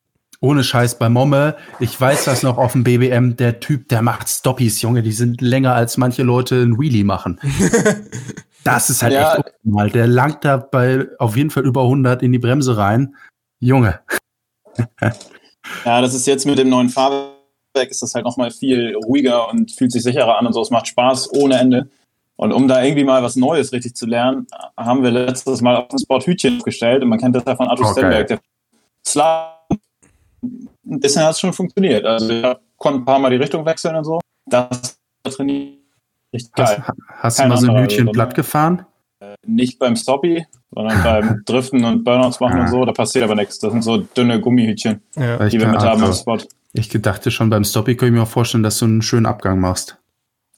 [0.40, 1.56] Ohne Scheiß bei Momme.
[1.80, 3.36] Ich weiß das noch auf dem BBM.
[3.36, 5.02] Der Typ, der macht Stoppies, Junge.
[5.02, 7.38] Die sind länger als manche Leute ein Wheelie machen.
[8.62, 9.36] Das ist halt Ja.
[9.36, 9.88] echt unnormal.
[9.88, 13.14] Der langt da bei auf jeden Fall über 100 in die Bremse rein.
[13.58, 14.00] Junge.
[15.84, 17.32] Ja, das ist jetzt mit dem neuen Fahrwerk
[17.90, 20.60] ist das halt nochmal viel ruhiger und fühlt sich sicherer an und so.
[20.62, 21.88] Es macht Spaß ohne Ende.
[22.36, 25.88] Und um da irgendwie mal was Neues richtig zu lernen, haben wir letztes Mal auf
[25.88, 28.26] dem Spot Hütchen aufgestellt und man kennt das ja von Arthur Oh, Stenberg.
[28.28, 28.40] Der
[29.06, 29.50] Slalom,
[30.42, 32.04] ein bisschen hat es schon funktioniert.
[32.04, 32.44] Also ich
[32.76, 34.20] konnte ein paar Mal die Richtung wechseln und so.
[34.46, 35.78] Das trainiert
[36.32, 36.84] richtig Hast, geil.
[37.18, 38.86] hast du Kein mal so ein Hütchen also, platt gefahren?
[39.46, 42.62] Nicht beim Stoppie, sondern beim Driften und Burnouts machen Ah.
[42.62, 42.84] und so.
[42.84, 43.58] Da passiert aber nichts.
[43.58, 45.46] Das sind so dünne Gummihütchen, Ja.
[45.48, 46.38] Die wir mit haben am also, Spot.
[46.72, 49.60] Ich dachte schon beim Stoppie könnte ich mir auch vorstellen, dass du einen schönen Abgang
[49.60, 49.99] machst.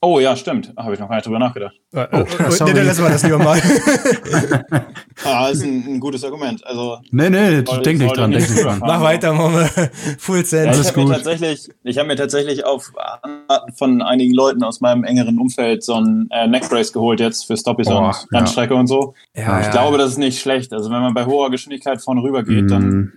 [0.05, 0.73] Oh ja, stimmt.
[0.77, 1.77] Habe ich noch gar nicht drüber nachgedacht.
[1.95, 2.73] Oh, Oh, sorry.
[2.73, 3.61] nee, dann lassen wir das lieber mal.
[5.25, 6.67] Ah, ist ein, ein gutes Argument.
[6.67, 8.81] Also Nee, nee, Soll- denk nicht dran, nicht denk nicht dran.
[8.81, 9.69] Mach weiter, Momme.
[10.19, 10.69] Full Send.
[10.73, 12.91] Alles ich habe mir tatsächlich, ich habe mir tatsächlich auf
[13.23, 17.57] Anraten von einigen Leuten aus meinem engeren Umfeld so ein äh, Neckbrace geholt jetzt für
[17.57, 18.39] Stoppies Boah, und ja.
[18.39, 19.15] Rennstrecke und so.
[19.37, 19.71] Ja, ich ja.
[19.73, 20.73] glaube, das ist nicht schlecht.
[20.73, 23.13] Also wenn man bei hoher Geschwindigkeit vorne rüber geht, dann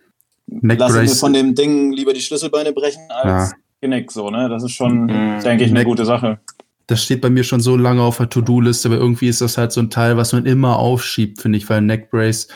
[0.48, 3.58] Mm, lasse ich mir Neckbrace, von dem Ding lieber die Schlüsselbeine brechen als Ja.
[3.82, 4.12] Genick.
[4.12, 4.48] So, ne?
[4.48, 5.40] Das ist schon, Mhm.
[5.44, 6.38] denke ich, eine Neck- gute Sache.
[6.88, 9.72] Das steht bei mir schon so lange auf der To-Do-Liste, aber irgendwie ist das halt
[9.72, 12.48] so ein Teil, was man immer aufschiebt, finde ich, weil Neckbrace,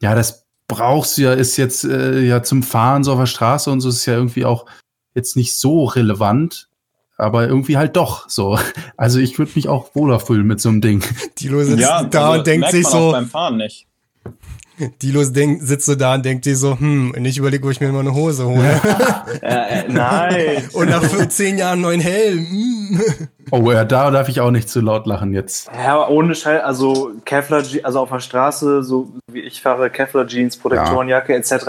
[0.00, 3.70] ja, das brauchst du ja, ist jetzt äh, ja zum Fahren so auf der Straße
[3.70, 4.66] und so ist ja irgendwie auch
[5.14, 6.68] jetzt nicht so relevant,
[7.16, 8.58] aber irgendwie halt doch so.
[8.96, 11.02] Also ich würde mich auch wohler fühlen mit so einem Ding.
[11.40, 13.86] Dilo sitzt Ja, da also und denkt merkt sich man auch so, beim Fahren nicht.
[15.02, 17.80] Dilo denk, sitzt so da und denkt sich so, hm, und ich überlege, wo ich
[17.80, 18.80] mir mal eine Hose hole.
[19.42, 20.62] Äh, äh, nein.
[20.72, 22.46] und nach zehn Jahren neuen Helm.
[22.46, 23.00] hm.
[23.50, 25.70] Oh ja, da darf ich auch nicht zu laut lachen jetzt.
[25.72, 30.58] Ja, ohne Scheiß, also Kevlar, also auf der Straße, so wie ich fahre, Kevlar Jeans,
[30.58, 31.64] Protektorenjacke etc.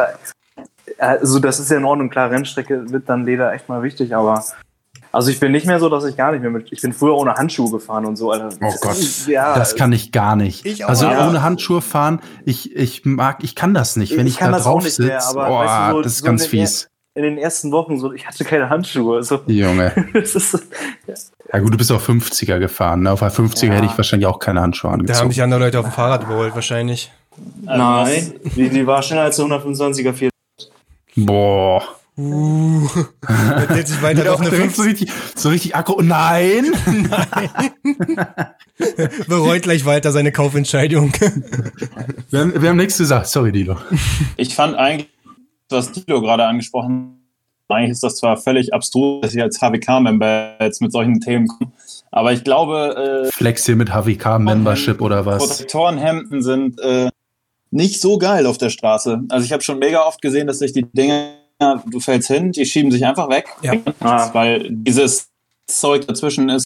[0.97, 4.43] Also das ist ja in Ordnung, klar, Rennstrecke wird dann Leder echt mal wichtig, aber
[5.11, 7.15] also ich bin nicht mehr so, dass ich gar nicht mehr mit, ich bin früher
[7.15, 8.49] ohne Handschuhe gefahren und so, Alter.
[8.61, 8.97] Oh Gott,
[9.27, 10.65] ja, das kann ich gar nicht.
[10.65, 10.89] Ich auch.
[10.89, 11.27] also Ja.
[11.27, 14.15] ohne Handschuhe fahren, ich, ich mag, ich kann das nicht.
[14.17, 15.95] Wenn Ich ich, kann da das auch drauf nicht sitze, mehr, aber oh, weißt du,
[15.95, 16.87] so- das ist so ganz in den- fies.
[17.15, 19.23] in den ersten Wochen so, ich hatte keine Handschuhe.
[19.23, 19.41] So.
[19.47, 19.91] Junge.
[20.13, 20.67] Das ist,
[21.51, 23.01] Ja gut, du bist auf 50er gefahren.
[23.01, 23.11] Ne?
[23.11, 23.73] Auf der 50er Ja.
[23.73, 25.31] hätte ich wahrscheinlich auch keine Handschuhe Da haben angezogen.
[25.31, 27.11] sich andere Leute auf dem Fahrrad überholt, wahrscheinlich.
[27.65, 30.29] Also Nein, die, die war schneller als der 125er 4.
[31.15, 31.81] Boah.
[32.19, 32.89] Uh,
[33.69, 34.75] dreht sich weiter Wieder auf eine direkt 5.
[34.75, 36.01] so richtig, so richtig Akku.
[36.01, 36.73] Nein!
[39.27, 41.13] Bereut gleich weiter seine Kaufentscheidung.
[42.29, 43.27] Wir haben, wir haben nichts gesagt.
[43.27, 43.77] Sorry, Dilo.
[44.35, 45.07] Ich fand eigentlich,
[45.69, 47.19] was Tilo gerade angesprochen
[47.69, 51.47] hat, eigentlich ist das zwar völlig abstrus, dass ich als HWK-Member jetzt mit solchen Themen
[51.47, 51.71] komme,
[52.11, 55.47] aber ich glaube, äh, Flex hier mit HWK-Membership oder was?
[55.47, 57.09] Protektorenhemden sind äh,
[57.71, 59.21] nicht so geil auf der Straße.
[59.29, 62.65] Also ich habe schon mega oft gesehen, dass sich die Dinger, du fällst hin, die
[62.65, 63.73] schieben sich einfach weg, Ja.
[63.99, 64.29] Ah.
[64.33, 65.29] weil dieses
[65.67, 66.65] Zeug dazwischen ist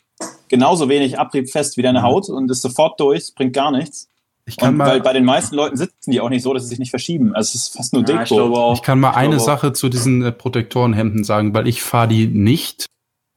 [0.49, 4.07] genauso wenig abriebfest wie deine Haut und ist sofort durch, es bringt gar nichts.
[4.45, 6.63] Ich kann Und weil mal, bei den meisten Leuten sitzen die auch nicht so, dass
[6.63, 7.33] sie sich nicht verschieben.
[7.33, 8.61] Also es ist fast nur Ja, ich glaube Deko.
[8.61, 8.73] auch.
[8.75, 9.39] ich kann mal Ich eine.
[9.39, 12.85] Sache zu diesen äh, Protektorenhemden sagen, weil ich fahre die nicht.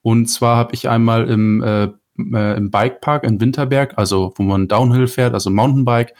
[0.02, 1.84] Und zwar habe ich einmal im, äh,
[2.34, 6.14] äh, im Bikepark in Winterberg, also wo man Downhill fährt, also Mountainbike,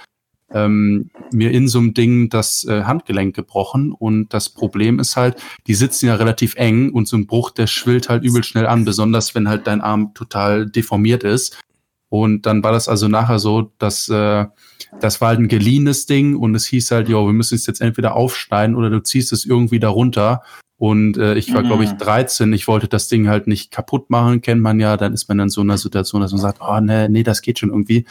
[0.52, 3.92] ähm, mir in so einem Ding das äh, Handgelenk gebrochen.
[3.92, 5.36] Und das Problem ist halt,
[5.66, 8.84] die sitzen ja relativ eng und so ein Bruch, der schwillt halt übel schnell an,
[8.84, 11.58] besonders wenn halt dein Arm total deformiert ist.
[12.08, 14.46] Und dann war das also nachher so, dass äh,
[15.00, 17.80] das war halt ein geliehenes Ding und es hieß halt, jo, wir müssen es jetzt
[17.80, 20.42] entweder aufschneiden oder du ziehst es irgendwie darunter.
[20.78, 21.66] Und äh, ich war, Mhm.
[21.66, 22.52] glaube ich, 13.
[22.52, 24.96] Ich wollte das Ding halt nicht kaputt machen, kennt man ja.
[24.96, 27.58] Dann ist man in so einer Situation, dass man sagt, oh nee, nee, das geht
[27.58, 28.04] schon irgendwie.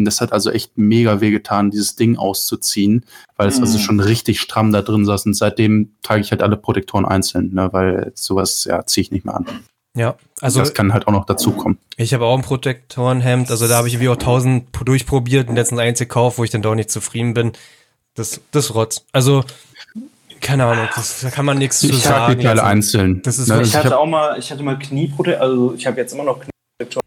[0.00, 3.04] Und das hat also echt mega wehgetan, dieses Ding auszuziehen,
[3.36, 3.82] weil es also Mhm.
[3.82, 5.26] schon richtig stramm da drin saß.
[5.26, 9.24] Und seitdem trage ich halt alle Protektoren einzeln, ne, weil sowas, ja, ziehe ich nicht
[9.24, 9.46] mehr an.
[9.94, 11.76] Ja, also das kann halt auch noch dazukommen.
[11.96, 15.80] ich habe auch ein Protektorenhemd, also da habe ich wie auch tausend durchprobiert und letztens
[15.80, 17.52] eins gekauft, wo ich dann doch nicht zufrieden bin.
[18.14, 19.04] Das, das Rotz.
[19.12, 19.42] Also,
[20.40, 22.38] keine Ahnung, das, da kann man nichts zu Ich trage sagen.
[22.38, 22.66] die Teile jetzt.
[22.66, 23.20] einzeln.
[23.22, 25.86] Das ist Ne, Ich ich hatte hab, auch mal, ich hatte mal Knieprotektoren, also ich
[25.86, 27.06] habe jetzt immer noch Knieprotektoren,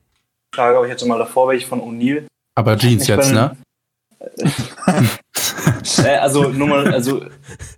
[0.53, 2.25] trage, aber ich hatte mal davor welche von O'Neill.
[2.55, 3.57] Aber Jeans Ich jetzt, bin- ne?
[6.03, 7.23] Äh, also nur mal, also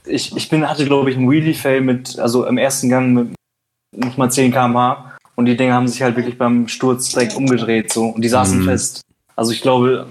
[0.05, 3.29] ich, ich bin, hatte glaube ich einen Wheelie-Fail mit, also im ersten Gang mit
[3.95, 7.91] nicht mal 10 km/h und die Dinger haben sich halt wirklich beim Sturz direkt umgedreht
[7.91, 8.65] so und die saßen Mhm.
[8.65, 9.01] fest.
[9.35, 10.07] Also ich glaube,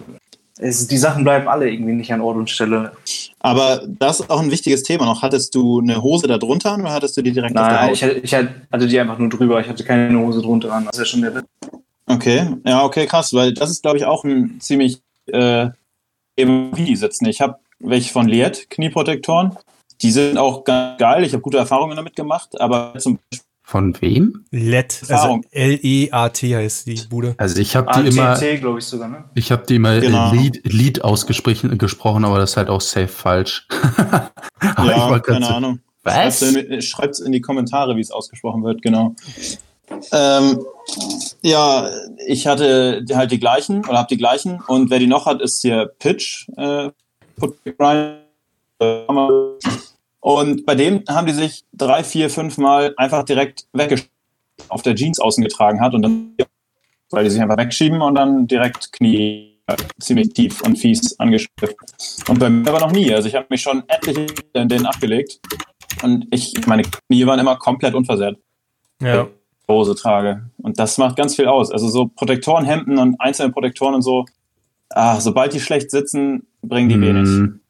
[0.59, 2.93] es, die Sachen bleiben alle irgendwie nicht an Ort und Stelle.
[3.41, 5.23] Aber das ist auch ein wichtiges Thema noch.
[5.23, 7.87] Hattest du eine Hose da drunter an oder hattest du die direkt auf der Nein,
[7.89, 7.95] Haut?
[7.97, 10.85] ich, hatte- ich hatte die einfach nur drüber, ich hatte keine Hose drunter an.
[10.87, 11.45] Das ist ja schon der Witz.
[12.07, 15.69] Okay, ja, okay, krass, weil das ist, glaube ich, auch ein ziemlich äh,
[16.37, 17.27] eben wie die sitzen.
[17.27, 19.57] Ich habe welche von Liet, Knieprotektoren.
[20.03, 21.25] Die sind auch ganz geil.
[21.25, 23.19] Ich habe gute Erfahrungen damit gemacht, aber zum
[23.63, 24.45] Von wem?
[24.51, 25.41] LED, also.
[25.51, 27.35] L-E-A-T heißt die Bude.
[27.39, 29.25] Also ich habe die immer, glaube ich sogar, ne?
[29.35, 30.33] ich habe die immer Genau.
[30.33, 33.67] Lied, Lied ausgesprochen, gesprochen, aber das ist halt auch safe falsch.
[34.77, 35.81] Aber ich ja, keine Ahnung.
[36.03, 36.45] Was?
[36.81, 39.15] Schreibt es in die Kommentare, wie es ausgesprochen wird, genau.
[40.13, 40.65] Ähm,
[41.43, 41.91] ja,
[42.27, 45.63] ich hatte halt die gleichen oder habe die gleichen und wer die noch hat, ist
[45.63, 46.49] hier Pitch.
[46.57, 46.91] Äh,
[47.37, 47.59] Put-
[50.21, 54.11] und bei dem haben die sich drei, vier, fünf Mal einfach direkt weggeschickt
[54.69, 56.37] auf der Jeans außen getragen hat und dann,
[57.11, 61.77] weil die sich einfach wegschieben und dann direkt Knie äh, ziemlich tief und fies angeschriffen.
[62.29, 63.13] Und bei mir aber noch nie.
[63.13, 65.41] Also ich habe mich schon etliche in denen abgelegt
[66.03, 68.39] und ich, meine Knie waren immer komplett unversehrt.
[69.03, 69.29] Ja.
[69.69, 70.43] Hose trage.
[70.59, 71.71] Und das macht ganz viel aus.
[71.71, 74.27] Also so Protektorenhemden und einzelne Protektoren und so,
[74.91, 77.29] ah, sobald die schlecht sitzen, bringen die wenig.
[77.29, 77.61] Hm,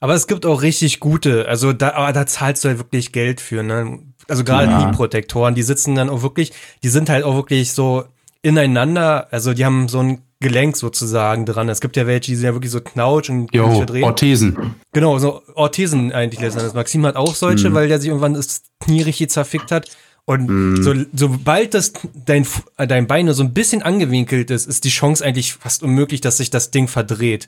[0.00, 3.40] Aber es gibt auch richtig gute, also da, aber da zahlst du halt wirklich Geld
[3.40, 4.00] für, ne?
[4.28, 4.82] Also gerade Ja.
[4.82, 6.52] Knieprotektoren, die sitzen dann auch wirklich,
[6.82, 8.04] die sind halt auch wirklich so
[8.42, 11.68] ineinander, also die haben so ein Gelenk sozusagen dran.
[11.70, 14.04] Es gibt ja welche, die sind ja wirklich so knautsch und Jo, verdrehen.
[14.04, 14.74] Orthesen.
[14.92, 16.74] Genau, so Orthesen eigentlich letztendlich.
[16.74, 17.74] Maxim hat auch solche, Mhm.
[17.74, 19.88] weil der sich irgendwann das Knie richtig zerfickt hat.
[20.26, 20.82] Und Mhm.
[20.82, 21.92] so, sobald das
[22.24, 22.46] dein,
[22.78, 26.20] äh, dein Bein nur so ein bisschen angewinkelt ist, ist die Chance eigentlich fast unmöglich,
[26.22, 27.46] dass sich das Ding verdreht.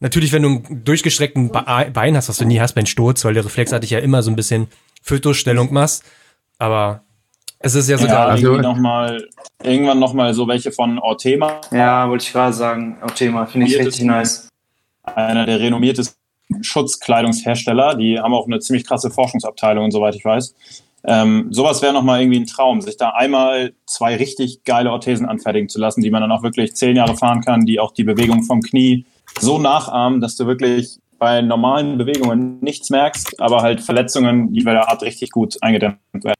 [0.00, 3.34] Natürlich, wenn du einen durchgestreckten Be- Bein hast, was du nie hast beim Sturz, weil
[3.34, 4.68] der Reflex hatte ich ja immer so ein bisschen
[5.02, 6.04] Fötusstellung machst.
[6.58, 7.02] Aber
[7.58, 8.28] es ist ja Ja, sogar.
[8.28, 9.26] also- irgendwie noch mal,
[9.62, 12.96] irgendwann nochmal so welche von Ortema, Ja, wollte ich gerade sagen.
[13.02, 14.48] Auch Thema, finde ich richtig nice.
[15.04, 16.16] einer der renommiertesten
[16.62, 17.94] Schutzkleidungshersteller.
[17.96, 20.54] Die haben auch eine ziemlich krasse Forschungsabteilung und soweit ich weiß.
[21.06, 25.68] Ähm, sowas wäre nochmal irgendwie ein Traum, sich da einmal zwei richtig geile Orthesen anfertigen
[25.68, 28.42] zu lassen, die man dann auch wirklich zehn Jahre fahren kann, die auch die Bewegung
[28.42, 29.06] vom Knie
[29.38, 35.02] so nachahmen, dass du wirklich bei normalen Bewegungen nichts merkst, aber halt Verletzungen jeder Art
[35.02, 36.34] richtig gut eingedämmt werden.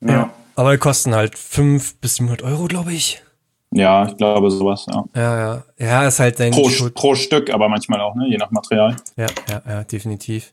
[0.00, 0.30] Ja.
[0.56, 3.22] Aber die kosten halt 500 bis 700 Euro, glaube ich.
[3.70, 5.04] Ja, ich glaube sowas, ja.
[5.14, 5.64] Ja, ja.
[5.78, 8.26] Ja, ist halt dein Pro, pro Stück, aber manchmal auch, ne?
[8.28, 8.96] je nach Material.
[9.16, 10.52] Ja, ja, ja, definitiv.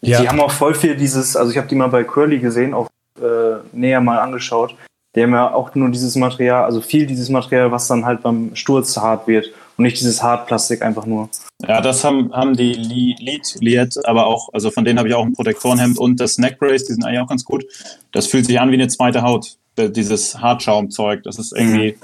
[0.00, 0.20] Ja.
[0.20, 2.88] Die haben auch voll viel dieses, also ich habe die mal bei Curly gesehen, auch
[3.22, 4.74] äh, näher mal angeschaut.
[5.16, 8.54] Die haben ja auch nur dieses Material, also viel dieses Material, was dann halt beim
[8.54, 9.50] Sturz hart wird.
[9.76, 11.28] und nicht dieses Hartplastik einfach nur.
[11.66, 15.24] Ja, das haben, haben die Lead, Liet, aber auch, also von denen habe ich auch
[15.24, 17.64] ein Protektorenhemd und das Neck Brace, die sind eigentlich auch ganz gut.
[18.12, 21.22] Das fühlt sich an wie eine zweite Haut, dieses Hartschaumzeug.
[21.24, 21.96] Das ist irgendwie,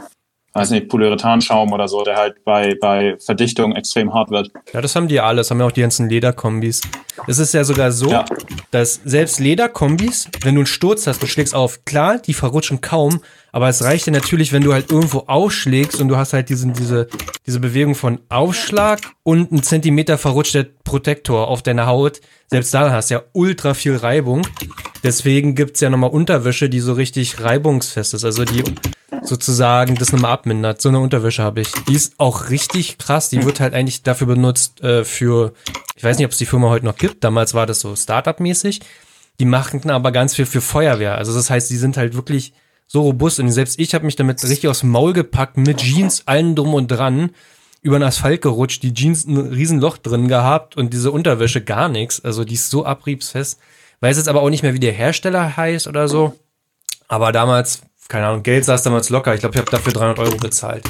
[0.55, 4.51] weiß nicht, Polyurethanschaum oder so, der halt bei, bei Verdichtung extrem hart wird.
[4.73, 6.81] Ja, das haben die alles, haben ja auch die ganzen Lederkombis.
[7.27, 8.25] Es ist ja sogar so, ja.
[8.71, 13.21] dass selbst Lederkombis, wenn du einen Sturz hast, du schlägst auf, klar, die verrutschen kaum,
[13.51, 16.73] aber es reicht ja natürlich, wenn du halt irgendwo ausschlägst und du hast halt diesen,
[16.73, 17.09] diese,
[17.47, 22.21] diese Bewegung von Aufschlag und einen Zentimeter verrutschter Protektor auf deiner Haut.
[22.49, 24.47] Selbst da hast du ja ultra viel Reibung.
[25.03, 28.25] Deswegen gibt's ja nochmal Unterwäsche, die so richtig reibungsfest ist.
[28.25, 28.65] Also die
[29.25, 30.81] sozusagen das nochmal abmindert.
[30.81, 31.73] So eine Unterwäsche habe ich.
[31.89, 33.31] Die ist auch richtig krass.
[33.31, 35.55] Die wird halt eigentlich dafür benutzt äh, für,
[35.97, 37.25] ich weiß nicht, ob es die Firma heute noch gibt.
[37.25, 38.81] Damals war das so Startup-mäßig.
[39.41, 41.17] Die machten aber ganz viel für Feuerwehr.
[41.17, 42.53] Also das heißt, die sind halt wirklich
[42.87, 46.27] so robust und selbst ich habe mich damit richtig aus dem Maul gepackt, mit Jeans,
[46.27, 47.31] allen drum und dran,
[47.81, 52.25] über den Asphalt gerutscht, die Jeans ein Riesenloch drin gehabt und diese Unterwäsche gar nichts.
[52.25, 53.59] Also die ist so abriebsfest.
[54.01, 56.39] Weiß jetzt aber auch nicht mehr, wie der Hersteller heißt oder so.
[57.09, 59.35] Aber damals, keine Ahnung, Geld saß damals locker.
[59.35, 60.85] Ich glaube, ich habe dafür 300 Euro bezahlt.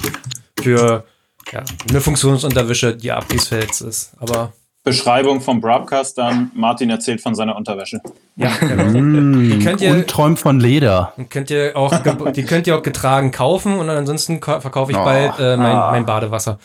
[0.60, 1.04] Für
[1.52, 4.12] ja, eine Funktionsunterwäsche, die abriebsfest ist.
[4.18, 4.52] Aber
[4.84, 8.00] Beschreibung vom Broadcast dann, Martin erzählt von seiner Unterwäsche.
[8.36, 8.84] Ja, genau.
[8.84, 11.14] Mm, die könnt ihr, und träumt von Leder.
[11.30, 11.94] Könnt ihr auch,
[12.32, 15.90] die könnt ihr auch getragen kaufen und ansonsten verkaufe ich oh, bald äh, mein, ah.
[15.90, 16.58] mein Badewasser.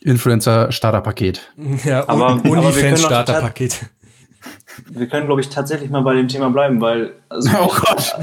[0.00, 1.52] Influencer-Starterpaket.
[1.84, 3.86] Ja, aber Onlyfans-Starterpaket.
[4.90, 7.12] Wir können, glaube ich, tatsächlich mal bei dem Thema bleiben, weil.
[7.28, 8.16] Also, oh Gott!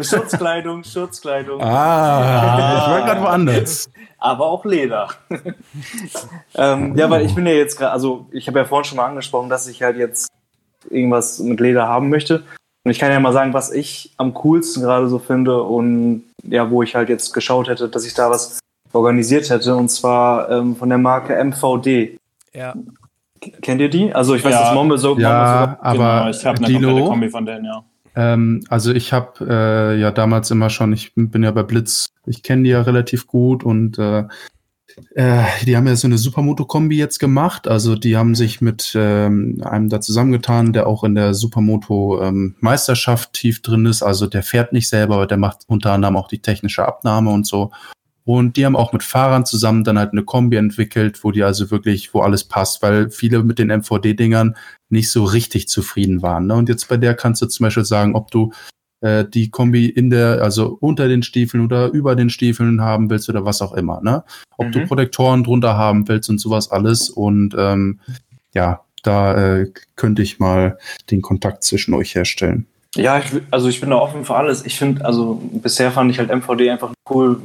[0.06, 1.60] Schutzkleidung, Schutzkleidung.
[1.62, 3.88] Ah, ich war gerade woanders
[4.20, 5.08] aber auch Leder.
[6.54, 9.06] ähm, ja, weil ich bin ja jetzt gerade, also ich habe ja vorhin schon mal
[9.06, 10.28] angesprochen, dass ich halt jetzt
[10.88, 12.44] irgendwas mit Leder haben möchte.
[12.84, 16.70] Und ich kann ja mal sagen, was ich am coolsten gerade so finde und ja,
[16.70, 18.58] wo ich halt jetzt geschaut hätte, dass ich da was
[18.92, 22.18] organisiert hätte, und zwar ähm, von der Marke MVD.
[22.52, 22.74] Ja.
[23.40, 24.12] Kennt ihr die?
[24.12, 25.18] Also ich weiß, ja, dass Mombe so.
[25.18, 27.84] Ja, aber genau, ich habe eine Dilo, komplette Kombi von denen, ja.
[28.16, 32.42] Ähm, also ich habe äh, ja damals immer schon, ich bin ja bei Blitz, ich
[32.42, 34.24] kenne die ja relativ gut und äh,
[35.14, 37.68] äh, die haben ja so eine Supermoto-Kombi jetzt gemacht.
[37.68, 43.32] Also die haben sich mit ähm, einem da zusammengetan, der auch in der Supermoto-Meisterschaft ähm,
[43.32, 44.02] tief drin ist.
[44.02, 47.46] Also der fährt nicht selber, aber der macht unter anderem auch die technische Abnahme und
[47.46, 47.70] so.
[48.38, 51.70] Und die haben auch mit Fahrern zusammen dann halt eine Kombi entwickelt, wo die also
[51.70, 54.56] wirklich, wo alles passt, weil viele mit den MVD-Dingern
[54.88, 56.46] nicht so richtig zufrieden waren.
[56.46, 56.54] Ne?
[56.54, 58.52] Und jetzt bei der kannst du zum Beispiel sagen, ob du
[59.00, 63.28] äh, die Kombi in der, also unter den Stiefeln oder über den Stiefeln haben willst
[63.28, 64.00] oder was auch immer.
[64.00, 64.22] Ne?
[64.56, 64.72] Ob mhm.
[64.72, 67.10] du Protektoren drunter haben willst und sowas alles.
[67.10, 67.98] Und ähm,
[68.54, 70.78] ja, da äh, könnte ich mal
[71.10, 72.66] den Kontakt zwischen euch herstellen.
[72.94, 74.64] Ja, ich, also ich bin da offen für alles.
[74.66, 77.40] Ich finde, also bisher fand ich halt MVD einfach cool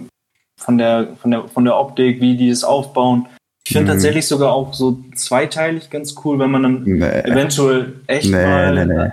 [0.58, 3.28] von der, von der, von der Optik, wie die es aufbauen.
[3.66, 3.96] Ich finde mhm.
[3.96, 7.22] tatsächlich sogar auch so zweiteilig ganz cool, wenn man dann nee.
[7.22, 9.12] eventuell echt nee, mal nee, nee.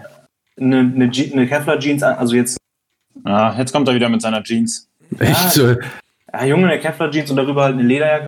[0.61, 2.59] Eine, eine, eine Kevlar-Jeans, also jetzt.
[3.24, 4.88] Ah, jetzt kommt er wieder mit seiner Jeans.
[5.18, 5.76] Echt so?
[6.32, 8.26] Ja, Junge, eine Kevlar-Jeans und darüber halt eine Lederjacke.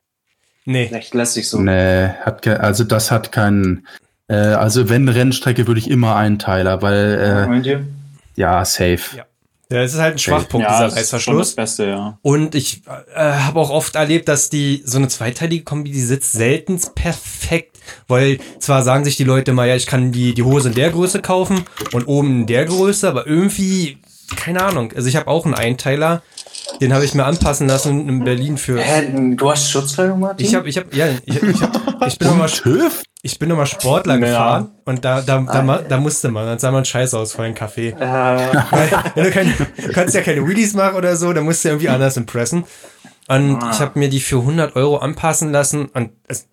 [0.64, 0.88] Nee.
[0.90, 1.60] Recht lässig so.
[1.60, 3.86] Nee, hat ke also das hat keinen.
[4.28, 7.20] Äh, also wenn Rennstrecke würde ich immer einen Teiler, weil.
[7.20, 7.86] Äh, Meint ihr?
[8.36, 9.16] Ja, safe.
[9.16, 9.24] Ja.
[9.70, 11.48] Ja, es ist halt ein Schwachpunkt, ja, dieser Reißverschluss.
[11.48, 12.18] Das Beste, ja.
[12.22, 12.82] Und ich
[13.14, 17.78] äh, habe auch oft erlebt, dass die so eine zweiteilige Kombi, die sitzt selten perfekt.
[18.08, 20.90] Weil zwar sagen sich die Leute mal, ja, ich kann die, die Hose in der
[20.90, 23.98] Größe kaufen und oben in der Größe, aber irgendwie,
[24.36, 24.92] keine Ahnung.
[24.94, 26.22] Also ich habe auch einen Einteiler,
[26.80, 28.78] den habe ich mir anpassen lassen in Berlin für.
[28.80, 30.46] Hä, du hast Schutzkleidung, Martin?
[30.46, 32.50] Ich habe, ich habe, ja, ich, ich, hab, ich bin nochmal
[33.22, 34.20] ich bin nochmal Sportler ja.
[34.20, 37.46] gefahren und da, da, da, da, da, musste man, dann sah man scheiße aus vor
[37.46, 37.88] dem Kaffee.
[37.88, 38.52] Äh.
[39.14, 41.88] Wenn du, keine, du kannst ja keine Wheelies machen oder so, dann musst du irgendwie
[41.88, 42.64] anders impressen.
[43.28, 43.70] Und ah.
[43.72, 46.48] ich habe mir die für 100 Euro anpassen lassen und es,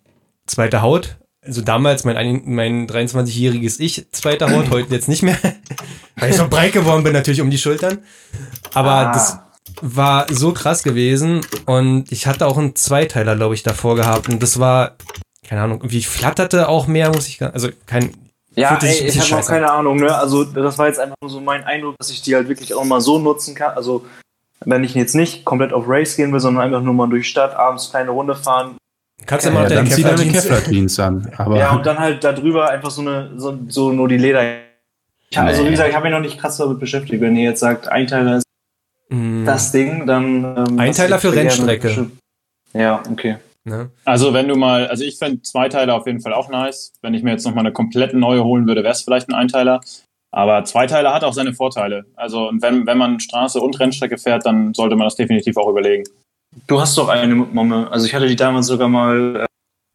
[0.47, 1.17] zweite Haut.
[1.45, 5.37] Also damals mein, mein 23-jähriges Ich, zweite Haut, heute jetzt nicht mehr.
[6.15, 7.99] Weil ich so breit geworden bin, natürlich um die Schultern.
[8.73, 9.11] Aber ah.
[9.11, 9.39] das
[9.81, 14.41] war so krass gewesen und ich hatte auch einen Zweiteiler, glaube ich, davor gehabt und
[14.41, 14.95] das war
[15.51, 18.11] keine Ahnung, irgendwie flatterte auch mehr, muss ich, also kein,
[18.55, 20.15] ja, ey, ich habe auch keine Ahnung, ne?
[20.15, 22.83] Also das war jetzt einfach nur so mein Eindruck, dass ich die halt wirklich auch
[22.83, 23.75] mal so nutzen kann.
[23.75, 24.05] Also
[24.63, 27.55] wenn ich jetzt nicht komplett auf Race gehen will, sondern einfach nur mal durch Stadt,
[27.55, 28.77] abends kleine Runde fahren.
[29.25, 31.31] Kannst du ja, mal ja, dann zieh deine Kevlar-Jeans an.
[31.37, 34.41] Aber ja, und dann halt darüber einfach so eine, so, so nur die Leder.
[35.29, 37.21] Ich hab, Also wie gesagt, ich habe mich noch nicht krass damit beschäftigt.
[37.21, 38.45] Wenn ihr jetzt sagt, Einteiler ist
[39.11, 39.45] mm.
[39.45, 40.43] das Ding, dann...
[40.43, 42.09] Ähm, Einteiler für Rennstrecke.
[42.73, 43.37] Ja, okay.
[43.63, 43.91] Ne?
[44.05, 46.93] Also wenn du mal, also ich finde Zweiteiler auf jeden Fall auch nice.
[47.01, 49.81] Wenn ich mir jetzt nochmal eine komplett neue holen würde, wäre es vielleicht ein Einteiler.
[50.31, 52.05] Aber Zweiteiler hat auch seine Vorteile.
[52.15, 56.05] Also wenn, wenn man Straße und Rennstrecke fährt, dann sollte man das definitiv auch überlegen.
[56.67, 57.89] Du hast doch eine Momme.
[57.91, 59.45] Also ich hatte die damals sogar mal äh,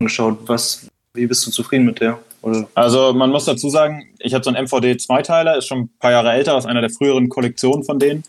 [0.00, 0.38] angeschaut.
[0.46, 2.18] Was, wie bist du zufrieden mit der?
[2.42, 2.68] Oder?
[2.74, 6.12] Also man muss dazu sagen, ich habe so einen MVD Zweiteiler, ist schon ein paar
[6.12, 8.22] Jahre älter, ist einer der früheren Kollektionen von denen.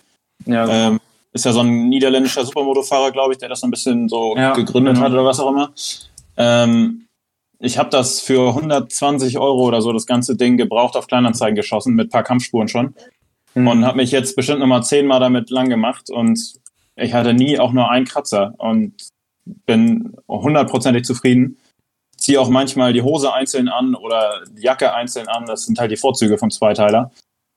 [0.45, 0.99] Ja, Ähm,
[1.33, 4.53] ist ja so ein niederländischer Supermotofahrer, glaube ich, der das so ein bisschen so Ja,
[4.53, 5.05] gegründet genau.
[5.05, 5.71] hat oder was auch immer.
[6.37, 7.05] Ähm,
[7.59, 11.95] ich habe das für 120 Euro oder so das ganze Ding gebraucht auf Kleinanzeigen geschossen
[11.95, 12.93] mit paar Kampfspuren schon
[13.55, 13.67] Mhm.
[13.67, 16.39] und habe mich jetzt bestimmt nochmal zehnmal damit lang gemacht und
[16.95, 18.93] ich hatte nie auch nur einen Kratzer und
[19.65, 21.57] bin hundertprozentig zufrieden.
[22.17, 25.45] Ziehe auch manchmal die Hose einzeln an oder die Jacke einzeln an.
[25.45, 27.11] Das sind halt die Vorzüge vom Zweiteiler.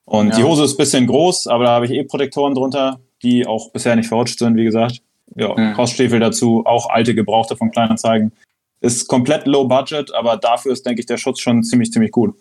[0.04, 0.36] Und Ja.
[0.36, 3.70] die Hose ist ein bisschen groß, aber da habe ich eh Protektoren drunter, die auch
[3.70, 5.02] bisher nicht verrutscht sind, wie gesagt.
[5.36, 5.74] Ja, Mhm.
[5.74, 8.32] Crossstiefel dazu, auch alte Gebrauchte von Kleinanzeigen.
[8.80, 12.34] Ist komplett low budget, aber dafür ist, denke ich, der Schutz schon ziemlich, ziemlich gut.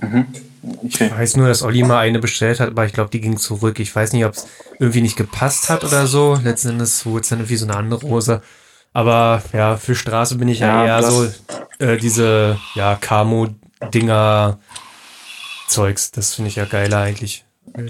[0.00, 0.26] Mhm.
[0.84, 1.06] Okay.
[1.06, 3.80] Ich weiß nur, dass Olli mal eine bestellt hat, aber ich glaube, die ging zurück.
[3.80, 4.46] Ich weiß nicht, ob es
[4.78, 6.38] irgendwie nicht gepasst hat oder so.
[6.42, 8.40] Letzten Endes wurde es dann irgendwie so eine andere Hose.
[8.92, 11.26] Aber ja, für Straße bin ich ja, Ja, eher so
[11.78, 14.58] äh, diese ja, Camo-Dinger
[15.68, 16.10] Zeugs.
[16.10, 17.44] Das finde ich ja geiler eigentlich.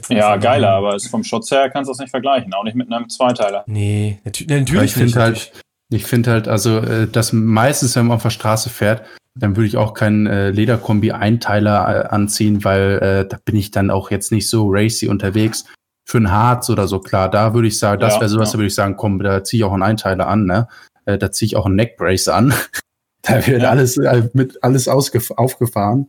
[0.08, 2.92] Ja, geiler, aber ist vom Schutz her kannst du das nicht vergleichen, auch nicht mit
[2.92, 3.62] einem Zweiteiler.
[3.66, 5.16] Nee, natü Ja, natürlich ich finde nicht.
[5.16, 5.52] halt,
[5.90, 9.02] ich finde halt, also äh, das meistens, wenn man auf der Straße fährt,
[9.36, 13.90] dann würde ich auch keinen äh, Lederkombi-Einteiler äh, anziehen, weil äh, da bin ich dann
[13.90, 15.64] auch jetzt nicht so racy unterwegs.
[16.04, 18.52] Für ein Harz oder so, klar, da würde ich sagen, das Ja, wäre sowas, ja.
[18.54, 20.66] da würde ich sagen, komm, da ziehe ich auch einen Einteiler an, ne?
[21.04, 22.52] Äh, da ziehe ich auch einen Neckbrace an.
[23.22, 23.70] da wird Ja.
[23.70, 26.08] alles äh, mit alles ausgef aufgefahren.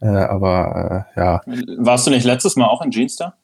[0.00, 1.40] Äh, aber äh, ja,
[1.78, 3.34] Warst du nicht letztes Mal auch in Jeans da?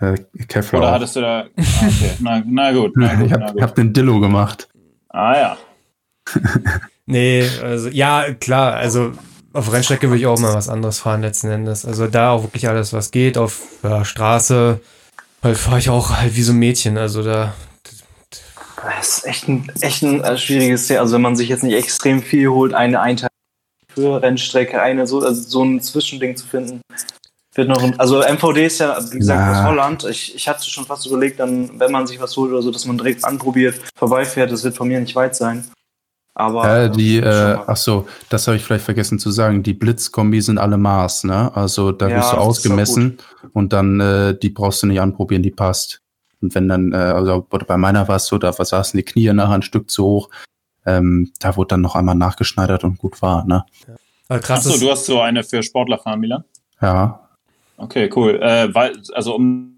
[0.00, 0.16] äh,
[0.48, 0.82] Kevlar.
[0.82, 1.40] Oder hattest du da.
[1.56, 2.10] Ah, okay.
[2.20, 4.68] na, na gut, na gut, ich habe hab den Dillo gemacht.
[5.08, 5.56] Ah ja.
[7.04, 9.12] Nee, also ja, klar, also
[9.52, 11.84] auf Rennstrecke würde ich auch mal was anderes fahren letzten Endes.
[11.84, 13.36] Also da auch wirklich alles, was geht.
[13.36, 14.80] Auf ja, Straße
[15.42, 16.96] halt fahre ich auch halt wie so ein Mädchen.
[16.96, 17.54] Also da,
[18.98, 21.00] Das ist echt ein, echt ein äh, schwieriges Thema.
[21.00, 23.31] Also wenn man sich jetzt nicht extrem viel holt, eine Einteilung
[23.94, 26.80] für Rennstrecke, eine so, also so ein Zwischending zu finden.
[27.54, 29.60] Wird noch, ein- also MVD ist ja, wie gesagt, Na.
[29.60, 30.04] aus Holland.
[30.04, 32.86] Ich, ich hatte schon fast überlegt, dann, wenn man sich was holt oder so, dass
[32.86, 34.50] man direkt anprobiert, vorbeifährt.
[34.50, 35.64] Das wird von mir nicht weit sein.
[36.34, 37.64] Aber Ja, die, äh, schon mal.
[37.66, 39.62] ach so, das habe ich vielleicht vergessen zu sagen.
[39.62, 41.54] Die Blitzkombi sind alle Maß, ne?
[41.54, 43.18] Also da Ja, wirst du ausgemessen
[43.52, 46.00] und dann äh, die brauchst du nicht anprobieren, die passt.
[46.40, 49.56] Und wenn dann, äh, also bei meiner war es so, da saßen die Knie nachher
[49.56, 50.30] ein Stück zu hoch.
[50.84, 53.64] Ähm, da wurde dann noch einmal nachgeschneidert und gut war, ne?
[54.28, 56.44] aber krass Achso, du hast so eine für Sportler fahren, Milan?
[56.80, 57.20] Ja.
[57.76, 58.40] Okay, cool.
[58.42, 59.76] Äh, weil, also um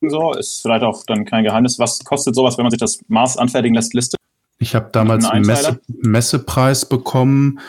[0.00, 1.78] so, ist vielleicht auch dann kein Geheimnis.
[1.78, 4.16] Was kostet sowas, wenn man sich das Maß anfertigen lässt, Liste?
[4.58, 5.46] Ich habe damals Ein einen?
[5.46, 7.60] Messe, Messepreis bekommen.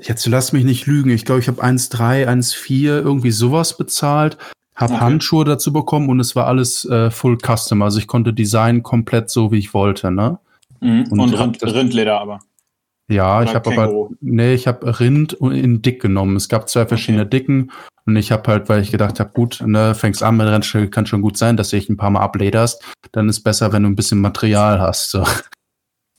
[0.00, 1.10] Jetzt lass mich nicht lügen.
[1.10, 4.38] Ich glaube, ich habe 1,3, 1,4 irgendwie sowas bezahlt.
[4.74, 5.02] Habe Okay.
[5.02, 7.82] Handschuhe dazu bekommen und es war alles äh, full custom.
[7.82, 10.10] Also ich konnte Design komplett so, wie ich wollte.
[10.10, 10.38] Ne?
[10.80, 11.06] Mhm.
[11.10, 12.40] Und Und, Rind, das- Rindleder aber.
[13.08, 16.36] Ja, ich Oder habe aber nee, ich habe Rind und in dick genommen.
[16.36, 17.72] Es gab zwei verschiedene Dicken
[18.06, 21.06] und ich habe halt, weil ich gedacht habe, gut, ne, fängst an mit Rennstrecke, kann
[21.06, 22.84] schon gut sein, dass du dich ein paar Mal ablederst.
[23.10, 25.10] Dann ist besser, wenn du ein bisschen Material hast.
[25.10, 25.24] So.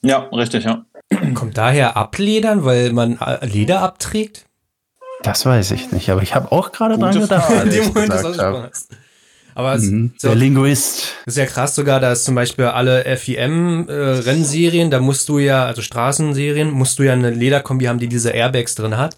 [0.04, 0.84] Ja, richtig, ja.
[1.34, 4.46] kommt daher Abledern, weil man äh, Leder abträgt?
[5.24, 8.10] Das weiß ich nicht, aber ich habe auch gerade dran gedacht, In ich dem Moment,
[8.12, 8.90] dass
[9.56, 11.14] Aber Mhm, so, Der Linguist.
[11.26, 15.66] Das ist ja krass sogar, da ist zum Beispiel alle FIM-Rennserien, da musst du ja,
[15.66, 19.18] also Straßenserien, musst du ja eine Lederkombi haben, die diese Airbags drin hat.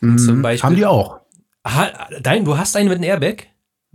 [0.00, 0.18] Mhm.
[0.18, 1.18] Zum Beispiel- Haben die auch?
[1.66, 1.90] Ha,
[2.22, 3.46] dein, du hast einen mit einem Airbag?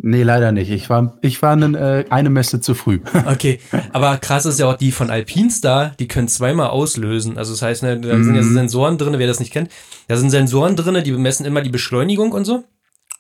[0.01, 0.71] Nee, leider nicht.
[0.71, 3.01] Ich war, ich war eine, äh, eine Messe zu früh.
[3.27, 3.59] Okay,
[3.91, 7.37] aber krass ist ja auch die von Alpinstar, die können zweimal auslösen.
[7.37, 8.53] Also das heißt, ne, da sind ja Mhm.
[8.53, 9.69] Sensoren drin, wer das nicht kennt.
[10.07, 12.63] Da sind Sensoren drin, die bemessen immer die Beschleunigung und so.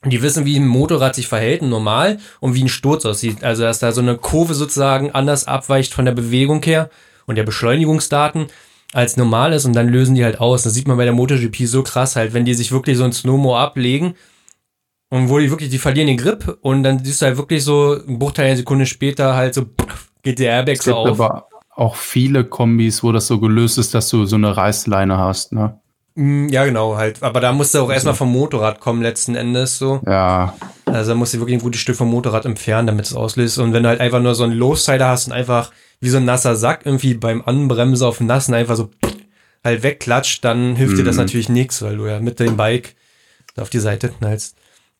[0.03, 3.43] Und die wissen, wie ein Motorrad sich verhält, normal, und wie ein Sturz aussieht.
[3.43, 6.89] Also, dass da so eine Kurve sozusagen anders abweicht von der Bewegung her
[7.25, 8.47] und der Beschleunigungsdaten
[8.93, 10.63] als normal ist und dann lösen die halt aus.
[10.63, 13.13] Das sieht man bei der MotoGP so krass halt, wenn die sich wirklich so ein
[13.13, 14.15] Snowmo ablegen
[15.09, 17.97] und wo die wirklich, die verlieren den Grip und dann siehst du halt wirklich so
[18.07, 19.65] ein Bruchteil einer Sekunde später halt so
[20.23, 21.21] geht der Airbag Es so gibt auf.
[21.21, 25.53] aber auch viele Kombis, wo das so gelöst ist, dass du so eine Reißleine hast,
[25.53, 25.79] ne?
[26.15, 27.21] Mm, Ja, genau, halt.
[27.23, 30.01] Aber da musst du auch erstmal vom Motorrad kommen, letzten Endes so.
[30.05, 30.53] Ja,
[30.85, 33.59] Also da musst du wirklich ein gutes Stück vom Motorrad entfernen, damit es auslöst.
[33.59, 36.25] Und wenn du halt einfach nur so einen Low-Sider hast und einfach wie so ein
[36.25, 38.89] nasser Sack irgendwie beim Anbremsen auf dem Nassen einfach so
[39.63, 41.21] halt wegklatscht, dann hilft dir das Mhm.
[41.23, 42.95] natürlich nichts, weil du ja mit dem Bike
[43.57, 44.55] auf die Seite knallst.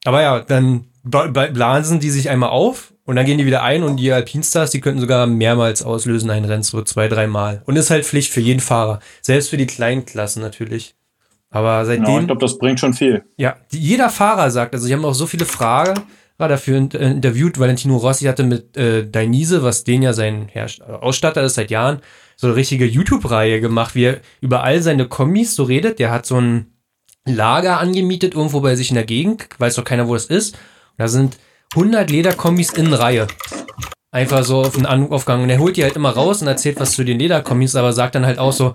[0.06, 3.64] Aber ja, dann bla- bla- blasen die sich einmal auf und dann gehen die wieder
[3.64, 7.62] ein und die Alpinstars, die könnten sogar mehrmals auslösen, ein Rennen, so zwei, dreimal.
[7.66, 9.00] Und ist halt Pflicht für jeden Fahrer.
[9.22, 10.96] Selbst für die kleinen Klassen natürlich.
[11.52, 12.20] Aber Genau, seitdem.
[12.22, 13.24] ich glaube, das bringt schon viel.
[13.38, 16.02] Ja, jeder Fahrer sagt, also ich habe auch so viele Fragen
[16.38, 17.60] dafür äh, interviewt.
[17.60, 22.00] Valentino Rossi hatte mit äh, Dainese, was den ja sein Herst Ausstatter ist seit Jahren,
[22.38, 26.00] so eine richtige YouTube-Reihe gemacht, wie er über all seine Kombis so redet.
[26.00, 26.68] Der hat so ein
[27.26, 30.54] Lager angemietet irgendwo bei sich in der Gegend, weiß doch keiner, wo das ist.
[30.56, 31.38] Und da sind
[31.74, 33.28] 100 Lederkombis in Reihe.
[34.12, 35.44] Einfach so auf den Aufgang.
[35.44, 38.16] Und er holt die halt immer raus und erzählt was zu den Lederkombis, aber sagt
[38.16, 38.74] dann halt auch so,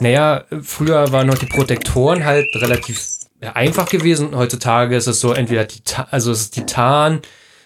[0.00, 3.06] naja, früher waren noch die Protektoren halt relativ
[3.54, 4.36] einfach gewesen.
[4.36, 7.20] Heutzutage ist es so entweder Titan, also es ist Titan,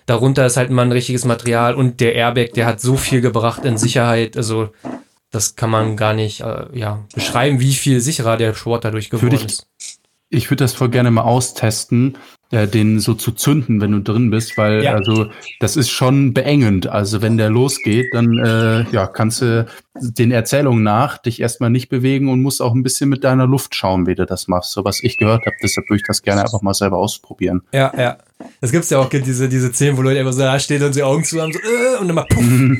[0.06, 3.64] darunter ist halt immer ein richtiges Material und der Airbag, der hat so viel gebracht
[3.64, 4.36] in Sicherheit.
[4.36, 4.70] Also
[5.30, 9.34] das kann man gar nicht äh, ja, beschreiben, wie viel sicherer der Sport dadurch geworden
[9.34, 9.66] ich- ist.
[10.28, 12.18] Ich würde das voll gerne mal austesten,
[12.50, 14.94] äh, den so zu zünden, wenn du drin bist, weil Ja.
[14.94, 15.26] also
[15.60, 16.86] das ist schon beengend.
[16.86, 19.66] Also wenn der losgeht, dann äh, ja, kannst du
[20.00, 23.74] den Erzählungen nach dich erstmal nicht bewegen und musst auch ein bisschen mit deiner Luft
[23.74, 24.72] schauen, wie du das machst.
[24.72, 27.62] So was ich gehört habe, deshalb würde ich das gerne einfach mal selber ausprobieren.
[27.72, 28.18] Ja, ja.
[28.60, 31.02] Es gibt ja auch diese, diese Szenen, wo Leute einfach so da stehen und die
[31.02, 32.44] Augen zu haben, so, äh, und dann mal puff.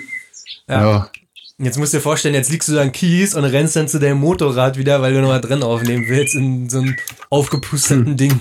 [0.68, 0.80] Ja.
[0.80, 1.10] Ja.
[1.58, 3.98] Jetzt musst du dir vorstellen, jetzt liegst du da in Kies und rennst dann zu
[3.98, 6.96] deinem Motorrad wieder, weil du nochmal drin aufnehmen willst in so einem
[7.30, 8.40] aufgepusteten Ding.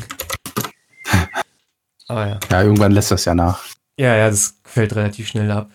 [2.08, 2.39] Aber ja.
[2.51, 3.64] ja, irgendwann lässt das ja nach.
[3.97, 5.70] Ja, ja, das fällt relativ schnell ab.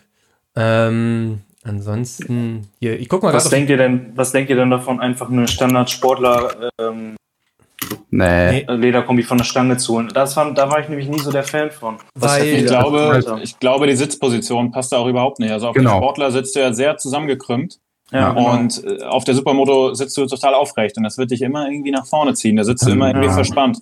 [0.55, 4.99] Ähm, ansonsten, hier, ich guck mal Was denkt ihr denn, was denkt ihr denn davon,
[4.99, 7.15] einfach eine Standard-Sportler ähm,
[8.09, 8.65] Nee.
[8.69, 10.09] Lederkombi von der Stange zu holen?
[10.13, 11.97] Das fand, da war ich nämlich nie so der Fan von.
[12.15, 15.51] Was Weil- Ich glaube, ich glaube, die Sitzposition passt da auch überhaupt nicht.
[15.51, 15.93] Also auf Genau.
[15.95, 17.79] dem Sportler sitzt du ja sehr zusammengekrümmt
[18.11, 18.51] ja, genau.
[18.53, 21.91] und äh, auf der Supermoto sitzt du total aufrecht und das wird dich immer irgendwie
[21.91, 22.55] nach vorne ziehen.
[22.57, 23.33] Da sitzt du immer irgendwie Ja.
[23.33, 23.79] verspannt.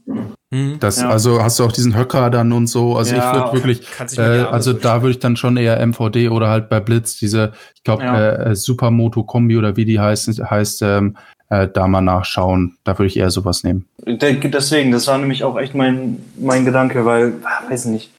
[0.51, 1.09] Hm, Das, Ja.
[1.09, 2.95] Also hast du auch diesen Höcker dann und so.
[2.97, 5.79] Also Ja, ich würde wirklich, die äh, also so- da würde ich dann schon eher
[5.79, 8.33] MVD oder halt bei Blitz diese, ich glaube, Ja.
[8.33, 11.17] äh, Supermoto Kombi oder wie die heißt, heißt ähm,
[11.51, 12.77] äh, da mal nachschauen.
[12.83, 13.85] Da würde ich eher sowas nehmen.
[14.05, 18.11] Der- Deswegen, das war nämlich auch echt mein, mein Gedanke, weil, ah, weiß nicht.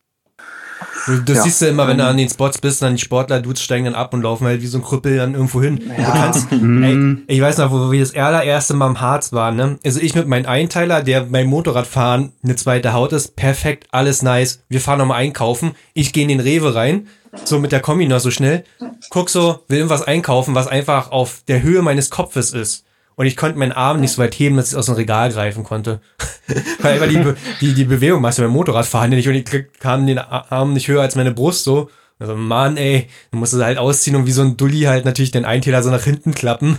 [1.18, 1.42] Du, das Ja.
[1.44, 3.94] siehst du immer, wenn du an den Spots bist, dann die Sportler, Dudes steigen dann
[3.94, 5.78] ab und laufen halt wie so ein Krüppel dann irgendwo hin.
[5.78, 9.78] Du kannst, ey, ich weiß noch, wo wir das allererste Mal im Harz waren, ne?
[9.84, 14.62] Also ich mit meinem Einteiler, der beim Motorradfahren eine zweite Haut ist, perfekt, alles nice.
[14.68, 15.72] Wir fahren nochmal einkaufen.
[15.94, 17.08] Ich gehe in den Rewe rein,
[17.44, 18.64] so mit der Kombi noch so schnell.
[19.10, 22.84] Guck so, will irgendwas einkaufen, was einfach auf der Höhe meines Kopfes ist.
[23.20, 25.62] Und ich konnte meinen Arm nicht so weit heben, dass ich aus dem Regal greifen
[25.62, 26.00] konnte.
[26.80, 30.06] Weil die, Be- die, die Bewegung machst du beim Motorradfahren nicht und ich krieg, kam
[30.06, 31.90] den Arm nicht höher als meine Brust so.
[32.18, 35.32] Also, Mann, ey, dann musst du halt ausziehen und wie so ein Dulli halt natürlich
[35.32, 36.78] den Einteiler so nach hinten klappen.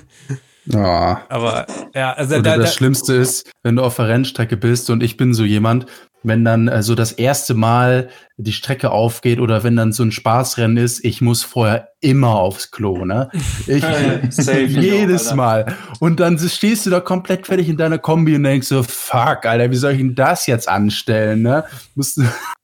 [0.65, 1.21] Ja.
[1.29, 4.89] Aber, ja, also Oder da, da, das Schlimmste ist, wenn du auf der Rennstrecke bist
[4.89, 5.85] und ich bin so jemand,
[6.23, 10.11] wenn dann äh, so das erste Mal die Strecke aufgeht oder wenn dann so ein
[10.11, 13.29] Spaßrennen ist, ich muss vorher immer aufs Klo, ne?
[13.67, 15.33] Ich, auch, jedes.
[15.33, 15.75] Mal.
[15.99, 19.71] Und dann stehst du da komplett fertig in deiner Kombi und denkst so, fuck, Alter,
[19.71, 21.63] wie soll ich denn das jetzt anstellen, ne?
[21.95, 22.23] Musst du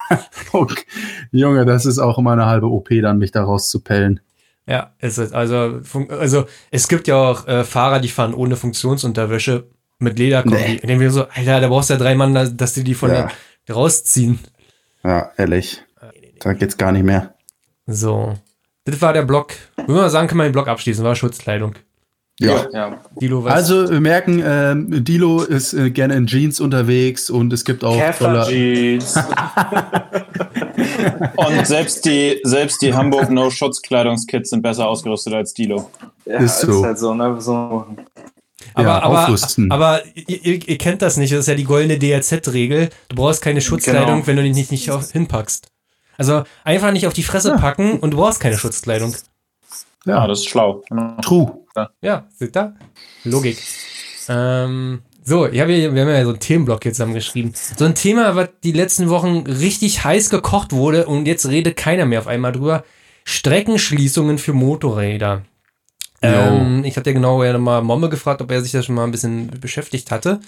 [0.53, 0.83] okay.
[1.31, 4.19] Junge, das ist auch immer eine halbe OP, dann mich da rauszupellen.
[4.67, 5.33] ja, ist es.
[5.33, 9.67] Also, fun- also, es gibt ja auch äh, Fahrer, die fahren ohne Funktionsunterwäsche
[9.99, 10.57] mit Lederkombi.
[10.57, 10.79] Nee.
[10.83, 10.93] Nee.
[10.93, 13.09] Und wir so, Alter, da brauchst du ja drei Mann, da- dass die die von
[13.11, 13.29] Ja.
[13.67, 14.39] der rausziehen.
[15.03, 15.81] Ja, ehrlich.
[16.39, 17.33] Da geht's gar nicht mehr.
[17.87, 18.35] So.
[18.85, 19.53] Das war der Block.
[19.75, 21.73] Würde man sagen, kann man den Block abschließen, war Schutzkleidung.
[22.39, 22.67] Ja.
[22.71, 23.01] Ja.
[23.19, 23.53] Dilo, was?
[23.53, 27.97] Also wir merken, ähm, Dilo ist äh, gerne in Jeans unterwegs und es gibt auch
[28.47, 29.15] Jeans.
[31.35, 35.89] Und selbst die, selbst die Hamburg No-Schutz-Kleidungskits sind besser ausgerüstet als Dilo.
[36.25, 36.83] Ja, Ist so.
[36.85, 37.39] halt so, ne?
[37.41, 37.85] so.
[38.73, 39.71] Aber, ja, aber, aufrüsten.
[39.71, 42.89] aber ihr, ihr, kennt das nicht, das ist ja die goldene DRZ-Regel.
[43.09, 44.27] Du brauchst keine Schutzkleidung, Genau.
[44.27, 45.67] wenn du dich nicht, nicht auf, hinpackst.
[46.17, 49.15] Also einfach nicht auf die Fresse packen und du brauchst keine Schutzkleidung.
[50.05, 50.83] Ja, ja, das ist schlau.
[50.89, 51.17] Genau.
[51.21, 51.59] true.
[52.01, 52.73] Ja, seht da?
[53.23, 53.61] Logik.
[54.29, 57.53] Ähm, so, ich hab hier, wir haben ja so einen Themenblock hier zusammengeschrieben.
[57.77, 62.05] So ein Thema, was die letzten Wochen richtig heiß gekocht wurde und jetzt redet keiner
[62.05, 62.83] mehr auf einmal drüber.
[63.25, 65.43] Streckenschließungen für Motorräder.
[66.21, 69.03] Ähm, ich hatte ja genau ja mal Momme gefragt, ob er sich da schon mal
[69.03, 70.39] ein bisschen beschäftigt hatte.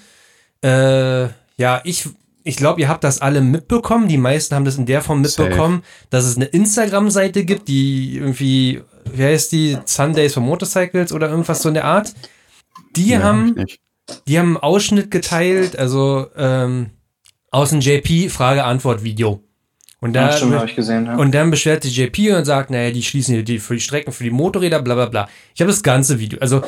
[0.63, 2.09] Äh, ja, ich,
[2.43, 4.07] ich glaube, ihr habt das alle mitbekommen.
[4.07, 5.43] Die meisten haben das in der Form Safe.
[5.43, 8.81] mitbekommen, dass es eine Instagram-Seite gibt, die irgendwie,
[9.13, 9.77] wie heißt die?
[9.85, 12.13] Sundays for Motorcycles oder irgendwas so in der Art.
[12.95, 13.55] Die Ja, haben
[14.27, 16.91] die haben einen Ausschnitt geteilt, also ähm,
[17.51, 19.43] aus dem JP Frage-Antwort-Video.
[20.01, 21.05] Und da Ja, stimmt, ich gesehen.
[21.07, 21.15] Ja.
[21.17, 24.11] und dann beschwert sich JP und sagt, naja, die schließen hier die für die Strecken,
[24.13, 25.29] für die Motorräder, bla bla bla.
[25.53, 26.39] Ich habe das ganze Video.
[26.39, 26.61] Also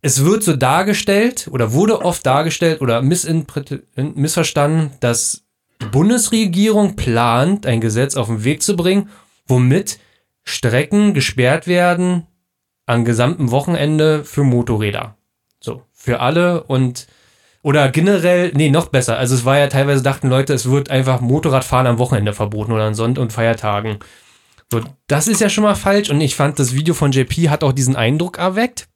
[0.00, 5.44] es wird so dargestellt oder wurde oft dargestellt oder missverstanden, dass
[5.80, 9.10] die Bundesregierung plant, ein Gesetz auf den Weg zu bringen,
[9.46, 9.98] womit
[10.44, 12.26] Strecken gesperrt werden
[12.86, 15.16] am gesamten Wochenende für Motorräder.
[15.60, 17.06] So, für alle und
[17.62, 19.18] oder generell, nee, noch besser.
[19.18, 22.84] Also es war ja teilweise dachten Leute, es wird einfach Motorradfahren am Wochenende verboten oder
[22.84, 23.98] an Sonnt- und Feiertagen.
[24.70, 27.62] So, das ist ja schon mal falsch und ich fand, das Video von JP hat
[27.62, 28.88] auch diesen Eindruck erweckt.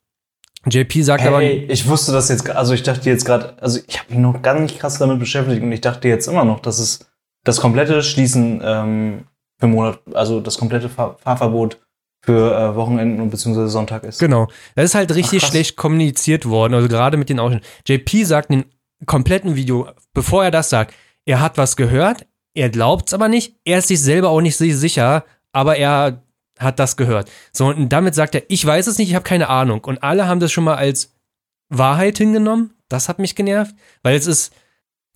[0.65, 3.99] JP sagt aber, Hey, ich wusste das jetzt, also ich dachte jetzt gerade, also ich
[3.99, 6.79] habe mich noch gar nicht krass damit beschäftigt und ich dachte jetzt immer noch, dass
[6.79, 7.07] es
[7.43, 9.23] das komplette Schließen ähm,
[9.59, 11.79] für Monat, also das komplette Fahr Fahrverbot
[12.27, 14.19] für äh, Wochenenden und beziehungsweise Sonntag ist.
[14.19, 14.49] genau.
[14.75, 15.49] Das ist halt richtig krass.
[15.49, 17.65] schlecht kommuniziert worden, also gerade mit den Ausschnitten.
[17.87, 20.93] JP sagt in dem kompletten Video, bevor er das sagt,
[21.25, 24.57] er hat was gehört, er glaubt es aber nicht, er ist sich selber auch nicht
[24.57, 25.23] sicher,
[25.53, 26.21] aber er
[26.59, 27.31] hat das gehört.
[27.53, 29.85] So, und damit sagt er, ich weiß es nicht, ich habe keine Ahnung.
[29.85, 31.15] Und alle haben das schon mal als
[31.69, 32.73] Wahrheit hingenommen.
[32.89, 33.73] Das hat mich genervt,
[34.03, 34.53] weil es ist,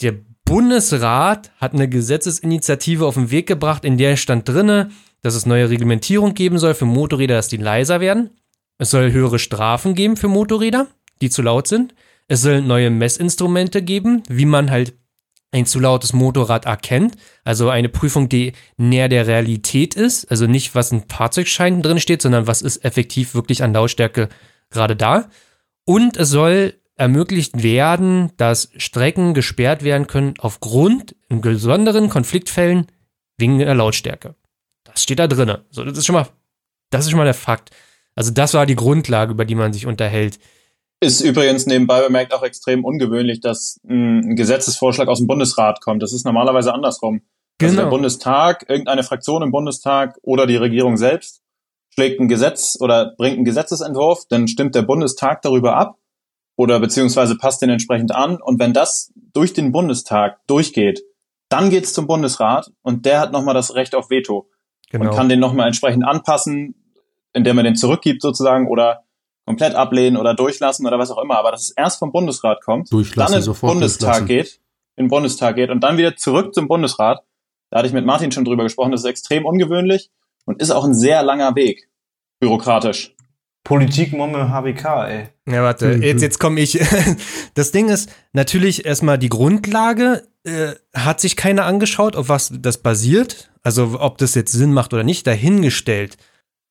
[0.01, 0.13] der
[0.45, 4.91] Bundesrat hat eine Gesetzesinitiative auf den Weg gebracht, in der stand drinne,
[5.21, 8.31] dass es neue Reglementierung geben soll für Motorräder, dass die leiser werden.
[8.77, 10.87] Es soll höhere Strafen geben für Motorräder,
[11.21, 11.93] die zu laut sind.
[12.27, 14.93] Es soll neue Messinstrumente geben, wie man halt
[15.51, 17.15] ein zu lautes Motorrad erkennt.
[17.43, 20.31] Also eine Prüfung, die näher der Realität ist.
[20.31, 24.29] Also nicht, was in Fahrzeugschein drin steht, sondern was ist effektiv wirklich an Lautstärke
[24.69, 25.29] gerade da.
[25.85, 32.87] Und es soll ermöglicht werden, dass Strecken gesperrt werden können aufgrund in besonderen Konfliktfällen
[33.37, 34.35] wegen der Lautstärke.
[34.93, 35.65] Das steht da drinne.
[35.69, 36.27] So, das ist schon mal,
[36.89, 37.71] das ist schon mal der Fakt.
[38.15, 40.39] Also das war die Grundlage, über die man sich unterhält.
[40.99, 46.03] Ist übrigens nebenbei bemerkt auch extrem ungewöhnlich, dass ein Gesetzesvorschlag aus dem Bundesrat kommt.
[46.03, 47.21] Das ist normalerweise andersrum.
[47.61, 47.95] Also der Genau.
[47.95, 51.41] Bundestag, irgendeine Fraktion im Bundestag oder die Regierung selbst
[51.93, 55.97] schlägt ein Gesetz oder bringt einen Gesetzesentwurf, dann stimmt der Bundestag darüber ab
[56.55, 58.39] oder beziehungsweise passt den entsprechend an.
[58.41, 61.01] Und wenn das durch den Bundestag durchgeht,
[61.49, 64.49] dann geht's zum Bundesrat und der hat nochmal das Recht auf Veto
[64.91, 65.09] Genau.
[65.09, 66.75] und kann den nochmal entsprechend anpassen,
[67.33, 69.03] indem er den zurückgibt sozusagen oder
[69.45, 71.37] komplett ablehnen oder durchlassen oder was auch immer.
[71.37, 74.59] Aber dass es erst vom Bundesrat kommt, Durchlassen, dann in den Bundestag geht,
[74.95, 77.23] in den Bundestag geht und dann wieder zurück zum Bundesrat.
[77.69, 80.09] Da hatte ich mit Martin schon drüber gesprochen, das ist extrem ungewöhnlich
[80.45, 81.89] und ist auch ein sehr langer Weg,
[82.39, 83.15] bürokratisch.
[83.63, 85.27] Politik Momme HBK, ey.
[85.47, 86.03] Ja, warte, Mhm.
[86.03, 86.79] jetzt, jetzt komme ich.
[87.53, 92.79] Das Ding ist natürlich erstmal die Grundlage, äh, hat sich keiner angeschaut, auf was das
[92.79, 93.51] basiert.
[93.63, 96.17] Also ob das jetzt Sinn macht oder nicht, dahingestellt.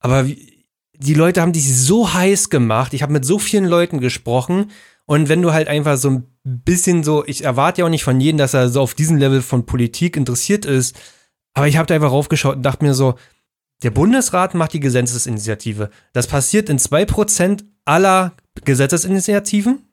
[0.01, 0.65] Aber wie,
[0.95, 2.93] die Leute haben dich so heiß gemacht.
[2.95, 4.71] Ich habe mit so vielen Leuten gesprochen.
[5.07, 8.21] Und wenn du halt einfach so ein bisschen so, ich erwarte ja auch nicht von
[8.21, 10.97] jedem, dass er so auf diesem Level von Politik interessiert ist.
[11.55, 13.15] Aber ich habe da einfach raufgeschaut und dachte mir so,
[13.83, 15.91] der Bundesrat macht die Gesetzesinitiative.
[16.13, 18.33] Das passiert in 2% aller
[18.65, 19.87] Gesetzesinitiativen.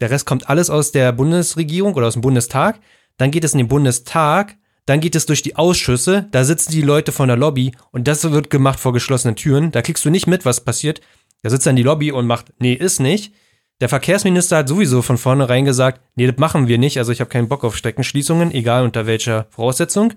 [0.00, 2.80] Der Rest kommt alles aus der Bundesregierung oder aus dem Bundestag.
[3.18, 4.56] Dann geht es in den Bundestag.
[4.86, 6.28] Dann geht es durch die Ausschüsse.
[6.30, 7.72] Da sitzen die Leute von der Lobby.
[7.92, 9.72] Und das wird gemacht vor geschlossenen Türen.
[9.72, 11.00] Da kriegst du nicht mit, was passiert.
[11.42, 13.32] Da sitzt dann die Lobby und macht, nee, ist nicht.
[13.80, 16.98] Der Verkehrsminister hat sowieso von vornherein gesagt, nee, das machen wir nicht.
[16.98, 20.14] Also ich habe keinen Bock auf Streckenschließungen, egal unter welcher Voraussetzung.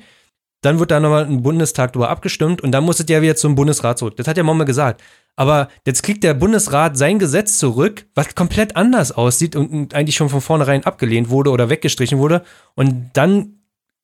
[0.61, 3.55] Dann wird da nochmal ein Bundestag drüber abgestimmt und dann muss es ja wieder zum
[3.55, 4.17] Bundesrat zurück.
[4.17, 5.01] Das hat ja Momme gesagt.
[5.37, 10.27] Aber jetzt kriegt der Bundesrat sein Gesetz zurück, was komplett anders aussieht und- eigentlich schon
[10.29, 12.43] von vornherein abgelehnt wurde oder weggestrichen wurde.
[12.75, 13.59] Und dann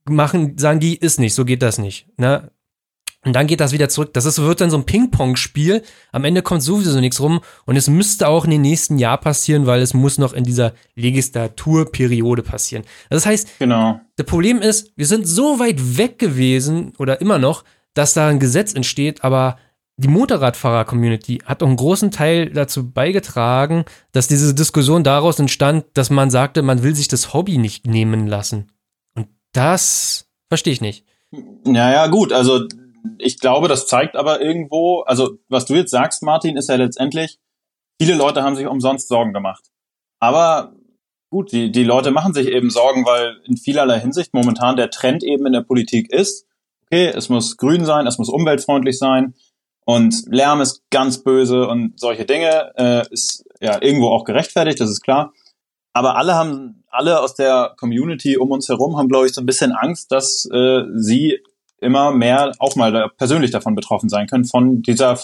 [0.05, 2.07] machen, sagen die, ist nicht, so geht das nicht.
[2.17, 2.51] Ne?
[3.25, 4.13] Und dann geht das wieder zurück.
[4.13, 5.81] Das ist, wird dann so ein Ping-Pong-Spiel.
[6.11, 7.41] Am Ende kommt sowieso nichts rum.
[7.65, 10.73] Und es müsste auch in den nächsten Jahr passieren, weil es muss noch in dieser
[10.95, 12.83] Legislaturperiode passieren.
[13.09, 13.99] Das heißt, Genau.
[14.15, 17.63] das Problem ist, wir sind so weit weg gewesen oder immer noch,
[17.93, 19.57] dass da ein Gesetz entsteht, aber
[19.97, 26.09] die Motorradfahrer-Community hat auch einen großen Teil dazu beigetragen, dass diese Diskussion daraus entstand, dass
[26.09, 28.71] man sagte, man will sich das Hobby nicht nehmen lassen.
[29.15, 31.05] Und das verstehe ich nicht.
[31.65, 32.33] Ja, ja, gut.
[32.33, 32.67] Also
[33.17, 37.39] ich glaube, das zeigt aber irgendwo, also was du jetzt sagst, Martin, ist ja letztendlich,
[37.99, 39.71] viele Leute haben sich umsonst Sorgen gemacht.
[40.19, 40.73] Aber
[41.29, 45.23] gut, die, die Leute machen sich eben Sorgen, weil in vielerlei Hinsicht momentan der Trend
[45.23, 46.47] eben in der Politik ist,
[46.85, 49.33] okay, es muss grün sein, es muss umweltfreundlich sein
[49.85, 54.89] und Lärm ist ganz böse und solche Dinge äh, ist ja irgendwo auch gerechtfertigt, das
[54.89, 55.33] ist klar.
[55.93, 59.45] Aber alle haben, alle aus der Community um uns herum haben, glaube ich, so ein
[59.45, 61.39] bisschen Angst, dass äh, sie
[61.85, 65.17] immer mehr auch mal da persönlich davon betroffen sein können, von dieser,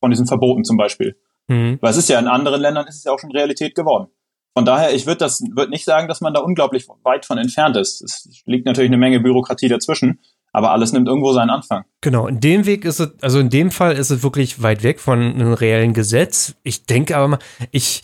[0.00, 1.16] von diesen Verboten zum Beispiel.
[1.48, 1.78] Mhm.
[1.80, 4.08] Weil es ist ja in anderen Ländern ist es ja auch schon Realität geworden.
[4.54, 7.76] Von daher, ich würde das würd nicht sagen, dass man da unglaublich weit von entfernt
[7.76, 8.02] ist.
[8.02, 10.20] Es liegt natürlich eine Menge Bürokratie dazwischen,
[10.52, 11.84] aber alles nimmt irgendwo seinen Anfang.
[12.02, 15.00] Genau, in dem Weg ist es, also in dem Fall ist es wirklich weit weg
[15.00, 16.54] von einem reellen Gesetz.
[16.62, 17.38] Ich denke aber mal,
[17.70, 18.02] ich,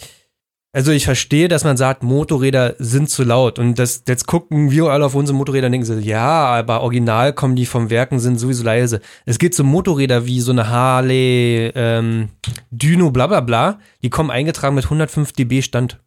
[0.73, 3.59] also ich verstehe, dass man sagt, Motorräder sind zu laut.
[3.59, 7.33] Und das, jetzt gucken wir alle auf unsere Motorräder und denken so, ja, aber original
[7.33, 9.01] kommen die vom Werken, sind sowieso leise.
[9.25, 12.29] Es geht so Motorräder wie so eine Harley, ähm,
[12.71, 16.01] Dyno, bla bla bla, die kommen eingetragen mit 105 dB Stand.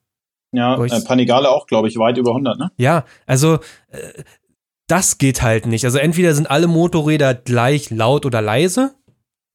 [0.51, 2.71] Ja, äh, Panigale auch, glaube ich, weit über 100, ne?
[2.77, 3.55] Ja, also
[3.87, 4.23] äh,
[4.87, 5.85] das geht halt nicht.
[5.85, 8.93] Also entweder sind alle Motorräder gleich laut oder leise,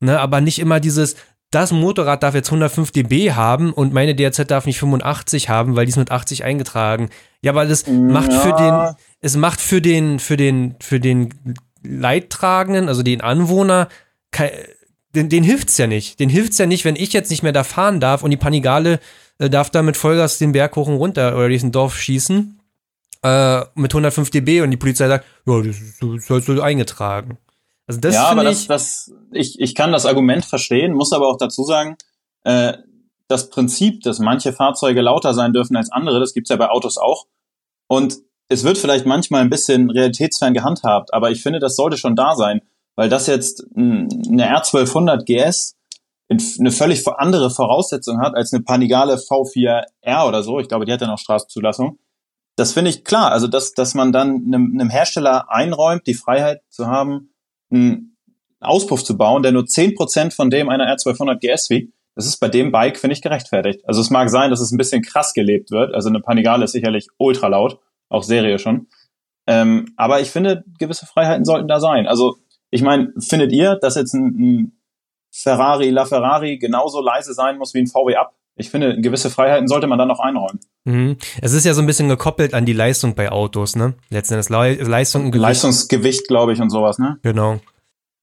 [0.00, 1.16] ne, aber nicht immer dieses
[1.50, 5.86] das Motorrad darf jetzt 105 dB haben und meine DRZ darf nicht 85 haben, weil
[5.86, 7.08] die ist mit 80 eingetragen.
[7.40, 11.32] Ja, weil das macht für den, es macht für den, für den, für den
[11.82, 13.88] Leidtragenden, also den Anwohner,
[15.14, 16.18] den, den hilft's ja nicht.
[16.18, 18.98] Den hilft's ja nicht, wenn ich jetzt nicht mehr da fahren darf und die Panigale
[19.38, 22.60] äh, darf da mit Vollgas den Berg hoch und runter oder diesen Dorf schießen
[23.22, 27.38] äh, mit 105 dB und die Polizei sagt, ja, das das ist halt eingetragen.
[27.86, 31.28] Also das ja, aber ich, das, das, ich, ich kann das Argument verstehen, muss aber
[31.28, 31.96] auch dazu sagen,
[32.44, 32.74] äh,
[33.28, 36.96] das Prinzip, dass manche Fahrzeuge lauter sein dürfen als andere, das gibt's ja bei Autos
[36.98, 37.26] auch.
[37.88, 38.18] Und
[38.48, 42.34] es wird vielleicht manchmal ein bisschen realitätsfern gehandhabt, aber ich finde, das sollte schon da
[42.34, 42.60] sein,
[42.96, 44.08] weil das jetzt eine
[44.56, 45.76] R1200 GS
[46.28, 50.58] eine völlig andere Voraussetzung hat als eine Panigale V4R oder so.
[50.58, 51.98] Ich glaube, die hat ja noch Straßenzulassung.
[52.56, 53.30] Das finde ich klar.
[53.30, 57.30] Also, dass, dass man dann einem, einem Hersteller einräumt, die Freiheit zu haben,
[57.70, 58.16] einen
[58.60, 62.38] Auspuff zu bauen, der nur zehn Prozent von dem einer R1200 GS wiegt, das ist
[62.38, 63.86] bei dem Bike, finde ich, gerechtfertigt.
[63.86, 65.94] Also es mag sein, dass es ein bisschen krass gelebt wird.
[65.94, 68.88] Also eine Panigale ist sicherlich ultra laut, auch Serie schon.
[69.46, 72.06] Ähm, aber ich finde, gewisse Freiheiten sollten da sein.
[72.06, 72.38] Also
[72.70, 74.72] ich meine, findet ihr, dass jetzt ein, ein
[75.30, 78.34] Ferrari, LaFerrari genauso leise sein muss wie ein VW Up?
[78.58, 80.60] Ich finde, gewisse Freiheiten sollte man dann noch einräumen.
[80.84, 81.16] Mhm.
[81.42, 83.94] Es ist ja so ein bisschen gekoppelt an die Leistung bei Autos, ne?
[84.08, 85.42] Letztendlich Le Leistung und Gewicht.
[85.42, 87.18] Leistungsgewicht, glaube ich, und sowas, ne?
[87.22, 87.60] Genau.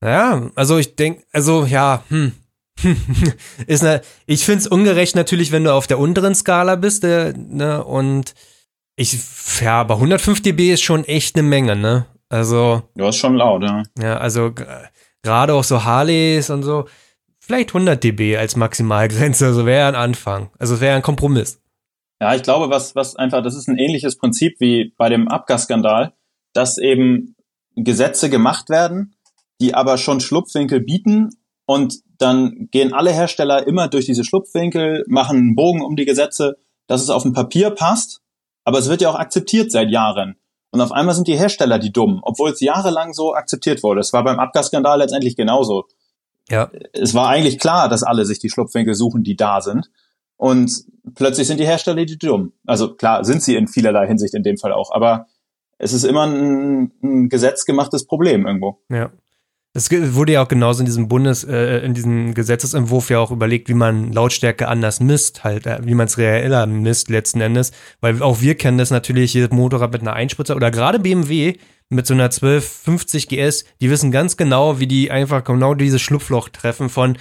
[0.04, 2.34] Ja, also ich denke, also ja, hm.
[3.68, 7.34] ist ne, ich finde es ungerecht natürlich, wenn du auf der unteren Skala bist, äh,
[7.38, 7.84] ne?
[7.84, 8.34] Und
[8.96, 9.18] ich,
[9.62, 12.08] ja, aber 105 dB ist schon echt eine Menge, ne?
[12.30, 12.82] Also.
[12.96, 13.84] Ja, ist schon laut, ja.
[14.00, 14.52] Ja, also
[15.22, 16.86] gerade auch so Harleys und so
[17.46, 20.50] vielleicht 100 dB als Maximalgrenze, also wäre ein Anfang.
[20.60, 21.60] Also wäre ein Kompromiss.
[22.22, 26.14] Ja, ich glaube, was, was einfach, das ist ein ähnliches Prinzip wie bei dem Abgasskandal,
[26.54, 27.36] dass eben
[27.76, 29.16] Gesetze gemacht werden,
[29.60, 31.32] die aber schon Schlupfwinkel bieten
[31.66, 36.56] und dann gehen alle Hersteller immer durch diese Schlupfwinkel, machen einen Bogen um die Gesetze,
[36.88, 38.22] dass es auf dem Papier passt,
[38.64, 40.38] aber es wird ja auch akzeptiert seit Jahren.
[40.72, 44.00] Und auf einmal sind die Hersteller die dummen, obwohl es jahrelang so akzeptiert wurde.
[44.00, 45.86] Es war beim Abgasskandal letztendlich genauso.
[46.50, 46.72] Ja.
[46.94, 49.90] Es war eigentlich klar, dass alle sich die Schlupfwinkel suchen, die da sind.
[50.38, 50.86] Und
[51.16, 52.54] plötzlich sind die Hersteller die dumm.
[52.66, 55.28] Also klar, sind sie in vielerlei Hinsicht in dem Fall auch, aber
[55.78, 58.82] es ist immer ein, ein gesetzgemachtes Problem irgendwo.
[58.90, 59.12] Ja.
[59.76, 63.70] Es wurde ja auch genauso in diesem Bundes, äh, in diesem Gesetzesentwurf ja auch überlegt,
[63.70, 67.72] wie man Lautstärke anders misst, halt, äh, wie man es reeller misst letzten Endes.
[68.00, 71.56] Weil auch wir kennen das natürlich, jedes Motorrad mit einer Einspritzer oder gerade BMW
[71.90, 76.50] mit so einer 1250 GS, die wissen ganz genau, wie die einfach genau dieses Schlupfloch
[76.50, 77.18] treffen von,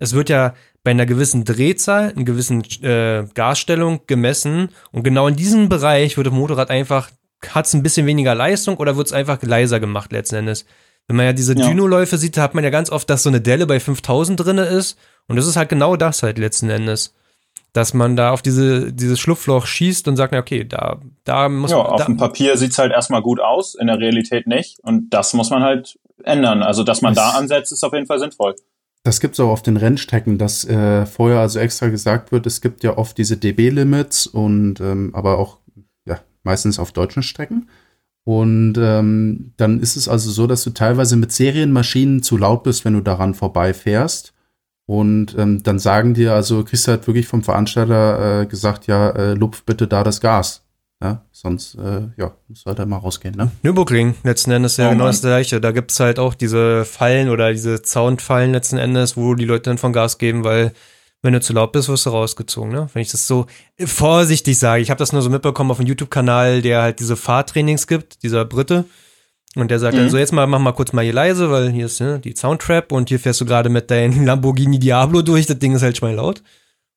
[0.00, 5.36] es wird ja bei einer gewissen Drehzahl, einer gewissen äh, Gasstellung gemessen und genau in
[5.36, 7.10] diesem Bereich wird das Motorrad einfach,
[7.48, 10.66] hat es ein bisschen weniger Leistung oder wird es einfach leiser gemacht letzten Endes.
[11.08, 11.66] Wenn man ja diese ja.
[11.66, 14.98] Dyno-Läufe sieht, hat man ja ganz oft, dass so eine Delle bei 5000 drinne ist
[15.28, 17.14] und das ist halt genau das halt letzten Endes
[17.72, 21.70] dass man da auf diese, dieses Schlupfloch schießt und sagt, na okay, da, da muss
[21.70, 21.86] ja, man.
[21.86, 24.78] Auf dem Papier sieht's halt erstmal gut aus, in der Realität nicht.
[24.80, 26.62] Und das muss man halt ändern.
[26.62, 28.54] Also, dass man da ansetzt, ist auf jeden Fall sinnvoll.
[29.04, 32.84] Das gibt's auch auf den Rennstrecken, dass äh, vorher also extra gesagt wird, es gibt
[32.84, 35.58] ja oft diese dB-Limits und ähm, aber auch
[36.04, 37.68] ja, meistens auf deutschen Strecken.
[38.24, 42.84] Und ähm, dann ist es also so, dass du teilweise mit Serienmaschinen zu laut bist,
[42.84, 44.32] wenn du daran vorbeifährst.
[44.86, 49.10] Und ähm, dann sagen dir, also kriegst du halt wirklich vom Veranstalter äh, gesagt, ja,
[49.10, 50.64] äh, lupf bitte da das Gas.
[51.02, 53.50] Ja, sonst, äh, ja, muss halt mal rausgehen, ne?
[53.64, 55.60] Nürburgring, letzten Endes ja oh, genau das gleiche.
[55.60, 59.78] Da gibt's halt auch diese Fallen oder diese Soundfallen letzten Endes, wo die Leute dann
[59.78, 60.72] von Gas geben, weil
[61.22, 62.88] wenn du zu laut bist, wirst du rausgezogen, ne?
[62.92, 63.46] Wenn ich das so
[63.78, 64.82] vorsichtig sage.
[64.82, 68.44] Ich habe das nur so mitbekommen auf dem YouTube-Kanal, der halt diese Fahrtrainings gibt, dieser
[68.44, 68.84] Brite.
[69.54, 70.00] Und der sagt mhm.
[70.00, 72.34] dann so, jetzt mal, mach mal kurz mal hier leise, weil hier ist ne, die
[72.34, 75.96] Soundtrap und hier fährst du gerade mit deinem Lamborghini Diablo durch, das Ding ist halt
[75.96, 76.42] schon mal laut.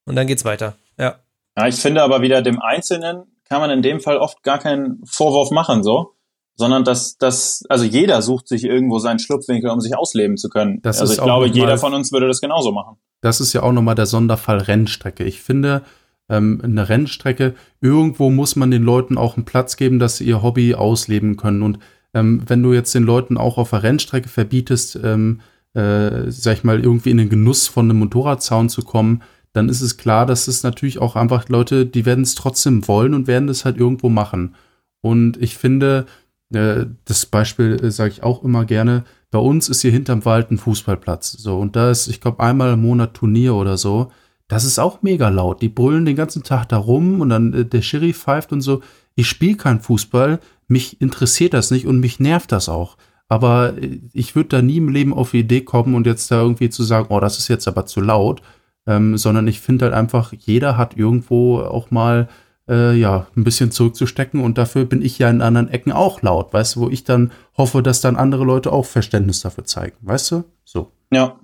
[0.05, 0.75] Und dann geht's weiter.
[0.97, 1.19] Ja.
[1.57, 5.03] Ja, ich finde aber wieder dem Einzelnen kann man in dem Fall oft gar keinen
[5.05, 6.14] Vorwurf machen, so.
[6.57, 10.81] Sondern dass, dass, also jeder sucht sich irgendwo seinen Schlupfwinkel, um sich ausleben zu können.
[10.81, 12.97] Das also ich glaube, jeder von uns würde das genauso machen.
[13.21, 15.25] Das ist ja auch nochmal der Sonderfall Rennstrecke.
[15.25, 15.81] Ich finde,
[16.29, 20.41] ähm, eine Rennstrecke, irgendwo muss man den Leuten auch einen Platz geben, dass sie ihr
[20.41, 21.61] Hobby ausleben können.
[21.61, 21.79] Und
[22.13, 25.41] ähm, wenn du jetzt den Leuten auch auf der Rennstrecke verbietest, ähm,
[25.73, 29.21] äh, sag ich mal, irgendwie in den Genuss von einem Motorradzaun zu kommen,
[29.53, 33.13] dann ist es klar, dass es natürlich auch einfach Leute, die werden es trotzdem wollen
[33.13, 34.55] und werden es halt irgendwo machen.
[35.01, 36.05] Und ich finde,
[36.49, 40.57] das Beispiel äh, sage ich auch immer gerne, bei uns ist hier hinterm Wald ein
[40.57, 41.33] Fußballplatz.
[41.33, 44.11] So, und da ist, ich glaube, einmal im Monat Turnier oder so.
[44.47, 45.61] Das ist auch mega laut.
[45.61, 48.81] Die brüllen den ganzen Tag da rum und dann äh, der Schiri pfeift und so.
[49.15, 52.97] Ich spiele kein Fußball, mich interessiert das nicht und mich nervt das auch.
[53.27, 53.73] aber
[54.13, 56.83] ich würde da nie im Leben auf die Idee kommen und jetzt da irgendwie zu
[56.83, 58.41] sagen, oh, das ist jetzt aber zu laut,
[58.87, 62.29] ähm, sondern ich finde halt einfach, jeder hat irgendwo auch mal
[62.67, 66.53] äh, ja, ein bisschen zurückzustecken und dafür bin ich ja in anderen Ecken auch laut,
[66.53, 70.31] weißt du, wo ich dann hoffe, dass dann andere Leute auch Verständnis dafür zeigen, weißt
[70.31, 70.43] du?
[70.63, 70.91] So.
[71.11, 71.39] Ja.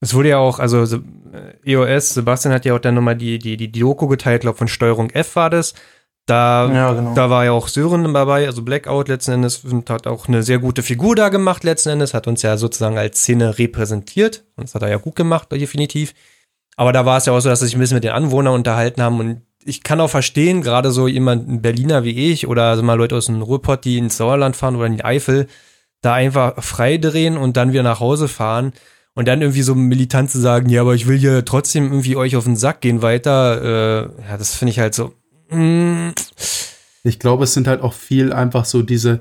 [0.00, 0.86] Es wurde ja auch, also
[1.64, 5.10] EOS, Sebastian hat ja auch dann nochmal die, die, die Doku geteilt, glaube von Steuerung
[5.10, 5.74] F war das.
[6.26, 7.14] Da, ja, genau.
[7.14, 10.58] da war ja auch Sören dabei, also Blackout letzten Endes und hat auch eine sehr
[10.58, 14.74] gute Figur da gemacht letzten Endes, hat uns ja sozusagen als Szene repräsentiert und das
[14.74, 16.14] hat er ja gut gemacht, definitiv.
[16.76, 18.54] Aber da war es ja auch so, dass sie sich ein bisschen mit den Anwohnern
[18.54, 22.64] unterhalten haben und ich kann auch verstehen, gerade so jemand, ein Berliner wie ich oder
[22.64, 25.48] also mal Leute aus dem Ruhrpott, die ins Sauerland fahren oder in die Eifel,
[26.00, 28.72] da einfach frei drehen und dann wieder nach Hause fahren
[29.14, 32.36] und dann irgendwie so militant zu sagen, ja, aber ich will hier trotzdem irgendwie euch
[32.36, 35.12] auf den Sack gehen weiter, äh, ja, das finde ich halt so.
[35.50, 36.10] Mm.
[37.02, 39.20] Ich glaube, es sind halt auch viel einfach so diese,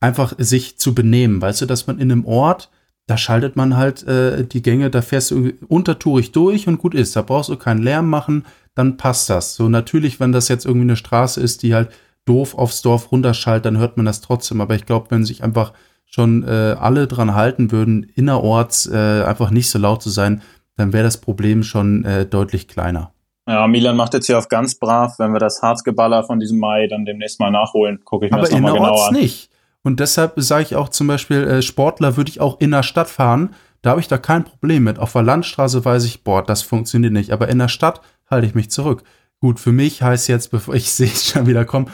[0.00, 2.70] einfach sich zu benehmen, weißt du, dass man in einem Ort,
[3.06, 7.14] da schaltet man halt äh, die Gänge, da fährst du untertourig durch und gut ist,
[7.14, 8.44] da brauchst du keinen Lärm machen,
[8.74, 9.54] dann passt das.
[9.54, 11.90] So natürlich, wenn das jetzt irgendwie eine Straße ist, die halt
[12.24, 14.60] doof aufs Dorf runterschallt, dann hört man das trotzdem.
[14.60, 15.72] Aber ich glaube, wenn sich einfach
[16.04, 20.42] schon äh, alle dran halten würden, innerorts äh, einfach nicht so laut zu sein,
[20.76, 23.12] dann wäre das Problem schon äh, deutlich kleiner.
[23.48, 26.88] Ja, Milan macht jetzt hier auf ganz brav, wenn wir das Harzgeballer von diesem Mai
[26.88, 29.14] dann demnächst mal nachholen, gucke ich mir Aber das nochmal genauer an.
[29.14, 29.50] nicht.
[29.86, 33.08] Und deshalb sage ich auch zum Beispiel, äh, Sportler würde ich auch in der Stadt
[33.08, 33.54] fahren.
[33.82, 34.98] Da habe ich da kein Problem mit.
[34.98, 37.30] Auf der Landstraße weiß ich, boah, das funktioniert nicht.
[37.30, 39.04] Aber in der Stadt halte ich mich zurück.
[39.38, 41.88] Gut, für mich heißt jetzt, bevor ich sehe es schon wieder kommen,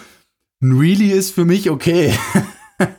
[0.63, 2.15] ein Really ist für mich okay.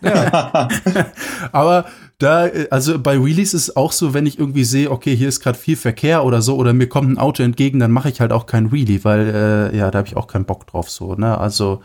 [0.03, 0.67] Ja.
[1.51, 1.85] Aber
[2.19, 5.39] da, also bei Wheelies ist es auch so, wenn ich irgendwie sehe, okay, hier ist
[5.39, 8.31] gerade viel Verkehr oder so, oder mir kommt ein Auto entgegen, dann mache ich halt
[8.31, 11.15] auch kein Wheelie, weil äh, ja, da habe ich auch keinen Bock drauf so.
[11.15, 11.35] Ne?
[11.35, 11.81] Also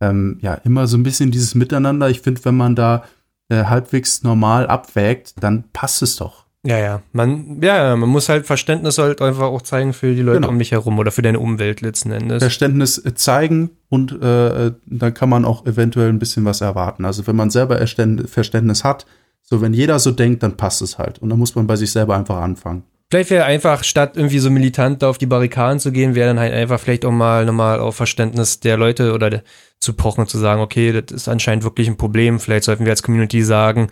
[0.00, 2.08] ähm, ja, immer so ein bisschen dieses Miteinander.
[2.08, 3.04] Ich finde, wenn man da
[3.48, 6.46] äh, halbwegs normal abwägt, dann passt es doch.
[6.62, 7.02] Ja, ja.
[7.12, 10.50] Man, ja, man muss halt Verständnis halt einfach auch zeigen für die Leute genau.
[10.50, 12.42] um mich herum oder für deine Umwelt letzten Endes.
[12.42, 17.04] Verständnis äh, zeigen und äh, dann kann man auch eventuell ein bisschen was erwarten.
[17.04, 19.06] Also wenn man selber Verständnis hat,
[19.42, 21.18] so wenn jeder so denkt, dann passt es halt.
[21.18, 22.84] Und dann muss man bei sich selber einfach anfangen.
[23.10, 26.38] Vielleicht wäre einfach, statt irgendwie so militant da auf die Barrikaden zu gehen, wäre dann
[26.38, 29.40] halt einfach vielleicht auch mal nochmal auf Verständnis der Leute oder de,
[29.80, 32.38] zu pochen und zu sagen, okay, das ist anscheinend wirklich ein Problem.
[32.38, 33.90] Vielleicht sollten wir als Community sagen,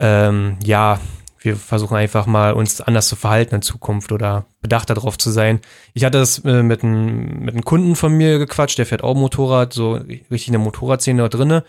[0.00, 1.00] ähm, ja,
[1.40, 5.60] wir versuchen einfach mal uns anders zu verhalten in Zukunft oder bedachter darauf zu sein.
[5.94, 9.72] Ich hatte das äh, mit, einem, mit Kunden von mir gequatscht, der fährt auch Motorrad,
[9.72, 11.64] so richtig in der Motorradszene da drinne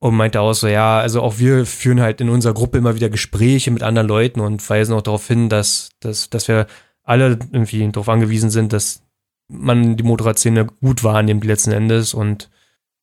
[0.00, 3.08] und meinte auch so, ja, also auch wir führen halt in unserer Gruppe immer wieder
[3.08, 6.66] Gespräche mit anderen Leuten und weisen auch darauf hin, dass, dass, dass wir
[7.04, 9.02] alle irgendwie darauf angewiesen sind, dass
[9.48, 12.50] man die Motorradszene gut wahrnimmt letzten Endes und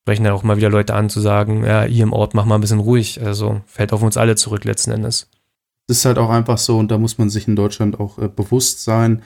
[0.01, 2.55] sprechen dann auch mal wieder Leute an zu sagen, ja, hier im Ort mach mal
[2.55, 3.21] ein bisschen ruhig.
[3.23, 5.29] Also fällt auf uns alle zurück letzten Endes
[5.91, 8.83] ist halt auch einfach so, und da muss man sich in Deutschland auch äh, bewusst
[8.83, 9.21] sein.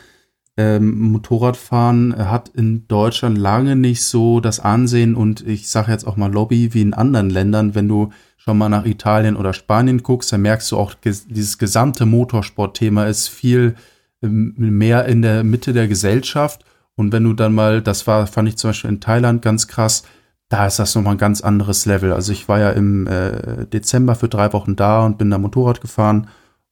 [0.58, 6.16] Ähm, Motorradfahren hat in Deutschland lange nicht so das Ansehen und ich sage jetzt auch
[6.16, 7.76] mal Lobby wie in anderen Ländern.
[7.76, 12.06] Wenn du schon mal nach Italien oder Spanien guckst, dann merkst du auch, dieses gesamte
[12.06, 13.76] Motorsportthema ist viel
[14.22, 16.64] ähm, mehr in der Mitte der Gesellschaft.
[16.96, 20.04] Und wenn du dann mal, das war, fand ich zum Beispiel in Thailand ganz krass,
[20.50, 22.14] da ist das nochmal ein ganz anderes Level.
[22.14, 25.82] Also ich war ja im äh, Dezember für drei Wochen da und bin da Motorrad
[25.82, 26.28] gefahren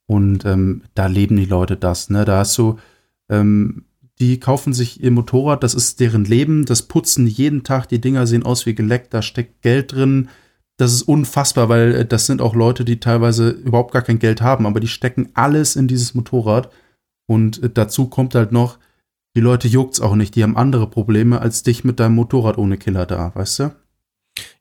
[0.06, 2.10] und ähm, da leben die Leute das.
[2.10, 2.26] Ne?
[2.26, 2.78] Da hast du,
[3.30, 3.86] ähm,
[4.20, 8.28] die kaufen sich ihr Motorrad, das ist deren Leben, das putzen jeden Tag, die Dinger
[8.28, 10.30] sehen aus wie geleckt, da steckt Geld drin.
[10.78, 14.42] Das ist unfassbar, weil äh, das sind auch Leute, die teilweise überhaupt gar kein Geld
[14.42, 16.70] haben, aber die stecken alles in dieses Motorrad.
[17.26, 18.78] Und äh, dazu kommt halt noch,
[19.36, 22.78] die Leute juckt's auch nicht, die haben andere Probleme als dich mit deinem Motorrad ohne
[22.78, 23.72] Killer da, weißt du?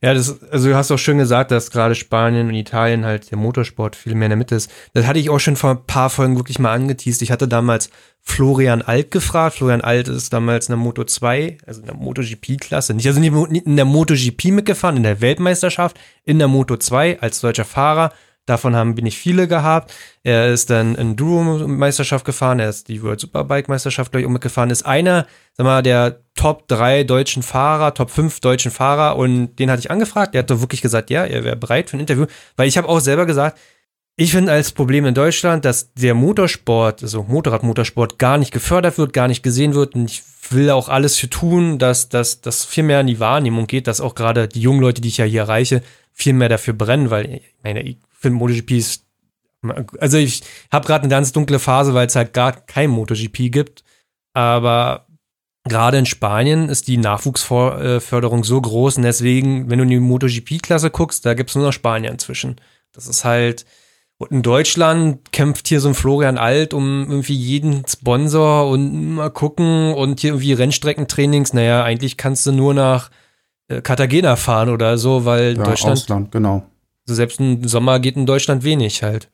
[0.02, 3.38] Ja, das, also du hast auch schön gesagt, dass gerade Spanien und Italien halt der
[3.38, 4.70] Motorsport viel mehr in der Mitte ist.
[4.92, 7.22] Das hatte ich auch schon vor ein paar Folgen wirklich mal angeteased.
[7.22, 7.88] Ich hatte damals
[8.20, 9.56] Florian Alt gefragt.
[9.56, 12.94] Florian Alt ist damals in der Moto 2, also in der MotoGP-Klasse.
[12.94, 17.40] Nicht, also nicht in der MotoGP mitgefahren, in der Weltmeisterschaft, in der Moto 2 als
[17.40, 18.12] deutscher Fahrer
[18.46, 19.94] Davon haben bin ich viele gehabt.
[20.24, 24.70] Er ist dann in Enduro-Meisterschaft gefahren, er ist die World Superbike-Meisterschaft, glaube ich, mitgefahren.
[24.70, 29.70] Ist einer, sag mal, der Top 3 deutschen Fahrer, Top 5 deutschen Fahrer und den
[29.70, 30.34] hatte ich angefragt.
[30.34, 32.88] Der hat doch wirklich gesagt, ja, er wäre bereit für ein Interview, weil ich habe
[32.88, 33.58] auch selber gesagt,
[34.16, 39.14] ich finde als Problem in Deutschland, dass der Motorsport, also Motorradmotorsport, gar nicht gefördert wird,
[39.14, 39.94] gar nicht gesehen wird.
[39.94, 43.86] Und ich will auch alles für tun, dass das viel mehr in die Wahrnehmung geht,
[43.86, 45.82] dass auch gerade die jungen Leute, die ich ja hier erreiche,
[46.12, 49.04] viel mehr dafür brennen, weil ich meine, ich finde MotoGP ist,
[50.00, 50.42] also ich
[50.72, 53.84] habe gerade eine ganz dunkle Phase, weil es halt gar kein MotoGP gibt,
[54.32, 55.06] aber
[55.64, 60.90] gerade in Spanien ist die Nachwuchsförderung so groß und deswegen, wenn du in die MotoGP-Klasse
[60.90, 62.56] guckst, da gibt es nur noch Spanier inzwischen.
[62.92, 63.64] Das ist halt,
[64.18, 69.30] Und in Deutschland kämpft hier so ein Florian Alt um irgendwie jeden Sponsor und mal
[69.30, 71.52] gucken und hier irgendwie Rennstreckentrainings.
[71.54, 73.10] Naja, eigentlich kannst du nur nach
[73.68, 76.62] äh, Cartagena fahren oder so, weil Ja, Deutschland, Ausland, genau.
[77.04, 79.30] So selbst im Sommer geht in Deutschland wenig halt.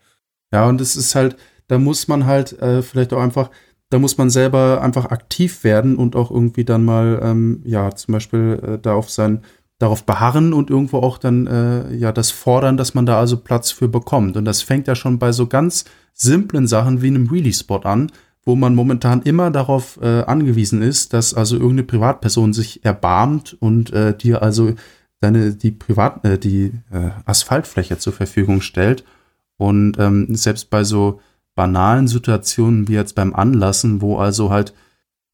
[0.53, 1.37] Ja, und es ist halt,
[1.69, 3.51] da muss man halt äh, vielleicht auch einfach,
[3.91, 8.13] da muss man selber einfach aktiv werden und auch irgendwie dann mal, ähm, ja, zum
[8.13, 9.43] Beispiel äh, da auf sein,
[9.79, 13.71] darauf beharren und irgendwo auch dann, äh, ja, das fordern, dass man da also Platz
[13.71, 14.37] für bekommt.
[14.37, 15.85] Und das fängt ja schon bei so ganz
[16.15, 18.11] simplen Sachen wie einem Wheelie-Spot an,
[18.45, 23.93] wo man momentan immer darauf äh, angewiesen ist, dass also irgendeine Privatperson sich erbarmt und
[23.93, 24.73] äh, dir also
[25.21, 29.05] deine, die Privat, äh, die äh, Asphaltfläche zur Verfügung stellt.
[29.57, 31.21] Und ähm, selbst bei so
[31.55, 34.75] banalen Situationen wie jetzt beim Anlassen, wo also halt,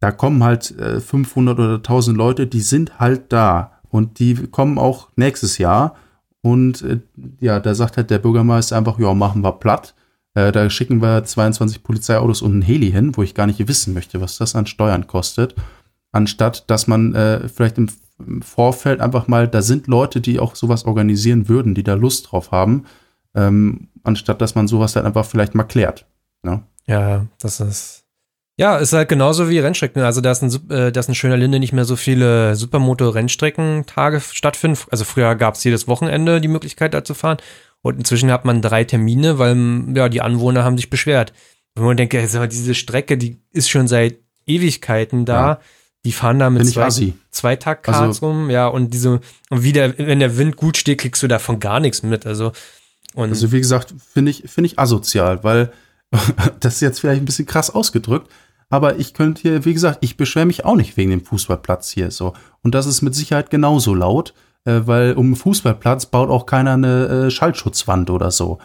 [0.01, 4.78] da kommen halt äh, 500 oder 1000 Leute, die sind halt da und die kommen
[4.78, 5.97] auch nächstes Jahr.
[6.40, 7.01] Und äh,
[7.40, 9.94] ja, da sagt halt der Bürgermeister einfach, ja, machen wir platt.
[10.35, 13.94] Äh, da schicken wir 22 Polizeiautos und einen Heli hin, wo ich gar nicht wissen
[13.94, 15.55] möchte, was das an Steuern kostet.
[16.11, 17.89] Anstatt, dass man äh, vielleicht im,
[18.19, 22.31] im Vorfeld einfach mal, da sind Leute, die auch sowas organisieren würden, die da Lust
[22.31, 22.85] drauf haben,
[23.35, 26.07] ähm, anstatt dass man sowas dann einfach vielleicht mal klärt.
[26.43, 26.62] Ne?
[26.86, 28.05] Ja, das ist.
[28.57, 30.03] Ja, ist halt genauso wie Rennstrecken.
[30.03, 32.55] Also, da ist ein, Sup- äh, da ist in Schöner Linde nicht mehr so viele
[32.55, 34.78] Supermoto-Rennstreckentage stattfinden.
[34.93, 37.39] Also, früher gab es jedes Wochenende die Möglichkeit, da zu fahren.
[37.82, 39.57] Und inzwischen hat man drei Termine, weil
[39.97, 41.32] ja, die Anwohner haben sich beschwert.
[41.74, 45.35] Wenn man denkt, also, diese Strecke, die ist schon seit Ewigkeiten da.
[45.35, 45.61] Ja.
[46.05, 46.90] Die fahren da mit zwei,
[47.31, 49.20] zwei Tag-Karts Also- rum, ja, und diese,
[49.51, 52.26] und wie der, wenn der Wind gut steht, kriegst du davon gar nichts mit.
[52.26, 52.52] Also,
[53.14, 55.72] und Also wie gesagt, finde ich, finde ich asozial, weil
[56.60, 58.31] das ist jetzt vielleicht ein bisschen krass ausgedrückt,
[58.70, 62.10] aber ich könnte hier, wie gesagt, ich beschwere mich auch nicht wegen dem Fußballplatz hier
[62.10, 62.35] so.
[62.62, 67.06] Und das ist mit Sicherheit genauso laut, äh, weil um Fußballplatz baut auch keiner eine
[67.26, 68.59] äh, Schallschutzwand oder so.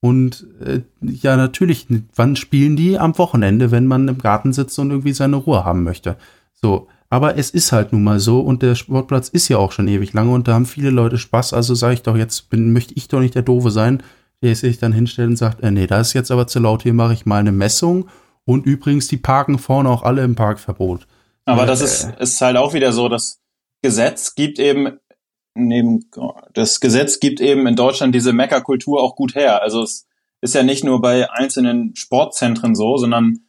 [0.00, 2.98] Und äh, ja, natürlich, wann spielen die?
[2.98, 6.16] Am Wochenende, wenn man im Garten sitzt und irgendwie seine Ruhe haben möchte.
[6.56, 9.88] So, aber es ist halt nun mal so und der Sportplatz ist ja auch schon
[9.88, 11.52] ewig lange und da haben viele Leute Spaß.
[11.52, 14.02] Also sage ich doch jetzt, bin, möchte ich doch nicht der Doofe sein,
[14.42, 16.94] der sich dann hinstellt und sagt, äh, nee, da ist jetzt aber zu laut, hier
[16.94, 18.08] mache ich mal eine Messung.
[18.44, 21.06] Und übrigens, die parken vorne auch alle im Parkverbot.
[21.44, 23.40] Aber das ist, ist halt auch wieder so, das
[23.82, 24.98] Gesetz gibt eben
[25.56, 26.10] neben
[26.52, 29.62] das Gesetz gibt eben in Deutschland diese Meckerkultur auch gut her.
[29.62, 30.06] Also es
[30.40, 33.45] ist ja nicht nur bei einzelnen Sportzentren so, sondern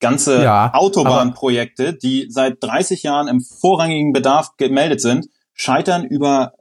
[0.00, 6.52] ganze Ja, Autobahnprojekte, die seit 30 Jahren im vorrangigen Bedarf gemeldet sind, scheitern über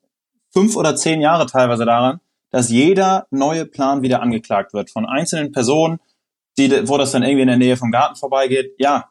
[0.54, 2.20] fünf oder zehn Jahre teilweise daran,
[2.52, 6.00] dass jeder neue Plan wieder angeklagt wird von einzelnen Personen,
[6.58, 8.74] die, wo das dann irgendwie in der Nähe vom Garten vorbeigeht.
[8.78, 9.10] Ja,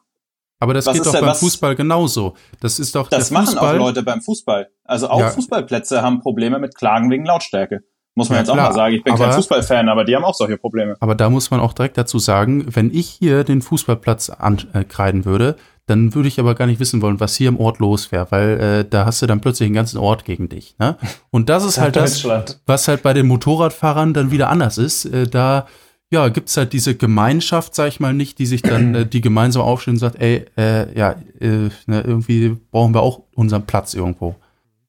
[0.59, 2.33] Aber das Was geht doch beim was- Fußball genauso.
[2.61, 3.75] Das ist doch Das machen Fußball.
[3.75, 4.69] auch Leute beim Fußball.
[4.83, 5.29] Also auch Ja.
[5.29, 7.83] Fußballplätze haben Probleme mit Klagen wegen Lautstärke.
[8.17, 8.69] Muss man Ja, jetzt auch klar.
[8.69, 8.95] mal sagen.
[8.95, 10.95] Ich bin Aber- kein Fußballfan, aber die haben auch solche Probleme.
[11.01, 15.57] Aber da muss man auch direkt dazu sagen, wenn ich hier den Fußballplatz ankreiden würde,
[15.87, 18.59] dann würde ich aber gar nicht wissen wollen, was hier im Ort los wäre, weil
[18.59, 20.75] äh, da hast du dann plötzlich einen ganzen Ort gegen dich.
[20.79, 20.95] Ne?
[21.29, 22.25] Und das ist halt das,
[22.65, 25.05] was halt bei den Motorradfahrern dann wieder anders ist.
[25.05, 25.67] Äh, da
[26.11, 29.63] ja, gibt's halt diese Gemeinschaft, sag ich mal, nicht, die sich dann, äh, die gemeinsam
[29.63, 34.35] aufstehen und sagt, ey, äh, ja, äh, ne, irgendwie brauchen wir auch unseren Platz irgendwo.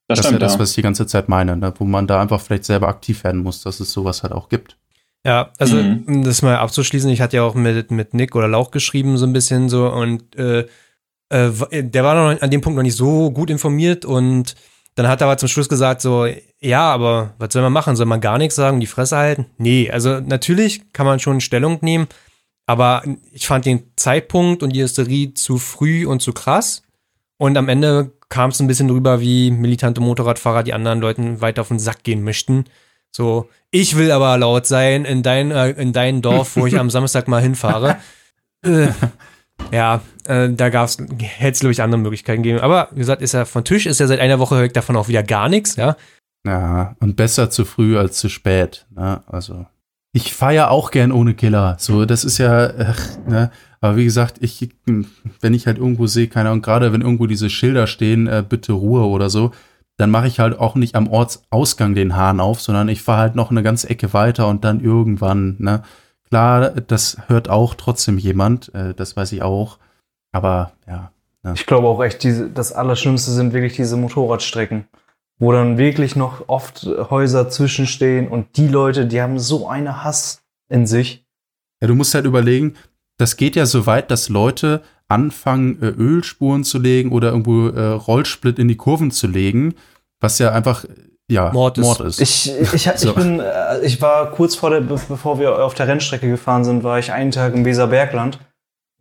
[0.08, 1.74] Das, Das, ist ja das, was ich die ganze Zeit meine, ne?
[1.78, 4.76] wo man da einfach vielleicht selber aktiv werden muss, dass es sowas halt auch gibt.
[5.24, 6.04] Ja, also Mhm.
[6.06, 9.26] um das mal abzuschließen, ich hatte ja auch mit, mit Nick oder Lauch geschrieben, so
[9.26, 10.66] ein bisschen so, und äh,
[11.30, 11.50] äh,
[11.82, 14.54] der war noch an dem Punkt noch nicht so gut informiert und
[14.94, 16.26] dann hat er aber zum Schluss gesagt, so,
[16.60, 17.96] ja, aber was soll man machen?
[17.96, 19.46] Soll man gar nichts sagen, die Fresse halten?
[19.58, 22.06] Nee, also natürlich kann man schon Stellung nehmen,
[22.66, 23.02] aber
[23.32, 26.82] ich fand den Zeitpunkt und die Hysterie zu früh und zu krass.
[27.38, 31.62] Und am Ende kam es ein bisschen drüber, wie militante Motorradfahrer die anderen Leuten weiter
[31.62, 32.64] auf den Sack gehen möchten.
[33.12, 36.90] So, ich will aber laut sein in dein, äh, in dein Dorf, wo ich am
[36.90, 37.96] Samstag mal hinfahre.
[38.62, 38.88] äh,
[39.72, 42.62] ja, äh, da gab's, hätte es, glaube ich, andere Möglichkeiten gegeben.
[42.62, 44.96] Aber wie gesagt, ist er von Tisch, ist ja seit einer Woche höre ich davon
[44.96, 45.96] auch wieder gar nichts, ja.
[46.46, 48.86] Ja, und besser zu früh als zu spät.
[48.94, 49.22] Ne?
[49.26, 49.66] Also,
[50.12, 51.76] ich feiere auch gern ohne Killer.
[51.78, 53.50] So, das ist ja, ach, ne?
[53.80, 57.50] Aber wie gesagt, ich, wenn ich halt irgendwo sehe, keine Ahnung, gerade wenn irgendwo diese
[57.50, 59.52] Schilder stehen, äh, bitte Ruhe oder so,
[59.96, 63.34] dann mache ich halt auch nicht am Ortsausgang den Hahn auf, sondern ich fahre halt
[63.34, 65.82] noch eine ganze Ecke weiter und dann irgendwann, ne?
[66.28, 69.78] Klar, das hört auch trotzdem jemand, äh, das weiß ich auch.
[70.32, 71.12] Aber ja,
[71.54, 74.86] Ich glaube auch echt, diese, das Allerschlimmste sind wirklich diese Motorradstrecken,
[75.38, 80.42] wo dann wirklich noch oft Häuser zwischenstehen und die Leute, die haben so eine Hass
[80.68, 81.24] in sich.
[81.80, 82.74] Ja, du musst halt überlegen,
[83.18, 87.80] das geht ja so weit, dass Leute anfangen, äh, Ölspuren zu legen oder irgendwo äh,
[87.92, 89.74] Rollsplit in die Kurven zu legen,
[90.20, 90.84] was ja einfach
[91.28, 91.84] ja, Mord ist.
[91.84, 92.20] Mord ist.
[92.20, 93.12] Ich, ich, ich, So.
[93.14, 96.84] bin, äh, ich war kurz vor der, be- bevor wir auf der Rennstrecke gefahren sind,
[96.84, 98.38] war ich einen Tag im Weserbergland.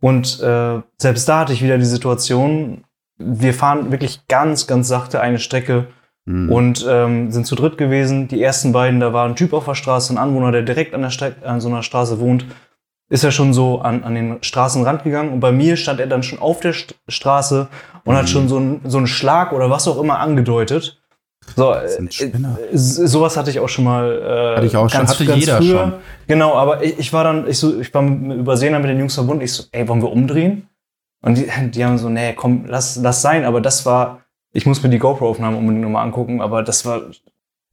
[0.00, 2.84] Und äh, selbst da hatte ich wieder die Situation,
[3.18, 5.86] wir fahren wirklich ganz, ganz sachte eine Strecke
[6.28, 6.50] Hm.
[6.50, 8.26] und ähm, sind zu dritt gewesen.
[8.26, 11.02] Die ersten beiden, da war ein Typ auf der Straße, ein Anwohner, der direkt an,
[11.02, 12.44] der Streck, an so einer Straße wohnt,
[13.08, 15.32] ist er schon so an, an den Straßenrand gegangen.
[15.32, 17.68] Und bei mir stand er dann schon auf der St Straße
[18.04, 18.18] und Mhm.
[18.18, 21.00] hat schon so, ein, so einen Schlag oder was auch immer angedeutet.
[21.54, 22.58] So, äh, sind Spinner.
[22.72, 24.10] äh, sowas hatte ich auch schon mal.
[24.10, 25.92] Äh, Hatte ich auch schon, hatte jeder schon.
[26.26, 28.98] Genau, aber ich, ich war dann, ich, so, ich war mit mit Übersehner mit den
[28.98, 29.44] Jungs verbunden.
[29.44, 30.68] Ich so, ey, wollen wir umdrehen?
[31.22, 33.44] Und die, die haben so, nee, komm, lass, lass sein.
[33.44, 34.22] Aber das war,
[34.52, 37.02] ich muss mir die GoPro-Aufnahme unbedingt nochmal angucken, aber das war,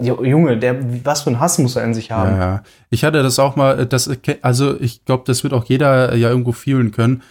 [0.03, 2.37] Junge, der, was für ein Hass muss er in sich haben?
[2.37, 2.63] Ja.
[2.89, 4.09] Ich hatte das auch mal, das,
[4.41, 7.23] also ich glaube, das wird auch jeder ja irgendwo fühlen können.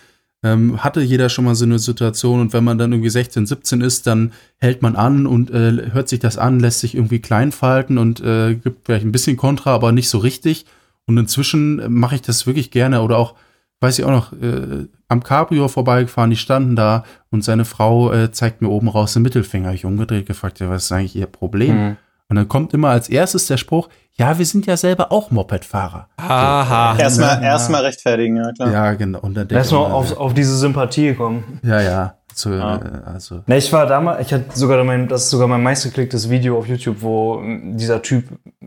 [0.44, 3.81] Ähm, hatte jeder schon mal so eine Situation und wenn man dann irgendwie 16, 17
[3.81, 7.53] ist, dann hält man an und äh, hört sich das an, lässt sich irgendwie klein
[7.53, 10.66] falten und äh, gibt vielleicht ein bisschen Kontra, aber nicht so richtig.
[11.07, 13.35] Und inzwischen mache ich das wirklich gerne oder auch,
[13.81, 18.32] weiß ich auch noch, äh, am Cabrio vorbeigefahren, die standen da und seine Frau äh,
[18.32, 19.73] zeigt mir oben raus den Mittelfinger.
[19.74, 21.77] Ich umgedreht gefragt, ja, was ist eigentlich ihr Problem?
[21.77, 21.97] Mhm.
[22.32, 26.09] Und dann kommt immer als erstes der Spruch, ja, wir sind ja selber auch Mopedfahrer.
[26.18, 26.96] Haha.
[26.98, 27.48] Erstmal Ja.
[27.50, 28.72] erstmal rechtfertigen, ja klar.
[28.72, 29.18] Ja, genau.
[29.20, 31.60] Und dann Erstmal auf, auf diese Sympathie gekommen.
[31.62, 32.14] Ja, ja.
[32.32, 32.76] So, Ja.
[32.76, 33.42] äh, also.
[33.46, 36.66] Ne, ich war damals, ich hatte sogar mein, das ist sogar mein meistgeklicktes Video auf
[36.66, 38.24] YouTube, wo mm, dieser Typ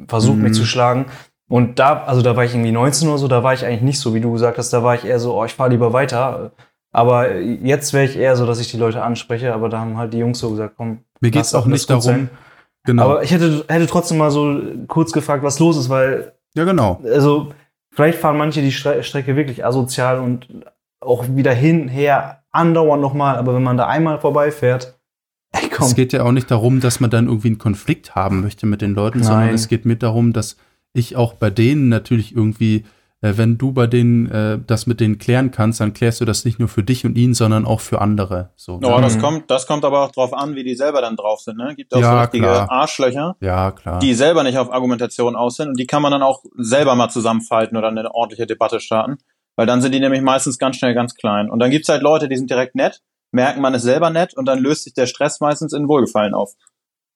[0.08, 0.44] versucht, Mhm.
[0.44, 1.06] mich zu schlagen.
[1.50, 4.00] Und da, also da war ich irgendwie 19 oder so, da war ich eigentlich nicht
[4.00, 6.52] so, wie du gesagt hast, da war ich eher so, oh, ich fahre lieber weiter.
[6.92, 10.14] Aber jetzt wäre ich eher so, dass ich die Leute anspreche, aber da haben halt
[10.14, 11.00] die Jungs so gesagt, komm.
[11.20, 12.02] Mir geht's auch nicht darum.
[12.04, 12.30] sein.
[12.86, 13.04] Genau.
[13.04, 17.02] Aber ich hätte, hätte trotzdem mal so kurz gefragt, was los ist, weil, ja, genau.
[17.04, 17.52] also,
[17.92, 20.48] vielleicht fahren manche die Stre Strecke wirklich asozial und
[21.02, 24.98] auch wieder hin, her, andauernd nochmal, aber wenn man da einmal vorbeifährt,
[25.52, 25.88] ey, komm.
[25.88, 28.82] Es geht ja auch nicht darum, dass man dann irgendwie einen Konflikt haben möchte mit
[28.82, 29.28] den Leuten, Nein.
[29.28, 30.58] sondern es geht mir darum, dass
[30.94, 32.86] ich auch bei denen natürlich irgendwie,
[33.38, 36.60] wenn du bei denen äh, das mit denen klären kannst, dann klärst du das nicht
[36.60, 38.52] nur für dich und ihn, sondern auch für andere.
[38.56, 39.02] So, Oh, ne?
[39.02, 39.22] das Mhm.
[39.22, 41.58] kommt, das kommt aber auch drauf an, wie die selber dann drauf sind.
[41.58, 41.74] Ne?
[41.76, 42.70] Gibt auch Ja, so richtige klar.
[42.72, 44.00] Arschlöcher, Ja, klar.
[44.00, 47.10] die selber nicht auf Argumentation aus sind und die kann man dann auch selber mal
[47.10, 49.18] zusammenfalten oder eine ordentliche Debatte starten,
[49.56, 51.50] weil dann sind die nämlich meistens ganz schnell ganz klein.
[51.50, 54.46] Und dann gibt's halt Leute, die sind direkt nett, merken, man ist selber nett und
[54.46, 56.54] dann löst sich der Stress meistens in Wohlgefallen auf.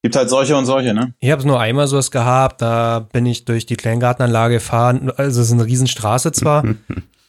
[0.01, 1.13] Gibt halt solche und solche, ne?
[1.19, 5.11] Ich habe es nur einmal sowas gehabt, da bin ich durch die Kleingartenanlage gefahren.
[5.17, 6.63] Also es ist eine Riesenstraße zwar.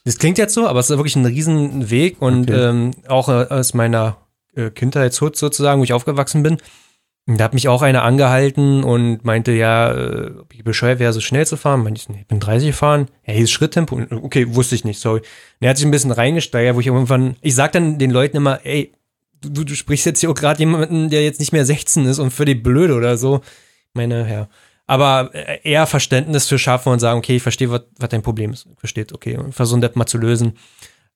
[0.06, 2.59] Das klingt jetzt so, aber es ist wirklich ein Riesenweg und Okay.
[2.70, 4.16] ähm, auch äh, aus meiner
[4.56, 6.56] äh, Kindheitshut sozusagen, wo ich aufgewachsen bin.
[7.26, 11.12] Und Da hat mich auch einer angehalten und meinte, ja, äh, ob ich bescheuert wäre,
[11.12, 11.82] so schnell zu fahren.
[11.82, 13.09] Meinte ich, nee, ich bin 30 gefahren.
[13.26, 14.01] Ja, hier ist Schritttempo.
[14.10, 15.18] Okay, wusste ich nicht, sorry.
[15.20, 15.26] Und
[15.60, 18.60] er hat sich ein bisschen reingesteigert, wo ich irgendwann, ich sag dann den Leuten immer,
[18.64, 18.92] ey,
[19.41, 22.31] du, du sprichst jetzt hier auch gerade jemanden, der jetzt nicht mehr 16 ist und
[22.31, 23.41] für die blöde oder so.
[23.89, 24.49] Ich meine, ja.
[24.87, 28.67] Aber äh, eher Verständnis für schaffen und sagen, okay, ich verstehe, was dein Problem ist.
[28.77, 30.55] Versteht, okay, und versuchen das mal zu lösen.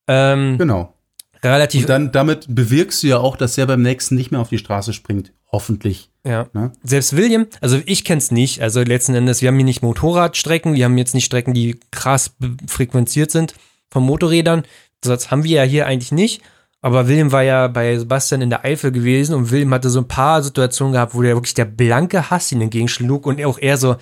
[0.06, 0.94] Ähm, genau.
[1.42, 4.48] relativ, Und dann damit bewirkst du ja auch, dass er beim nächsten nicht mehr auf
[4.48, 5.32] die Straße springt.
[5.50, 6.10] Hoffentlich.
[6.26, 6.48] ja.
[6.52, 6.72] Ne?
[6.82, 10.84] Selbst William, also ich kenn's nicht, also letzten Endes, wir haben hier nicht Motorradstrecken, wir
[10.84, 12.34] haben jetzt nicht Strecken, die krass
[12.66, 13.54] frequenziert sind
[13.88, 14.64] von Motorrädern.
[15.00, 16.42] Das haben wir ja hier eigentlich nicht.
[16.84, 20.06] Aber William war ja bei Sebastian in der Eifel gewesen und William hatte so ein
[20.06, 23.96] paar Situationen gehabt, wo der wirklich der blanke Hass ihn entgegenschlug und auch er so,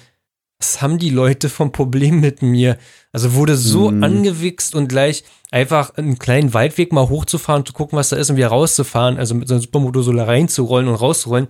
[0.59, 2.76] was haben die Leute vom Problem mit mir?
[3.12, 4.02] Also wurde so Mhm.
[4.02, 5.22] angewichst und gleich
[5.52, 9.36] einfach einen kleinen Waldweg mal hochzufahren, zu gucken, was da ist und wieder rauszufahren, also
[9.36, 11.46] mit so einem Supermoto so reinzurollen und rauszurollen,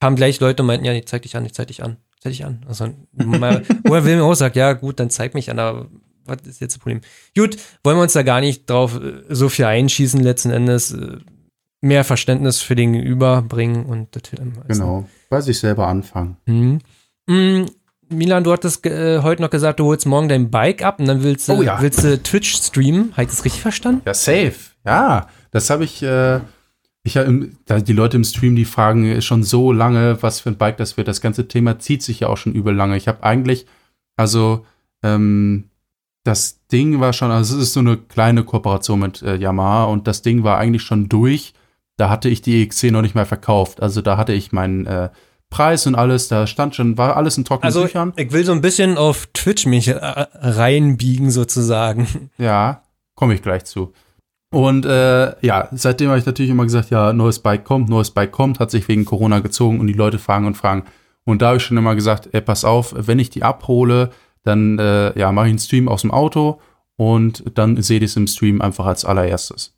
[0.00, 2.20] kamen gleich Leute und meinten, ja, ich zeig dich an, ich zeig dich an, ich
[2.20, 2.64] zeig dich an.
[2.68, 5.88] Also, mal, wo er William auch sagt, ja, gut, dann zeig mich an, aber
[6.30, 7.00] was ist jetzt das Problem?
[7.36, 11.18] Gut, wollen wir uns da gar nicht drauf äh, so viel einschießen, letzten Endes äh,
[11.82, 14.68] mehr Verständnis für den Gegenüber bringen und das hilft.
[14.68, 15.08] Genau.
[15.28, 16.36] Bei sich selber anfangen.
[16.46, 16.78] Mhm.
[17.26, 17.66] Mm,
[18.10, 21.22] Milan, du hattest äh, heute noch gesagt, du holst morgen dein Bike ab und dann
[21.22, 21.80] willst du, Oh ja.
[21.80, 23.12] willst du Twitch streamen.
[23.12, 24.02] Habe ich das richtig verstanden?
[24.04, 24.54] Ja, safe.
[24.84, 26.02] Ja, das habe ich.
[26.02, 26.40] Äh,
[27.02, 30.50] ich hab im, da die Leute im Stream, die fragen schon so lange, was für
[30.50, 31.08] ein Bike das wird.
[31.08, 32.96] Das ganze Thema zieht sich ja auch schon übel lange.
[32.96, 33.64] Ich habe eigentlich,
[34.16, 34.66] also
[35.02, 35.70] ähm,
[36.24, 40.06] das Ding war schon, also es ist so eine kleine Kooperation mit äh, Yamaha und
[40.06, 41.54] das Ding war eigentlich schon durch.
[41.96, 43.82] Da hatte ich die EXC noch nicht mal verkauft.
[43.82, 45.10] Also da hatte ich meinen äh,
[45.50, 48.12] Preis und alles, da stand schon, war alles in trockenen Also, Büchern.
[48.16, 52.30] ich will so ein bisschen auf Twitch mich äh, reinbiegen, sozusagen.
[52.38, 52.82] Ja,
[53.14, 53.92] komme ich gleich zu.
[54.52, 58.32] Und äh, ja, seitdem habe ich natürlich immer gesagt, ja, neues Bike kommt, neues Bike
[58.32, 60.84] kommt, hat sich wegen Corona gezogen und die Leute fragen und fragen.
[61.24, 64.10] Und da habe ich schon immer gesagt, ey, pass auf, wenn ich die abhole,
[64.42, 66.60] dann äh, ja, mache ich einen Stream aus dem Auto
[66.96, 69.76] und dann seht ihr es im Stream einfach als allererstes.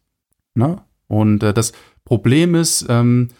[0.54, 0.82] Ne?
[1.08, 1.72] Und äh, das
[2.04, 3.30] Problem ist, ähm,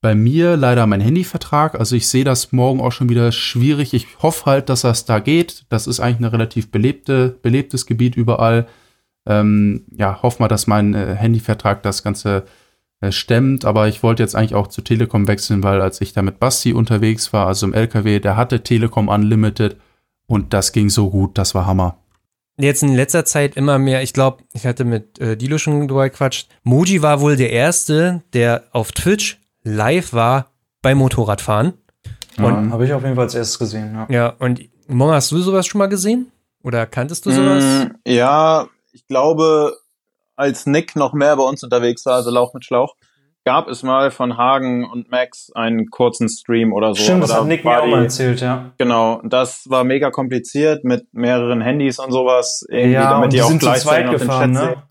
[0.00, 1.78] bei mir leider mein Handyvertrag.
[1.78, 3.92] Also ich sehe das morgen auch schon wieder schwierig.
[3.92, 5.66] Ich hoffe halt, dass das da geht.
[5.68, 8.66] Das ist eigentlich ein relativ belebte, belebtes Gebiet überall.
[9.26, 12.44] Ähm, ja, hoffe mal, dass mein äh, Handyvertrag das Ganze
[13.00, 13.66] äh, stemmt.
[13.66, 16.72] Aber ich wollte jetzt eigentlich auch zu Telekom wechseln, weil als ich da mit Basti
[16.72, 19.76] unterwegs war, also im LKW, der hatte Telekom Unlimited
[20.30, 21.96] und das ging so gut, das war Hammer.
[22.56, 26.08] Jetzt in letzter Zeit immer mehr, ich glaube, ich hatte mit äh, Dilo schon drüber
[26.08, 26.48] gequatscht.
[26.62, 30.52] Moji war wohl der Erste, der auf Twitch live war
[30.82, 31.72] beim Motorradfahren.
[32.38, 34.06] Und ja, habe ich auf jeden Fall als erstes gesehen, ja.
[34.08, 36.30] Ja, und Mom, hast du sowas schon mal gesehen?
[36.62, 37.64] Oder kanntest du sowas?
[37.64, 39.76] Mm, ja, ich glaube,
[40.36, 42.94] als Nick noch mehr bei uns unterwegs war, also Lauch mit Schlauch,
[43.44, 47.02] gab es mal von Hagen und Max einen kurzen Stream oder so.
[47.02, 48.72] Stimmt, das hat Nick mir auch mal erzählt, ja.
[48.78, 53.42] Genau, das war mega kompliziert mit mehreren Handys und sowas, irgendwie, ja, damit die, die
[53.42, 54.82] auch gleichzeitig gefahren, den Chat ne?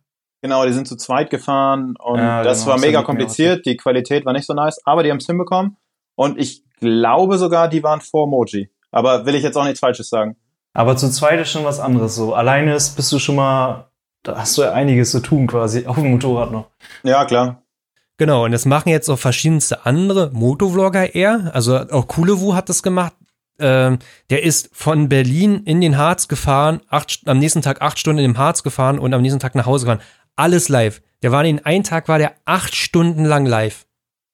[0.42, 3.66] Genau, die sind zu zweit gefahren und ja, das genau, war mega kompliziert.
[3.66, 5.76] Die Qualität war nicht so nice, aber die haben es hinbekommen.
[6.16, 8.70] Und ich glaube sogar, die waren vor Moji.
[8.92, 10.38] Aber will ich jetzt auch nichts Falsches sagen.
[10.74, 12.16] Aber zu zweit ist schon was anderes.
[12.16, 13.92] So alleine ist, bist du schon mal,
[14.24, 16.68] da hast du ja einiges zu tun quasi auf dem Motorrad noch.
[17.04, 17.64] Ja, klar.
[18.20, 21.52] Genau, und das machen jetzt auch verschiedenste andere Motovlogger eher.
[21.54, 23.14] Also auch Kulewu hat das gemacht.
[23.60, 28.20] Ähm, der ist von Berlin in den Harz gefahren, acht, am nächsten Tag acht Stunden
[28.20, 30.04] in dem Harz gefahren und am nächsten Tag nach Hause gefahren
[30.36, 31.02] alles live.
[31.22, 33.86] Der war in einem Tag war der acht Stunden lang live.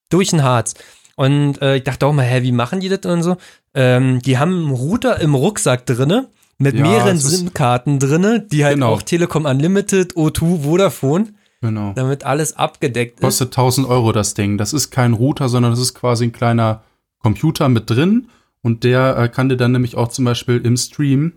[0.10, 0.74] Durch den Harz.
[1.16, 3.38] Und äh, ich dachte auch mal, hä, wie machen die das und so?
[3.76, 8.76] Ähm, die haben einen Router im Rucksack drinne mit ja, mehreren SIM-Karten drinne, die halt
[8.76, 8.94] genau.
[8.94, 11.34] auch Telekom Unlimited, O2, Vodafone.
[11.62, 11.94] Genau.
[11.96, 13.56] Damit alles abgedeckt Kostet ist.
[13.56, 14.58] Kostet 1000 Euro das Ding.
[14.58, 16.84] Das ist kein Router, sondern das ist quasi ein kleiner
[17.20, 18.30] Computer mit drin.
[18.62, 21.34] Und der äh, kann dir dann nämlich auch zum Beispiel im Stream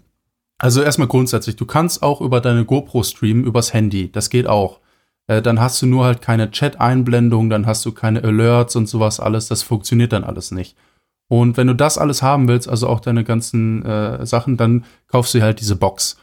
[0.58, 4.10] also erstmal grundsätzlich, du kannst auch über deine GoPro streamen, übers Handy.
[4.10, 4.80] Das geht auch.
[5.28, 9.20] Äh, dann hast du nur halt keine Chat-Einblendung, dann hast du keine Alerts und sowas
[9.20, 9.46] alles.
[9.46, 10.76] Das funktioniert dann alles nicht.
[11.28, 15.34] Und wenn du das alles haben willst, also auch deine ganzen äh, Sachen, dann kaufst
[15.34, 16.16] du halt diese Box.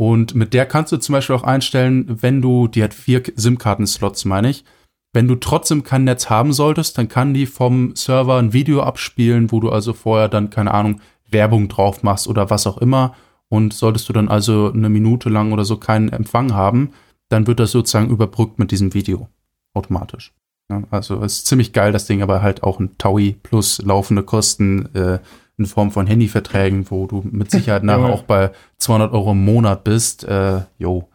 [0.00, 4.24] Und mit der kannst du zum Beispiel auch einstellen, wenn du, die hat vier SIM-Karten-Slots,
[4.24, 4.64] meine ich.
[5.12, 9.50] Wenn du trotzdem kein Netz haben solltest, dann kann die vom Server ein Video abspielen,
[9.50, 13.14] wo du also vorher dann, keine Ahnung, Werbung drauf machst oder was auch immer.
[13.48, 16.92] Und solltest du dann also eine Minute lang oder so keinen Empfang haben,
[17.28, 19.28] dann wird das sozusagen überbrückt mit diesem Video
[19.74, 20.32] automatisch.
[20.70, 24.94] Ja, also ist ziemlich geil, das Ding, aber halt auch ein Taui plus laufende Kosten
[24.94, 25.18] äh,
[25.58, 29.84] in Form von Handyverträgen, wo du mit Sicherheit nachher auch bei 200 Euro im Monat
[29.84, 30.24] bist.
[30.24, 31.08] Äh, jo.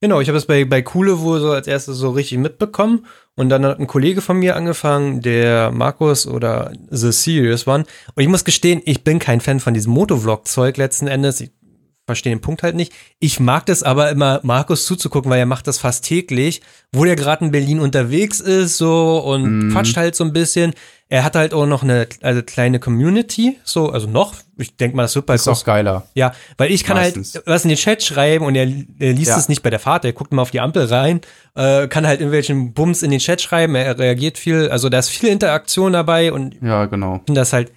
[0.00, 3.06] Genau, ich habe es bei, bei Kuhle wohl so als erstes so richtig mitbekommen.
[3.36, 7.84] Und dann hat ein Kollege von mir angefangen, der Markus oder The Serious One.
[8.14, 11.40] Und ich muss gestehen, ich bin kein Fan von diesem Motovlog-Zeug letzten Endes.
[11.40, 11.52] Ich
[12.12, 12.92] verstehe den Punkt halt nicht.
[13.18, 16.60] Ich mag das aber immer, Markus zuzugucken, weil er macht das fast täglich,
[16.92, 19.72] wo der gerade in Berlin unterwegs ist, so und mm.
[19.72, 20.74] quatscht halt so ein bisschen.
[21.08, 24.34] Er hat halt auch noch eine also kleine Community, so, also noch.
[24.56, 26.06] Ich denke mal, das wird bei Ist auch geiler.
[26.14, 27.34] Ja, weil ich kann halt Meistens.
[27.34, 28.66] halt was in den Chat schreiben und er,
[28.98, 29.36] er liest ja.
[29.36, 31.20] es nicht bei der Fahrt, er guckt mal auf die Ampel rein,
[31.54, 35.10] äh, kann halt irgendwelchen Bums in den Chat schreiben, er reagiert viel, also da ist
[35.10, 37.16] viel Interaktion dabei und ja, genau.
[37.16, 37.72] Ich finde das halt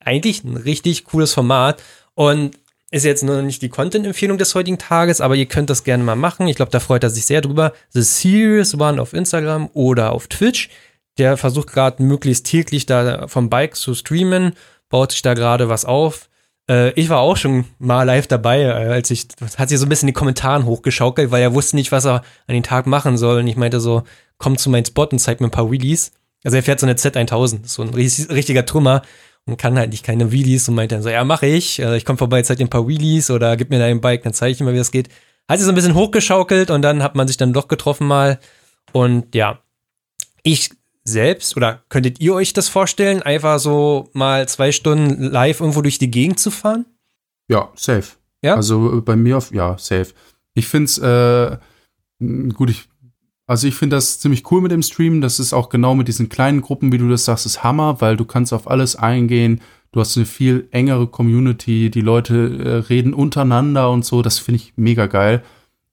[0.00, 1.82] eigentlich ein richtig cooles Format
[2.14, 2.56] und
[2.90, 6.16] ist jetzt nur nicht die Content-Empfehlung des heutigen Tages, aber ihr könnt das gerne mal
[6.16, 6.48] machen.
[6.48, 7.72] Ich glaube, da freut er sich sehr drüber.
[7.90, 10.70] The Serious One auf Instagram oder auf Twitch.
[11.18, 14.52] Der versucht gerade möglichst täglich da vom Bike zu streamen,
[14.88, 16.28] baut sich da gerade was auf.
[16.70, 19.26] Äh, ich war auch schon mal live dabei, äh, als ich,
[19.58, 22.22] hat sich so ein bisschen in die Kommentaren hochgeschaukelt, weil er wusste nicht, was er
[22.46, 23.40] an den Tag machen soll.
[23.40, 24.04] Und ich meinte so,
[24.38, 26.12] komm zu meinem Spot und zeig mir ein paar Wheelies.
[26.44, 29.02] Also er fährt so eine Z1000, so ein richtiger Trümmer
[29.48, 31.82] und kann halt nicht keine Wheelies und meint dann so, ja, mache ich.
[31.82, 34.34] Also ich komme vorbei, zeig dir ein paar Wheelies oder gib mir dein Bike, dann
[34.34, 35.08] zeige ich dir mal, wie das geht.
[35.48, 38.38] Hat sich so ein bisschen hochgeschaukelt und dann hat man sich dann doch getroffen mal.
[38.92, 39.60] Und ja,
[40.42, 40.70] ich
[41.04, 45.98] selbst oder könntet ihr euch das vorstellen, einfach so mal zwei Stunden live irgendwo durch
[45.98, 46.84] die Gegend zu fahren?
[47.48, 48.16] Ja, safe.
[48.42, 48.54] Ja.
[48.54, 50.12] Also bei mir auf, ja, safe.
[50.54, 51.56] Ich finde es, äh,
[52.52, 52.88] gut, ich
[53.48, 55.22] also ich finde das ziemlich cool mit dem Stream.
[55.22, 58.16] Das ist auch genau mit diesen kleinen Gruppen, wie du das sagst, ist Hammer, weil
[58.16, 59.62] du kannst auf alles eingehen.
[59.90, 61.90] Du hast eine viel engere Community.
[61.90, 64.20] Die Leute äh, reden untereinander und so.
[64.20, 65.42] Das finde ich mega geil.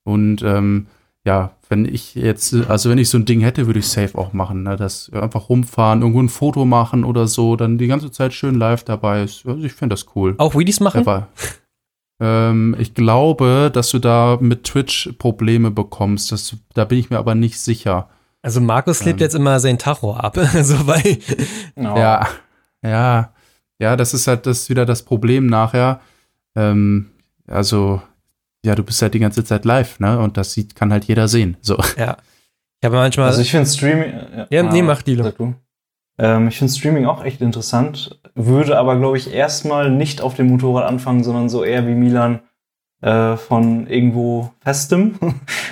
[0.04, 0.88] Und ähm,
[1.24, 4.34] ja, wenn ich jetzt, also wenn ich so ein Ding hätte, würde ich safe auch
[4.34, 4.64] machen.
[4.64, 4.76] Ne?
[4.76, 8.84] Das einfach rumfahren, irgendwo ein Foto machen oder so, dann die ganze Zeit schön live
[8.84, 9.46] dabei ist.
[9.46, 10.36] Also ich finde das cool.
[10.40, 11.00] Auch Wheelies machen?
[11.00, 11.30] Aber,
[12.20, 16.32] ähm, ich glaube, dass du da mit Twitch Probleme bekommst.
[16.32, 18.10] Das, da bin ich mir aber nicht sicher.
[18.42, 19.26] Also Markus klebt ähm.
[19.26, 20.38] jetzt immer sein Tacho ab.
[20.62, 21.20] so bei
[21.76, 21.82] oh.
[21.82, 22.28] Ja,
[22.84, 23.34] ja,
[23.80, 26.00] ja, das ist halt das wieder das Problem nachher.
[26.56, 27.12] Ähm,
[27.48, 28.02] also,
[28.64, 30.20] ja, du bist halt die ganze Zeit live, ne?
[30.20, 31.58] Und das sieht, kann halt jeder sehen.
[31.62, 31.78] So.
[31.98, 32.18] Ja.
[32.82, 33.28] Ich habe manchmal.
[33.28, 34.14] Also ich finde Streaming.
[34.14, 35.16] Ja, ja nee, mach die.
[35.16, 35.56] Sag du.
[36.18, 40.48] Ähm, ich finde Streaming auch echt interessant, würde aber, glaube ich, erstmal nicht auf dem
[40.48, 42.40] Motorrad anfangen, sondern so eher wie Milan
[43.02, 45.16] äh, von irgendwo Festem,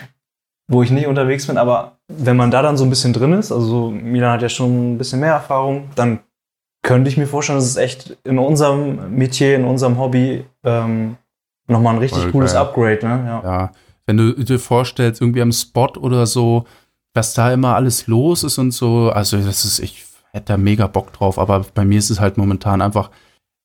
[0.67, 1.57] wo ich nicht unterwegs bin.
[1.57, 4.93] Aber wenn man da dann so ein bisschen drin ist, also Milan hat ja schon
[4.93, 6.19] ein bisschen mehr Erfahrung, dann
[6.83, 11.15] könnte ich mir vorstellen, dass es echt in unserem Metier, in unserem Hobby ähm,
[11.67, 12.61] nochmal ein richtig Voll cooles geil.
[12.61, 13.23] Upgrade, ne?
[13.25, 13.41] Ja.
[13.43, 13.71] Ja,
[14.05, 16.65] wenn du dir vorstellst, irgendwie am Spot oder so,
[17.13, 20.87] was da immer alles los ist und so, also das ist, ich hätte da mega
[20.87, 23.11] Bock drauf, aber bei mir ist es halt momentan einfach,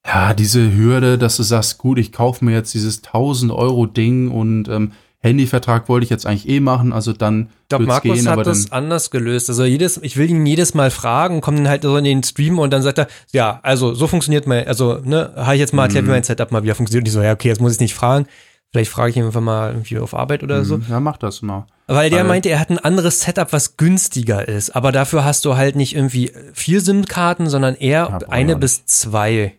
[0.06, 4.30] ja, diese Hürde, dass du sagst, gut, ich kaufe mir jetzt dieses 1000 Euro Ding
[4.30, 8.28] und ähm, Handyvertrag wollte ich jetzt eigentlich eh machen, also dann Ich glaube, Markus gehen,
[8.28, 9.48] hat das anders gelöst.
[9.48, 12.58] Also jedes, ich will ihn jedes Mal fragen, komme dann halt so in den Stream
[12.60, 15.84] und dann sagt er, ja, also so funktioniert mein, also, ne, habe ich jetzt mal
[15.84, 16.08] erklärt, Mhm.
[16.08, 17.02] wie mein Setup mal wieder funktioniert.
[17.02, 18.26] Und ich so, ja, okay, jetzt muss ich nicht fragen.
[18.72, 20.76] Vielleicht frage ich ihn einfach mal irgendwie auf Arbeit oder so.
[20.76, 21.66] Mhm, ja, mach das mal.
[21.86, 24.76] Weil der Weil- meinte, er hat ein anderes Setup, was günstiger ist.
[24.76, 29.54] Aber dafür hast du halt nicht irgendwie vier SIM-Karten, sondern eher Ja, eine bis zwei.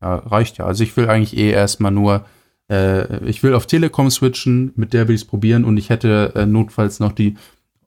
[0.00, 0.66] Ja, reicht ja.
[0.66, 2.24] Also ich will eigentlich eh erstmal nur,
[2.70, 6.32] äh, ich will auf Telekom switchen, mit der will ich es probieren und ich hätte
[6.36, 7.36] äh, notfalls noch die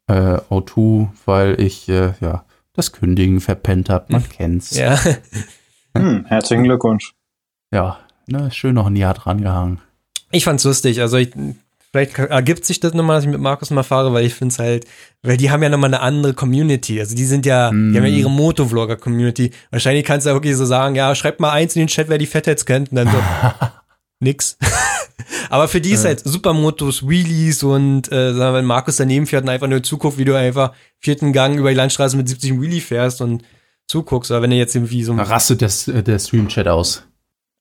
[0.07, 4.07] äh, O2, weil ich äh, ja das Kündigen verpennt habe.
[4.11, 4.75] Man kennt's.
[4.75, 4.99] Ja.
[5.95, 7.13] Hm, herzlichen Glückwunsch.
[7.73, 9.79] Ja, ne, schön noch ein Jahr dran gehangen.
[10.31, 10.99] Ich fand's lustig.
[11.01, 11.29] Also ich,
[11.91, 14.85] vielleicht ergibt sich das nochmal, dass ich mit Markus mal fahre, weil ich find's halt,
[15.23, 16.99] weil die haben ja nochmal eine andere Community.
[16.99, 17.91] Also die sind ja, Mm.
[17.93, 19.51] die haben ja ihre Motovlogger-Community.
[19.71, 22.17] Wahrscheinlich kannst du ja wirklich so sagen, ja, schreibt mal eins in den Chat, wer
[22.17, 22.91] die Fatheads kennt.
[22.91, 23.17] Und dann so,
[24.19, 24.57] nix.
[25.49, 29.43] Aber für die ist halt Supermotos, Wheelies und äh, sagen wir, wenn Markus daneben fährt
[29.43, 32.61] und einfach nur zuguckt, wie du einfach vierten Gang über die Landstraße mit 70 im
[32.61, 33.43] Wheelie fährst und
[33.87, 34.29] zuguckst.
[34.31, 37.03] Oder wenn du jetzt irgendwie so Da rastet das, äh, der Stream-Chat aus.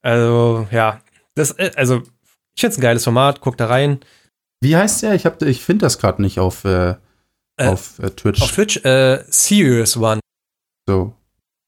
[0.02, 1.00] also, ja.
[1.34, 2.02] Das, äh, also,
[2.56, 4.00] ich find's ein geiles Format, guck da rein.
[4.60, 5.14] Wie heißt der?
[5.14, 6.94] Ich, hab- ich finde das gerade nicht auf, äh,
[7.58, 8.42] Äh, auf äh, Twitch.
[8.42, 10.20] Auf Twitch, äh, Serious One.
[10.88, 11.14] so.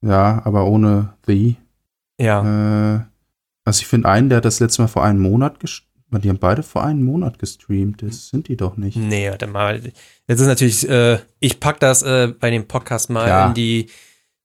[0.00, 1.56] Ja, aber ohne The.
[2.20, 2.94] Ja.
[2.96, 3.00] Äh,
[3.64, 5.88] also ich finde einen, der hat das letzte Mal vor einem Monat gestreamt.
[6.24, 8.02] Die haben beide vor einem Monat gestreamt.
[8.02, 8.96] Das sind die doch nicht.
[8.96, 9.82] Nee, warte mal.
[10.26, 13.48] Jetzt ist natürlich, äh, ich pack das äh, bei dem Podcast mal Ja.
[13.48, 13.90] in die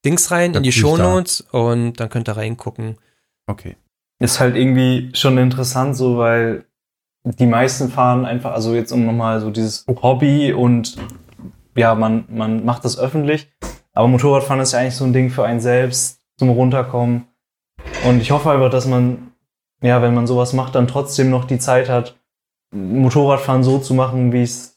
[0.03, 0.71] Dings rein, Da in die.
[0.73, 2.97] Shownotes und dann könnt ihr reingucken.
[3.47, 3.77] Okay.
[4.19, 6.65] Ist halt irgendwie schon interessant, so weil
[7.25, 10.97] die meisten fahren einfach, also jetzt um nochmal so dieses Hobby und
[11.75, 13.49] ja, man, man macht das öffentlich.
[13.93, 17.27] Aber Motorradfahren ist ja eigentlich so ein Ding für einen selbst zum Runterkommen.
[18.07, 19.31] Und ich hoffe einfach, dass man,
[19.81, 22.15] ja, wenn man sowas macht, dann trotzdem noch die Zeit hat,
[22.73, 24.75] Motorradfahren so zu machen, wie es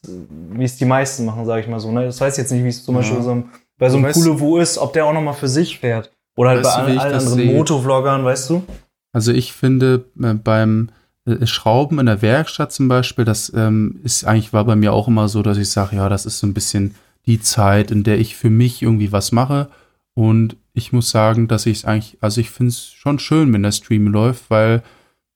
[0.51, 1.91] wie es die meisten machen, sage ich mal so.
[1.91, 2.05] Ne?
[2.05, 3.01] Das weiß ich jetzt nicht, wie es zum Ja.
[3.01, 5.47] Beispiel so einem, bei so einem Weißt- Coole Wo ist, ob der auch nochmal für
[5.47, 6.11] sich fährt.
[6.35, 7.55] Oder halt bei du, allen, anderen?
[7.55, 8.63] Motovloggern, weißt du?
[9.13, 10.89] Also ich finde äh, beim
[11.25, 15.07] äh, Schrauben in der Werkstatt zum Beispiel, das ähm, ist eigentlich war bei mir auch
[15.07, 18.19] immer so, dass ich sage, ja, das ist so ein bisschen die Zeit, in der
[18.19, 19.69] ich für mich irgendwie was mache.
[20.13, 23.63] Und ich muss sagen, dass ich es eigentlich, also ich finde es schon schön, wenn
[23.63, 24.81] der Stream läuft, weil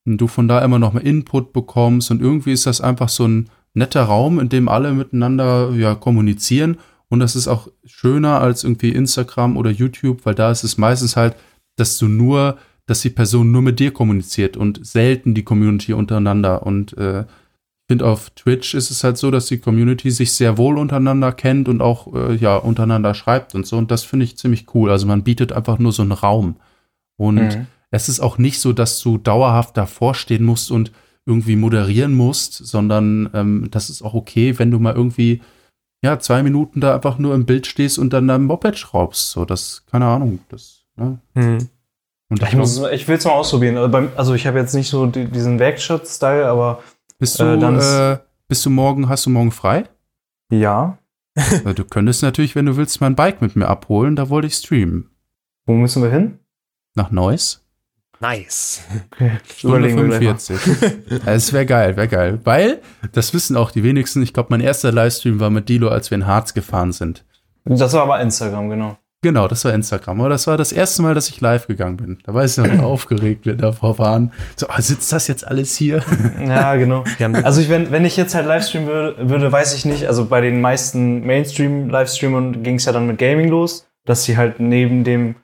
[0.06, 3.49] du von da immer noch mal Input bekommst und irgendwie ist das einfach so ein
[3.73, 6.77] netter Raum, in dem alle miteinander ja kommunizieren.
[7.10, 11.15] Und das ist auch schöner als irgendwie Instagram oder YouTube, weil da ist es meistens
[11.15, 11.35] halt,
[11.76, 12.57] dass du nur
[12.91, 16.63] dass die Person nur mit dir kommuniziert und selten die Community untereinander.
[16.65, 20.57] Und äh, ich finde, auf Twitch ist es halt so, dass die Community sich sehr
[20.57, 23.77] wohl untereinander kennt und auch äh, ja untereinander schreibt und so.
[23.77, 24.91] Und das finde ich ziemlich cool.
[24.91, 26.57] Also man bietet einfach nur so einen Raum.
[27.18, 27.68] Und Mhm.
[27.91, 30.91] es ist auch nicht so, dass du dauerhaft davor stehen musst und
[31.26, 35.39] irgendwie moderieren musst, sondern ähm, das ist auch okay, wenn du mal irgendwie
[36.03, 39.31] ja zwei Minuten da einfach nur im Bild stehst und dann dein Moped schraubst.
[39.31, 41.19] So, das, keine Ahnung, das, ne?
[41.35, 41.69] Hm.
[42.32, 43.76] Und Ich, muss, ich will es mal ausprobieren.
[43.76, 46.82] Also, beim, also ich habe jetzt nicht so die, diesen Werkstatt-Style, aber
[47.20, 49.84] Bist du, Äh, dann äh, bist du morgen, hast du morgen frei?
[50.49, 50.98] ja.
[51.76, 55.10] Du könntest natürlich, wenn du willst, mein Bike mit mir abholen, da wollte ich streamen.
[55.66, 56.40] Wo müssen wir hin?
[56.95, 57.66] Nach Neuss?
[58.22, 58.82] Nice.
[59.12, 59.32] Okay.
[59.53, 60.38] Stunde Überlegen wir gleich mal.
[60.38, 61.26] 45.
[61.26, 62.40] Es wäre geil, wäre geil.
[62.45, 62.82] Weil,
[63.12, 66.16] das wissen auch die wenigsten, ich glaube, mein erster Livestream war mit Dilo, als wir
[66.16, 67.26] in Harz gefahren sind.
[67.66, 68.98] Das war aber Instagram, genau.
[69.23, 70.19] Genau, das war Instagram.
[70.19, 72.18] Aber das war das erste Mal, dass ich live gegangen bin.
[72.26, 74.31] Da war ich noch aufgeregt, wir davor waren.
[74.56, 76.03] So, ah, sitzt das jetzt alles hier?
[76.43, 77.03] Ja, genau.
[77.43, 80.41] Also ich, wenn, wenn ich jetzt halt Livestreamen würde, würde, weiß ich nicht, also bei
[80.41, 85.35] den meisten Mainstream-Livestreamern ging es ja dann mit Gaming los, dass sie halt neben dem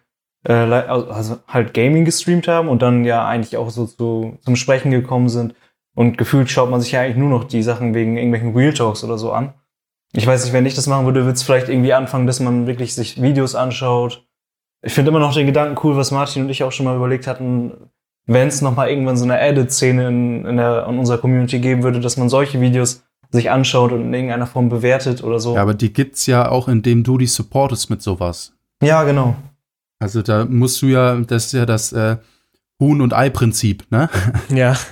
[0.44, 4.92] äh, also halt Gaming gestreamt haben und dann ja eigentlich auch so zu, zum Sprechen
[4.92, 5.54] gekommen sind.
[5.96, 9.04] Und gefühlt schaut man sich ja eigentlich nur noch die Sachen wegen irgendwelchen Real Talks
[9.04, 9.54] oder so an.
[10.18, 12.66] Ich weiß nicht, wenn ich das machen würde, würde es vielleicht irgendwie anfangen, dass man
[12.66, 14.26] wirklich sich Videos anschaut.
[14.82, 17.28] Ich finde immer noch den Gedanken cool, was Martin und ich auch schon mal überlegt
[17.28, 17.72] hatten,
[18.26, 22.00] wenn es nochmal irgendwann so eine Added-Szene in, in, der, in unserer Community geben würde,
[22.00, 25.54] dass man solche Videos sich anschaut und in irgendeiner Form bewertet oder so.
[25.54, 28.54] Ja, aber die gibt's ja auch, indem du die supportest mit sowas.
[28.82, 29.36] Ja, genau.
[30.00, 32.18] Also da musst du ja, das ist ja das äh,
[32.80, 34.10] Huhn- und Ei-Prinzip, ne?
[34.50, 34.76] Ja.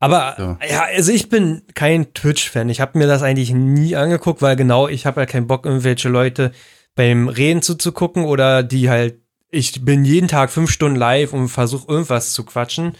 [0.00, 0.56] Aber So.
[0.68, 2.68] ja, also ich bin kein Twitch-Fan.
[2.70, 6.08] Ich habe mir das eigentlich nie angeguckt, weil genau, ich habe ja keinen Bock, irgendwelche
[6.08, 6.52] Leute
[6.96, 9.20] beim Reden zuzugucken oder die halt,
[9.50, 12.94] ich bin jeden Tag fünf Stunden live und versuche irgendwas zu quatschen.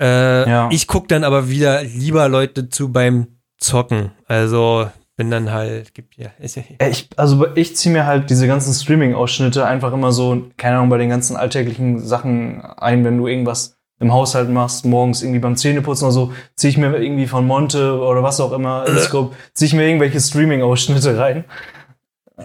[0.00, 0.68] Äh, Ja.
[0.72, 4.10] Ich gucke dann aber wieder lieber Leute zu beim Zocken.
[4.26, 8.30] Also bin dann halt, gibt ja, ist ja Äh, Ich, also ich ziehe mir halt
[8.30, 13.18] diese ganzen Streaming-Ausschnitte einfach immer so, keine Ahnung, bei den ganzen alltäglichen Sachen ein, wenn
[13.18, 17.26] du irgendwas im Haushalt machst, morgens irgendwie beim Zähneputzen oder so, ziehe ich mir irgendwie
[17.26, 21.44] von Monte oder was auch immer, Scope, ziehe ich mir irgendwelche Streaming-Ausschnitte rein.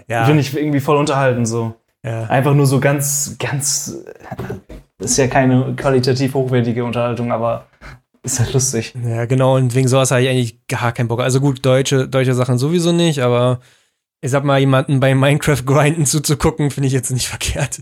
[0.08, 1.74] ja, Finde ich irgendwie voll unterhalten so.
[2.04, 2.24] ja.
[2.26, 3.98] Einfach nur so ganz, ganz,
[5.00, 7.66] ist ja keine qualitativ hochwertige Unterhaltung, aber
[8.24, 8.94] ist halt lustig.
[9.04, 11.22] Ja, genau, und wegen sowas habe ich eigentlich gar keinen Bock.
[11.22, 13.60] Also gut, deutsche, deutsche Sachen sowieso nicht, aber
[14.22, 17.82] ich sag mal, jemanden bei Minecraft grinden zuzugucken, finde ich jetzt nicht verkehrt.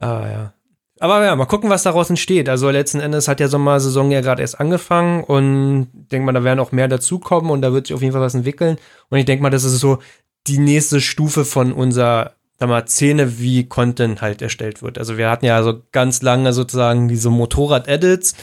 [0.00, 0.54] Aber ja.
[1.02, 2.48] Aber ja, mal gucken, was daraus entsteht.
[2.48, 6.44] Also letzten Endes hat ja Sommersaison ja gerade erst angefangen und ich denke mal, da
[6.44, 8.76] werden auch mehr dazukommen und da wird sich auf jeden Fall was entwickeln.
[9.08, 9.98] Und ich denke mal, das ist so
[10.46, 14.96] die nächste Stufe von unserer sag mal, Szene, wie Content halt erstellt wird.
[14.96, 18.36] Also wir hatten ja so ganz lange sozusagen diese Motorrad-Edits,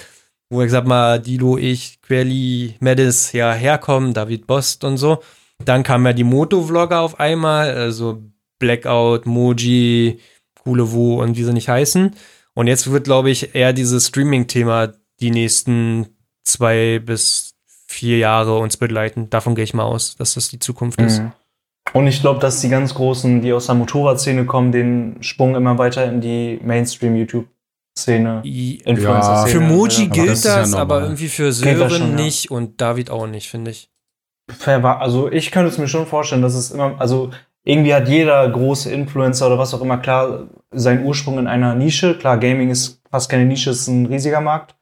[0.49, 5.19] wo ich sag mal, Dilo, ich, Quelli, Medis ja herkommen, David Bost und so.
[5.63, 8.21] Dann kamen ja die Motovlogger auf einmal, also
[8.59, 10.19] Blackout, Moji,
[10.65, 12.13] Wu und wie sie nicht heißen.
[12.59, 14.91] Und jetzt wird, glaube ich, eher dieses Streaming-Thema
[15.21, 16.07] die nächsten
[16.43, 17.53] zwei bis
[17.87, 19.29] vier Jahre uns begleiten.
[19.29, 21.19] Davon gehe ich mal aus, dass das die Zukunft ist.
[21.19, 21.31] Mhm.
[21.93, 25.77] Und ich glaube, dass die ganz Großen, die aus der Motorradszene kommen, den Sprung immer
[25.77, 29.51] weiter in die Mainstream-YouTube-Szene, I- Influencer-Szene.
[29.53, 32.23] Für Moji aber gilt das das, ist ja aber irgendwie für Sören schon, ja.
[32.25, 33.89] nicht und David auch nicht, finde ich.
[34.65, 37.31] Also ich könnte es mir schon vorstellen, dass es immer, also
[37.63, 42.17] irgendwie hat jeder große Influencer oder was auch immer klar seinen Ursprung in einer Nische.
[42.17, 44.75] Klar, Gaming ist fast keine Nische, ist ein riesiger Markt.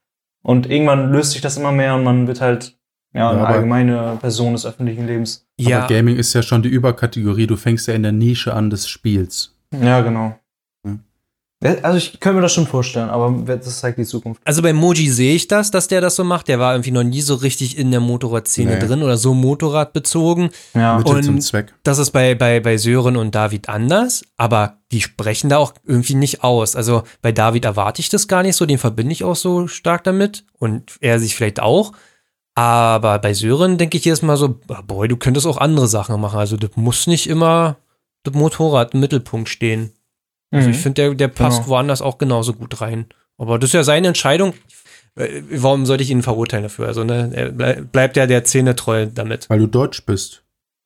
[0.43, 2.77] Und irgendwann löst sich das immer mehr und man wird halt
[3.13, 5.47] ja, eine allgemeine Person des öffentlichen Lebens.
[5.57, 7.47] Ja, Aber Gaming ist ja schon die Überkategorie.
[7.47, 9.55] Du fängst ja in der Nische an des Spiels.
[9.73, 10.37] Ja, genau.
[11.81, 14.39] Also ich könnte mir das schon vorstellen, aber das zeigt die Zukunft.
[14.45, 16.47] also bei Moji sehe ich das, dass der das so macht.
[16.49, 18.79] Der war irgendwie noch nie so richtig in der Motorradszene Nee.
[18.85, 20.49] drin oder so motorradbezogen.
[20.75, 20.99] Ja.
[20.99, 21.73] Mittel zum Und- Zweck.
[21.81, 26.13] Das ist bei, bei, bei Sören und David anders, aber die sprechen da auch irgendwie
[26.13, 26.75] nicht aus.
[26.75, 30.03] Also bei David erwarte ich das gar nicht so, den verbinde ich auch so stark
[30.03, 31.91] damit und er sich vielleicht auch.
[32.53, 36.19] Aber bei Sören denke ich jedes Mal so, ah, boy, du könntest auch andere Sachen
[36.21, 36.38] machen.
[36.39, 37.77] Also das muss nicht immer
[38.23, 39.91] das Motorrad im Mittelpunkt stehen.
[40.52, 40.74] Also Mhm.
[40.76, 41.69] ich finde, der, der passt Genau.
[41.69, 43.06] woanders auch genauso gut rein.
[43.38, 44.53] Aber das ist ja seine Entscheidung.
[45.15, 46.88] Äh, Warum sollte ich ihn verurteilen dafür?
[46.88, 49.49] Also, ne, er blei- bleibt ja der Szene treu damit.
[49.49, 50.44] Weil du Deutsch bist.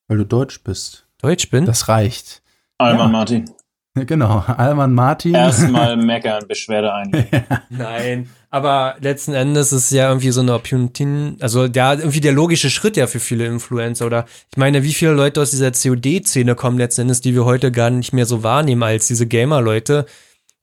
[0.08, 1.06] Weil du Deutsch bist.
[1.22, 1.66] Deutsch bin?
[1.66, 2.42] Das reicht.
[2.78, 3.08] Alman Ja.
[3.08, 3.50] Martin.
[4.06, 4.40] Genau.
[4.48, 5.36] Alman Martin.
[5.36, 7.44] Erstmal meckern, Beschwerde einlegen.
[7.70, 12.32] Nein, aber letzten Endes ist es ja irgendwie so eine Opportunity, also ja, irgendwie der
[12.32, 16.56] logische Schritt ja für viele Influencer oder ich meine, wie viele Leute aus dieser COD-Szene
[16.56, 20.06] kommen letzten Endes, die wir heute gar nicht mehr so wahrnehmen als diese Gamer-Leute.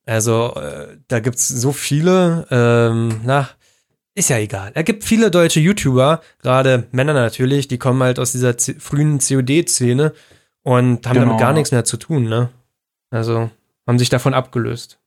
[0.07, 3.49] Also äh, da gibt's so viele, ähm, na,
[4.15, 4.71] ist ja egal.
[4.75, 9.19] Es gibt viele deutsche YouTuber, gerade Männer natürlich, die kommen halt aus dieser C frühen
[9.19, 10.13] COD-Szene
[10.63, 11.27] und haben Genau.
[11.27, 12.49] damit gar nichts mehr zu tun, ne?
[13.11, 13.51] Also
[13.87, 14.99] haben sich davon abgelöst.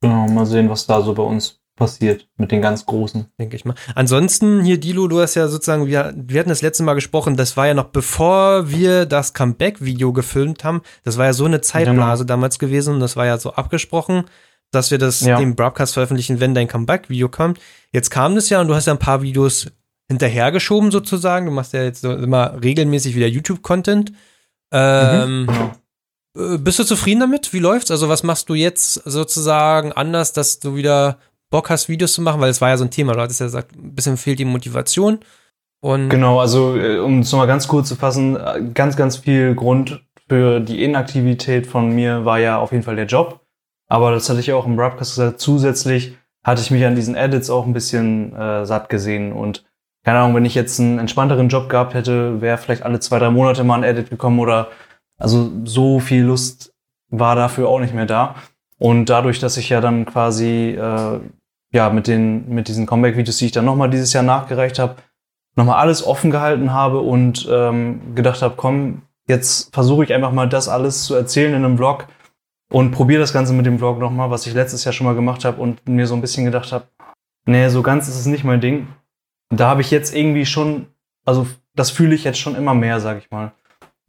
[0.00, 3.26] Genau, mal sehen, was da so bei uns passiert mit den ganz Großen.
[3.38, 3.74] denke ich mal.
[3.94, 7.56] Ansonsten hier, Dilo, du hast ja sozusagen, wir, wir hatten das letzte Mal gesprochen, das
[7.56, 10.82] war ja noch bevor wir das Comeback-Video gefilmt haben.
[11.04, 14.24] Das war ja so eine Zeitblase damals gewesen und das war ja so abgesprochen,
[14.72, 15.38] dass wir das Ja.
[15.38, 17.60] im Broadcast veröffentlichen, wenn dein Comeback-Video kommt.
[17.92, 19.70] Jetzt kam das ja und du hast ja ein paar Videos
[20.08, 21.46] hinterhergeschoben sozusagen.
[21.46, 24.12] Du machst ja jetzt immer regelmäßig wieder YouTube-Content.
[24.72, 25.72] Ähm, Genau.
[26.36, 27.52] Äh, Bist du zufrieden damit?
[27.52, 27.90] Wie läuft's?
[27.90, 31.18] Also, was machst du jetzt sozusagen anders, dass du wieder
[31.50, 32.40] Bock hast, Videos zu machen?
[32.40, 33.14] Weil es war ja so ein Thema.
[33.14, 35.20] Du hattest ja gesagt, ein bisschen fehlt die Motivation.
[35.80, 39.54] Und Genau, also äh, um es nochmal ganz kurz zu fassen, äh, ganz, ganz viel
[39.54, 43.40] Grund für die Inaktivität von mir war ja auf jeden Fall der Job.
[43.88, 47.50] Aber das hatte ich auch im Broadcast gesagt, zusätzlich hatte ich mich an diesen Edits
[47.50, 49.32] auch ein bisschen äh, satt gesehen.
[49.32, 49.64] Und
[50.04, 53.30] keine Ahnung, wenn ich jetzt einen entspannteren Job gehabt hätte, wäre vielleicht alle zwei, drei
[53.30, 54.68] Monate mal ein Edit gekommen oder
[55.18, 56.72] also so viel Lust
[57.10, 58.36] war dafür auch nicht mehr da.
[58.78, 61.20] Und dadurch, dass ich ja dann quasi äh,
[61.72, 64.96] ja mit den mit diesen Comeback-Videos, die ich dann nochmal dieses Jahr nachgereicht habe,
[65.56, 70.48] nochmal alles offen gehalten habe und ähm, gedacht habe, komm, jetzt versuche ich einfach mal
[70.48, 72.06] das alles zu erzählen in einem Vlog
[72.70, 75.44] und probiere das Ganze mit dem Vlog nochmal, was ich letztes Jahr schon mal gemacht
[75.44, 76.86] habe und mir so ein bisschen gedacht habe,
[77.46, 78.86] nee, so ganz ist es nicht mein Ding.
[79.50, 80.86] Da habe ich jetzt irgendwie schon,
[81.24, 83.52] also das fühle ich jetzt schon immer mehr, sag ich mal.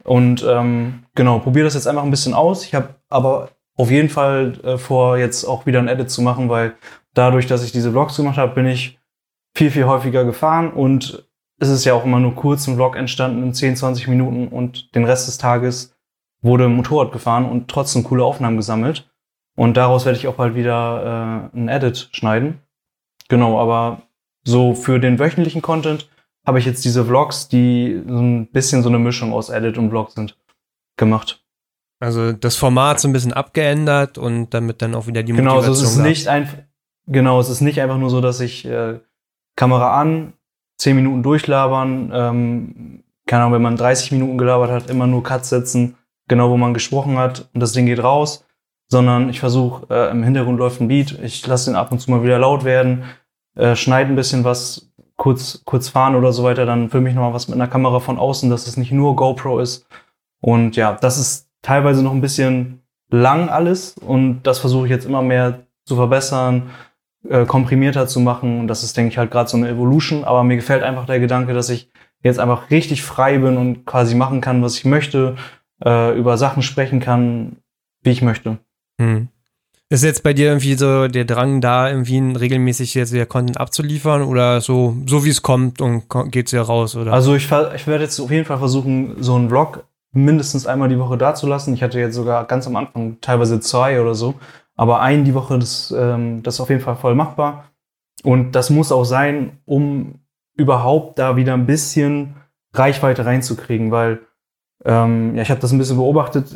[0.04, 2.64] Und ähm, genau, probiere das jetzt einfach ein bisschen aus.
[2.64, 6.48] Ich habe aber auf jeden Fall äh, vor, jetzt auch wieder ein Edit zu machen,
[6.48, 6.74] weil
[7.14, 8.98] dadurch, dass ich diese Vlogs gemacht habe, bin ich
[9.54, 11.26] viel, viel häufiger gefahren und
[11.58, 14.94] es ist ja auch immer nur kurz ein Vlog entstanden in 10, 20 Minuten und
[14.94, 15.94] den Rest des Tages
[16.42, 19.10] wurde Motorrad gefahren und trotzdem coole Aufnahmen gesammelt.
[19.56, 22.60] Und daraus werde ich auch bald wieder äh, ein Edit schneiden.
[23.28, 24.02] Genau, aber
[24.42, 26.08] so für den wöchentlichen Content
[26.46, 29.90] habe ich jetzt diese Vlogs, die so ein bisschen so eine Mischung aus Edit und
[29.90, 30.36] Vlog sind,
[30.96, 31.42] gemacht.
[32.00, 35.70] Also das Format so ein bisschen abgeändert und damit dann auch wieder die genau, Motivation
[35.70, 36.58] also es ist nicht einfach,
[37.06, 39.00] genau, es ist nicht einfach nur so, dass ich äh,
[39.54, 40.32] Kamera an,
[40.78, 45.44] 10 Minuten durchlabern, ähm, keine Ahnung, wenn man 30 Minuten gelabert hat, immer nur Cut
[45.44, 45.96] setzen,
[46.26, 48.46] genau wo man gesprochen hat und das Ding geht raus,
[48.88, 52.10] sondern ich versuche, äh, im Hintergrund läuft ein Beat, ich lasse den ab und zu
[52.10, 53.04] mal wieder laut werden,
[53.56, 54.89] äh, schneide ein bisschen was,
[55.20, 58.18] kurz, kurz fahren oder so weiter, dann filme ich nochmal was mit einer Kamera von
[58.18, 59.86] außen, dass es nicht nur GoPro ist.
[60.40, 62.80] Und ja, das ist teilweise noch ein bisschen
[63.10, 66.70] lang alles und das versuche ich jetzt immer mehr zu verbessern,
[67.28, 68.60] äh, komprimierter zu machen.
[68.60, 70.24] Und das ist, denke ich, halt gerade so eine Evolution.
[70.24, 71.90] Aber mir gefällt einfach der Gedanke, dass ich
[72.22, 75.36] jetzt einfach richtig frei bin und quasi machen kann, was ich möchte,
[75.84, 77.58] äh, über Sachen sprechen kann,
[78.02, 78.56] wie ich möchte.
[78.98, 79.28] Hm.
[79.92, 84.22] Ist jetzt bei dir irgendwie so der Drang da, irgendwie regelmäßig jetzt wieder Content abzuliefern
[84.22, 87.12] oder so, so wie es kommt und geht's wieder raus, oder?
[87.12, 90.98] Also ich, ich werde jetzt auf jeden Fall versuchen, so einen Vlog mindestens einmal die
[90.98, 91.74] Woche dazulassen.
[91.74, 94.34] Ich hatte jetzt sogar ganz am Anfang teilweise zwei oder so.
[94.76, 97.64] Aber einen die Woche, das, ähm, das ist auf jeden Fall voll machbar.
[98.22, 100.20] Und das muss auch sein, um
[100.54, 102.36] überhaupt da wieder ein bisschen
[102.74, 104.20] Reichweite reinzukriegen, weil
[104.84, 106.46] ähm, ja, ich habe das ein bisschen beobachtet.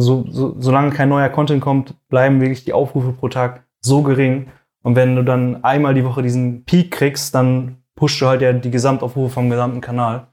[0.00, 4.48] So, so, solange kein neuer Content kommt, bleiben wirklich die Aufrufe pro Tag so gering.
[4.82, 8.52] Und wenn du dann einmal die Woche diesen Peak kriegst, dann pusht du halt ja
[8.52, 10.26] die Gesamtaufrufe vom gesamten Kanal.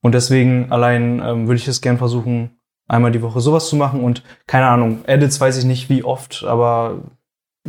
[0.00, 2.58] Und deswegen allein ähm, würde ich es gern versuchen,
[2.88, 4.02] einmal die Woche sowas zu machen.
[4.02, 7.02] Und keine Ahnung, Edits weiß ich nicht wie oft, aber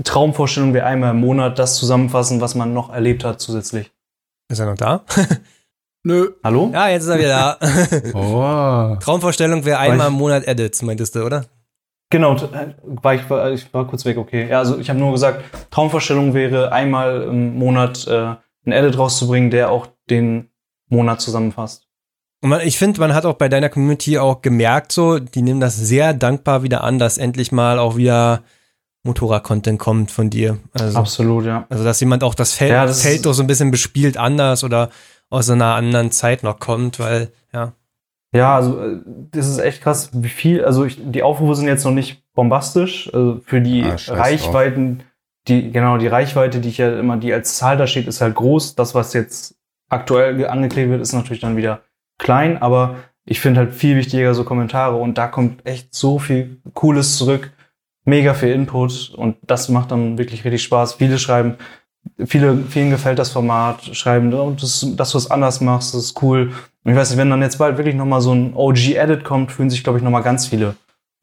[0.03, 3.91] Traumvorstellung wäre einmal im Monat das zusammenfassen, was man noch erlebt hat zusätzlich.
[4.49, 5.03] ist er noch da?
[6.05, 6.31] Nö.
[6.43, 6.69] Hallo?
[6.73, 7.59] ja, jetzt ist er wieder da.
[8.13, 8.97] Oh.
[8.99, 11.45] Traumvorstellung wäre einmal ich- im Monat Edits, meintest du, oder?
[12.09, 14.47] Genau, äh, war ich, war, ich war kurz weg, okay.
[14.49, 18.35] Ja, also ich habe nur gesagt, Traumvorstellung wäre einmal im Monat äh,
[18.65, 20.49] ein Edit rauszubringen, der auch den
[20.89, 21.88] Monat zusammenfasst.
[22.41, 25.61] Und man, ich finde, man hat auch bei deiner Community auch gemerkt, so, die nehmen
[25.61, 28.43] das sehr dankbar wieder an, dass endlich mal auch wieder
[29.05, 30.59] Motorrad-Content kommt von dir.
[30.73, 31.65] Also, Absolut, ja.
[31.69, 34.63] also dass jemand auch das Feld, Ja, das Feld doch so ein bisschen bespielt anders
[34.63, 34.89] oder
[35.34, 37.73] aus einer anderen Zeit noch kommt, weil, ja.
[38.35, 38.99] Ja, also äh,
[39.31, 43.14] das ist echt krass, wie viel, also ich, die Aufrufe sind jetzt noch nicht bombastisch,
[43.14, 45.03] also für die Ah, Reichweiten,
[45.47, 48.34] die, genau, die Reichweite, die ich ja immer, die als Zahl da steht, ist halt
[48.35, 48.76] groß.
[48.76, 49.55] Das, was jetzt
[49.89, 51.81] aktuell ge- angeklickt wird, ist natürlich dann wieder
[52.18, 52.95] klein, aber
[53.26, 57.51] ich finde halt viel wichtiger so Kommentare und da kommt echt so viel Cooles zurück,
[58.05, 60.93] mega viel Input und das macht dann wirklich richtig Spaß.
[60.95, 61.55] Viele schreiben,
[62.25, 66.21] viele, vielen gefällt das Format, schreiben, oh, das, dass du es anders machst, das ist
[66.21, 66.51] cool.
[66.84, 69.69] Und ich weiß nicht, wenn dann jetzt bald wirklich nochmal so ein OG-Edit kommt, fühlen
[69.69, 70.75] sich, glaube ich, nochmal ganz viele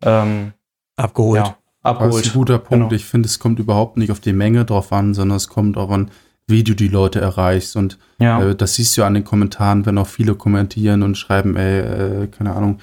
[0.02, 0.52] ähm,
[0.96, 1.38] Abgeholt.
[1.38, 2.26] ja, Das ist abgeholt.
[2.26, 2.84] ein guter Punkt.
[2.84, 2.92] Genau.
[2.92, 5.90] Ich finde, es kommt überhaupt nicht auf die Menge drauf an, sondern es kommt auch
[5.90, 6.10] an,
[6.46, 7.76] wie du die Leute erreichst.
[7.76, 8.42] Und Ja.
[8.42, 11.80] äh, das siehst du an den Kommentaren, wenn auch viele kommentieren und schreiben, ey,
[12.24, 12.78] äh, keine Ahnung,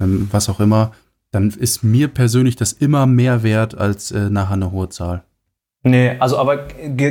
[0.00, 0.92] ähm, was auch immer.
[1.32, 5.22] Dann ist mir persönlich das immer mehr wert als äh, nachher eine hohe Zahl.
[5.82, 6.64] Nee, also aber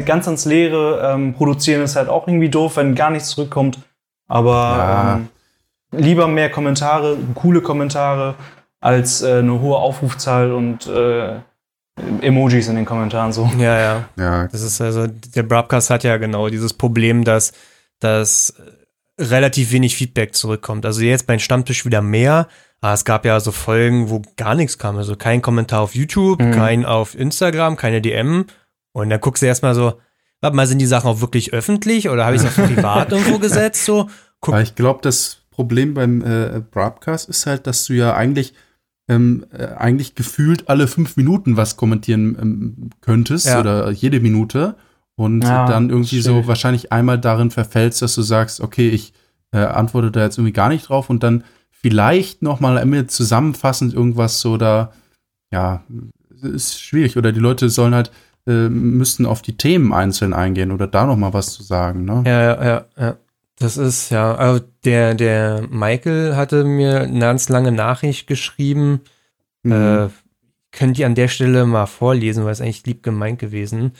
[0.05, 3.79] ganz ans Leere ähm, produzieren ist halt auch irgendwie doof, wenn gar nichts zurückkommt.
[4.27, 5.15] Aber Ja.
[5.15, 5.27] ähm,
[5.91, 8.35] lieber mehr Kommentare, coole Kommentare,
[8.79, 11.39] als äh, eine hohe Aufrufzahl und äh,
[12.21, 13.49] Emojis in den Kommentaren so.
[13.57, 14.03] Ja, ja.
[14.17, 17.51] Ja, Das ist also, der Broadcast hat ja genau dieses Problem, dass,
[17.99, 18.53] dass
[19.19, 20.85] relativ wenig Feedback zurückkommt.
[20.85, 22.47] Also jetzt beim Stammtisch wieder mehr,
[22.81, 24.97] aber es gab ja so Folgen, wo gar nichts kam.
[24.97, 26.51] Also kein Kommentar auf YouTube, Mhm.
[26.51, 28.45] kein auf Instagram, keine DM.
[28.93, 29.93] Und dann guckst du erstmal so,
[30.41, 32.55] warte mal, sind die Sachen auch wirklich öffentlich oder habe ich es auf
[33.03, 33.85] privat irgendwo gesetzt?
[33.85, 34.09] So,
[34.39, 38.53] guck, Aber ich glaube, das Problem beim äh, Broadcast ist halt, dass du ja eigentlich
[39.09, 43.59] ähm, äh, eigentlich gefühlt alle fünf Minuten was kommentieren ähm, könntest Ja.
[43.59, 44.75] oder jede Minute
[45.19, 49.13] und Ja, dann irgendwie so wahrscheinlich einmal darin verfällst, dass du sagst, okay, ich
[49.51, 53.93] äh, antworte da jetzt irgendwie gar nicht drauf und dann vielleicht noch mal immer zusammenfassend
[53.93, 54.93] irgendwas so da,
[55.51, 55.83] ja,
[56.41, 58.11] ist schwierig oder die Leute sollen halt
[58.47, 62.23] äh, müssten auf die Themen einzeln eingehen oder da noch mal was zu sagen, ne?
[62.25, 63.17] Ja, ja, ja, ja.
[63.57, 69.01] Das ist ja, also der, der Michael hatte mir eine ganz lange Nachricht geschrieben.
[69.63, 69.71] Mhm.
[69.73, 70.07] Äh,
[70.71, 73.91] könnt ihr an der Stelle mal vorlesen, weil es eigentlich lieb gemeint gewesen.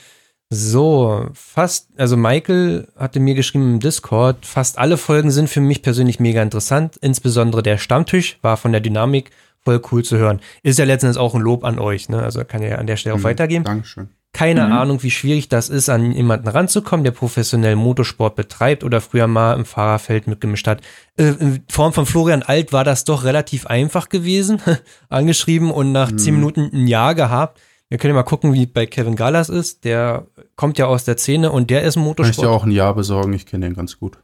[0.52, 5.80] So, fast, also Michael hatte mir geschrieben im Discord, fast alle Folgen sind für mich
[5.82, 6.96] persönlich mega interessant.
[7.00, 9.30] Insbesondere der Stammtisch war von der Dynamik
[9.62, 10.40] voll cool zu hören.
[10.64, 12.20] Ist ja letztendlich auch ein Lob an euch, ne?
[12.20, 13.64] Also kann ja an der Stelle auch Mhm, weitergeben.
[13.64, 14.08] Dankeschön.
[14.32, 14.72] Keine Mhm.
[14.72, 19.52] Ahnung, wie schwierig das ist, an jemanden ranzukommen, der professionell Motorsport betreibt oder früher mal
[19.54, 20.80] im Fahrerfeld mitgemischt hat.
[21.16, 24.60] Äh, in Form von Florian Alt war das doch relativ einfach gewesen,
[25.08, 26.18] angeschrieben und nach Mhm.
[26.18, 27.60] zehn Minuten ein Jahr gehabt.
[27.88, 29.84] Wir können ja mal gucken, wie bei Kevin Gallas ist.
[29.84, 30.28] Der
[30.60, 32.46] kommt ja aus der Szene und der ist im Kann ich Motorsport.
[32.46, 34.18] dir auch ein Jahr besorgen, ich kenne den ganz gut.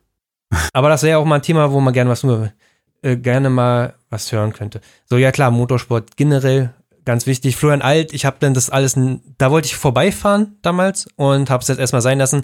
[0.74, 2.52] Aber das wäre ja auch mal ein Thema, wo man gerne was nur,
[3.00, 4.82] äh, gerne mal was hören könnte.
[5.06, 6.74] So, ja klar, Motorsport generell
[7.06, 7.56] ganz wichtig.
[7.56, 8.98] Florian Alt, ich habe dann das alles,
[9.38, 12.42] da wollte ich vorbeifahren damals und habe es jetzt erstmal sein lassen.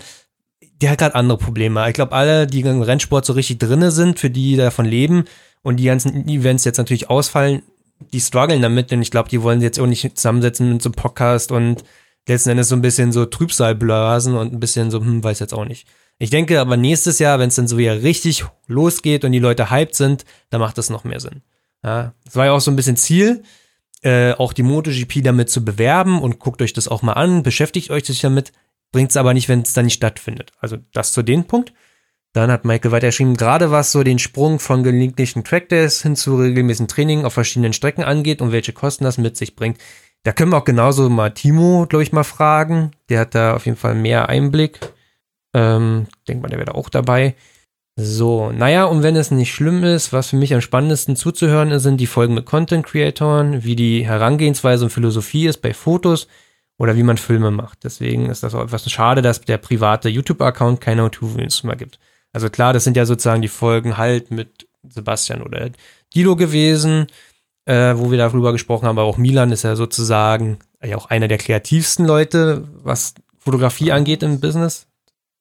[0.80, 1.86] Der hat gerade andere Probleme.
[1.86, 5.24] Ich glaube, alle, die im Rennsport so richtig drinne sind, für die davon leben
[5.60, 7.60] und die ganzen Events jetzt natürlich ausfallen,
[8.10, 10.94] die strugglen damit, denn ich glaube, die wollen jetzt auch nicht zusammensetzen mit so einem
[10.94, 11.84] Podcast und
[12.28, 15.54] letzten Endes so ein bisschen so Trübsal blasen und ein bisschen so, hm, weiß jetzt
[15.54, 15.86] auch nicht.
[16.18, 19.70] Ich denke aber nächstes Jahr, wenn es dann so wieder richtig losgeht und die Leute
[19.70, 21.42] hyped sind, dann macht das noch mehr Sinn.
[21.82, 23.42] Ja, das war ja auch so ein bisschen Ziel,
[24.02, 27.90] äh, auch die MotoGP damit zu bewerben und guckt euch das auch mal an, beschäftigt
[27.90, 28.52] euch sich damit,
[28.92, 30.52] bringt es aber nicht, wenn es dann nicht stattfindet.
[30.60, 31.72] Also das zu dem Punkt.
[32.34, 36.88] Dann hat Michael weitergeschrieben, gerade was so den Sprung von gelegentlichen Trackdays hin zu regelmäßigen
[36.88, 39.78] Training auf verschiedenen Strecken angeht und welche Kosten das mit sich bringt.
[40.24, 42.92] Da können wir auch genauso mal Timo, glaube ich, mal fragen.
[43.08, 44.78] Der hat da auf jeden Fall mehr Einblick.
[45.54, 47.34] Ähm, denkt man, der wäre da auch dabei.
[47.96, 51.82] So, naja, und wenn es nicht schlimm ist, was für mich am spannendsten zuzuhören ist,
[51.82, 56.26] sind die Folgen mit Content-Creatoren, wie die Herangehensweise und Philosophie ist bei Fotos
[56.78, 57.84] oder wie man Filme macht.
[57.84, 61.98] Deswegen ist das auch etwas schade, dass der private YouTube-Account keine Auto-Videos mehr gibt.
[62.32, 65.70] Also klar, das sind ja sozusagen die Folgen halt mit Sebastian oder
[66.14, 67.08] Guido gewesen,
[67.64, 71.28] äh, wo wir darüber gesprochen haben, aber auch Milan ist ja sozusagen ja auch einer
[71.28, 74.86] der kreativsten Leute, was Fotografie angeht im Business.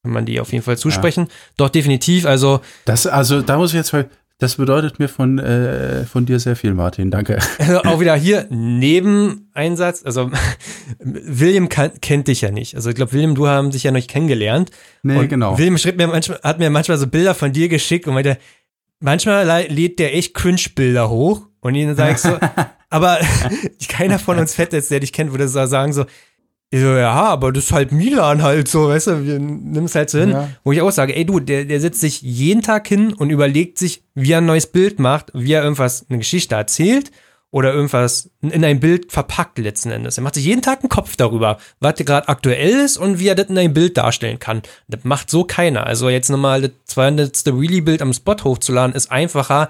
[0.04, 1.28] Kann man die auf jeden Fall zusprechen.
[1.58, 6.04] Doch definitiv, also Das, also, da muss ich jetzt mal, das bedeutet mir von, äh,
[6.06, 7.12] von dir sehr viel, Martin.
[7.12, 7.38] Danke.
[7.86, 10.04] auch wieder hier Nebeneinsatz.
[10.04, 10.32] Also
[11.00, 12.76] William kan kennt dich ja nicht.
[12.76, 14.72] Also ich glaube, William, du haben sich ja noch nicht kennengelernt.
[15.04, 15.60] Nee, und genau.
[15.60, 18.40] William schrieb mir manchmal, hat mir manchmal so Bilder von dir geschickt und meinte,
[19.00, 22.38] manchmal lädt der echt Cringe-Bilder hoch und ihnen sage ich so,
[22.90, 23.20] aber
[23.88, 26.06] keiner von uns Fett jetzt, der dich kennt, würde so sagen so,
[26.74, 29.96] ich so, ja, aber das ist halt Milan halt so, weißt du, wir nimm es
[29.96, 30.30] halt so hin.
[30.30, 30.50] Ja.
[30.64, 33.78] Wo ich auch sage, ey du, der, der setzt sich jeden Tag hin und überlegt
[33.78, 37.12] sich, wie er ein neues Bild macht, wie er irgendwas, eine Geschichte erzählt
[37.52, 40.18] oder irgendwas in ein Bild verpackt letzten Endes.
[40.18, 43.36] Er macht sich jeden Tag einen Kopf darüber, was gerade aktuell ist und wie er
[43.36, 44.62] das in ein Bild darstellen kann.
[44.88, 45.86] Das macht so keiner.
[45.86, 47.48] Also jetzt nochmal das 200.
[47.48, 49.70] Wheelie-Bild am Spot hochzuladen, ist einfacher,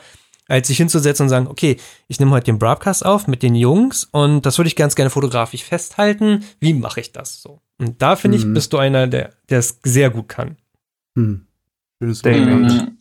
[0.51, 4.03] als sich hinzusetzen und sagen, okay, ich nehme heute den Broadcast auf mit den Jungs
[4.11, 6.43] und das würde ich ganz gerne fotografisch festhalten.
[6.59, 7.61] Wie mache ich das so?
[7.79, 8.53] Und da finde ich, Mhm.
[8.53, 10.57] bist du einer, der der es sehr gut kann.
[11.17, 11.47] Hm.
[12.01, 12.37] Schönes ich.
[12.37, 12.97] Mhm.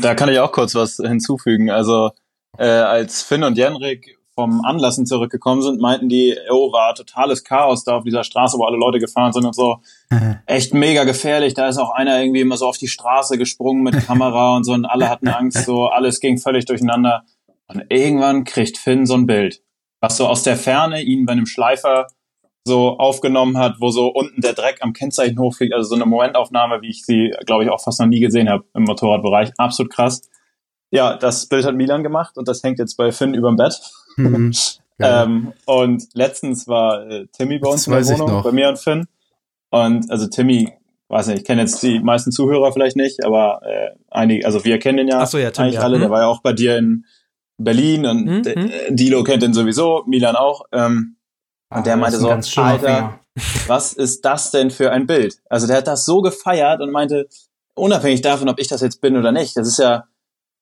[0.00, 1.70] Da kann ich auch kurz was hinzufügen.
[1.70, 2.10] Also
[2.58, 4.18] äh, als Finn und Jenrik
[4.50, 8.64] vom Anlassen zurückgekommen sind, meinten die, oh, war totales Chaos da auf dieser Straße, wo
[8.64, 9.78] alle Leute gefahren sind und so.
[10.46, 11.54] Echt mega gefährlich.
[11.54, 14.72] Da ist auch einer irgendwie immer so auf die Straße gesprungen mit Kamera und so
[14.72, 17.22] und alle hatten Angst, so alles ging völlig durcheinander.
[17.68, 19.62] Und irgendwann kriegt Finn so ein Bild,
[20.00, 22.06] was so aus der Ferne ihn bei einem Schleifer
[22.64, 25.74] so aufgenommen hat, wo so unten der Dreck am Kennzeichen hochfliegt.
[25.74, 28.64] Also so eine Momentaufnahme, wie ich sie, glaube ich, auch fast noch nie gesehen habe
[28.74, 29.50] im Motorradbereich.
[29.58, 30.22] Absolut krass.
[30.92, 33.80] Ja, das Bild hat Milan gemacht und das hängt jetzt bei Finn überm Bett.
[34.16, 34.52] Mhm.
[34.98, 35.24] Geil.
[35.24, 38.78] Ähm, und letztens war äh, Timmy bei uns Das in der Wohnung, bei mir und
[38.78, 39.08] Finn.
[39.70, 40.70] Und also Timmy,
[41.08, 44.78] weiß nicht, ich kenne jetzt die meisten Zuhörer vielleicht nicht, aber äh, einige, also wir
[44.78, 45.80] kennen den ja, Ach so, ja, Tim, eigentlich ja.
[45.80, 45.94] alle.
[45.94, 46.02] Hm.
[46.02, 47.06] Der war ja auch bei dir in
[47.56, 48.96] Berlin und Hm, äh, hm.
[48.96, 50.66] Dilo kennt den sowieso, Milan auch.
[50.72, 51.16] Ähm,
[51.70, 53.18] und der Ah, meinte so, Alter,
[53.66, 55.38] was ist das denn für ein Bild?
[55.48, 57.28] Also der hat das so gefeiert und meinte,
[57.74, 60.04] unabhängig davon, ob ich das jetzt bin oder nicht, das ist ja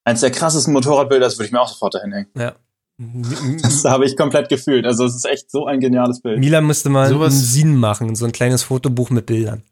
[0.05, 2.29] eins der krassesten Motorradbilder, das würde ich mir auch sofort dahin hängen.
[2.37, 2.55] Ja.
[3.63, 4.85] Das habe ich komplett gefühlt.
[4.85, 6.39] Also es ist echt so ein geniales Bild.
[6.39, 9.63] Milan müsste mal Sowas- einen Sinn machen, so ein kleines Fotobuch mit Bildern.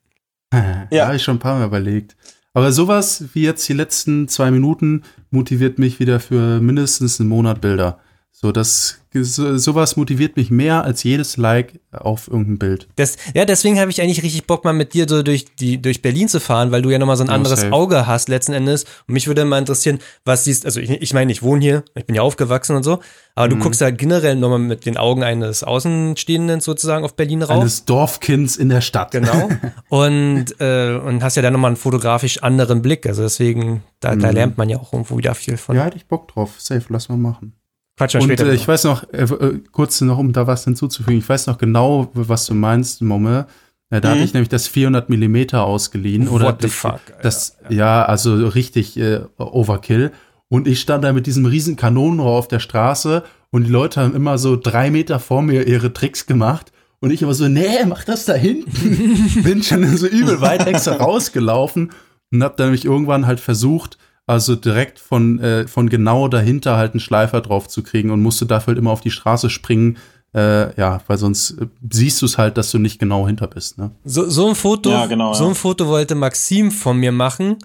[0.91, 2.17] Ja, habe ich schon ein paar Mal überlegt.
[2.55, 7.61] Aber sowas wie jetzt die letzten zwei Minuten motiviert mich wieder für mindestens einen Monat
[7.61, 7.99] Bilder.
[8.40, 12.89] So, das, so, sowas motiviert mich mehr als jedes Like auf irgendein Bild.
[12.94, 16.02] Das, ja, deswegen habe ich eigentlich richtig Bock, mal mit dir so durch, die, durch
[16.02, 17.73] Berlin zu fahren, weil du ja nochmal so ein anderes safe.
[17.73, 18.85] Auge hast letzten Endes.
[19.09, 22.06] Und mich würde mal interessieren, was siehst, also ich, ich meine, ich wohne hier, ich
[22.06, 23.01] bin ja aufgewachsen und so,
[23.35, 23.60] aber du Mhm.
[23.60, 27.60] guckst ja generell nochmal mit den Augen eines Außenstehenden sozusagen auf Berlin rauf.
[27.60, 29.10] Eines Dorfkinds in der Stadt.
[29.10, 29.48] Genau.
[29.89, 33.05] Und, äh, und hast ja dann nochmal einen fotografisch anderen Blick.
[33.05, 34.35] Also deswegen, da, da Mhm.
[34.35, 35.74] lernt man ja auch irgendwo wieder viel von.
[35.74, 36.55] Ja, hätte ich Bock drauf.
[36.59, 37.55] Safe, lass mal machen.
[37.99, 41.29] Quatsch Und äh, ich weiß noch, äh, äh, kurz noch, um da was hinzuzufügen, ich
[41.29, 43.47] weiß noch genau, was du meinst, Momme.
[43.91, 44.12] Ja, da Mhm.
[44.15, 46.29] hatte ich nämlich das 400 Millimeter ausgeliehen.
[46.29, 50.12] Oder What the das- fuck, Das, ja, also richtig äh, Overkill.
[50.49, 54.15] Und ich stand da mit diesem riesen Kanonenrohr auf der Straße und die Leute haben
[54.15, 56.73] immer so drei Meter vor mir ihre Tricks gemacht.
[57.01, 59.43] Und ich immer so, nee, mach das da hinten.
[59.43, 61.91] Bin schon so übel weit extra rausgelaufen
[62.33, 63.99] und hab dann nämlich irgendwann halt versucht,
[64.29, 68.47] also direkt von, äh, von genau dahinter halt einen Schleifer drauf zu kriegen und musste
[68.47, 69.97] dafür halt immer auf die Straße springen.
[70.35, 73.79] Äh, ja, weil sonst äh, siehst du es halt, dass du nicht genau hinter bist.
[73.79, 73.91] Ne?
[74.05, 75.49] So, so ein Foto, Ja, genau, so ja.
[75.51, 77.57] ein Foto wollte Maxim von mir machen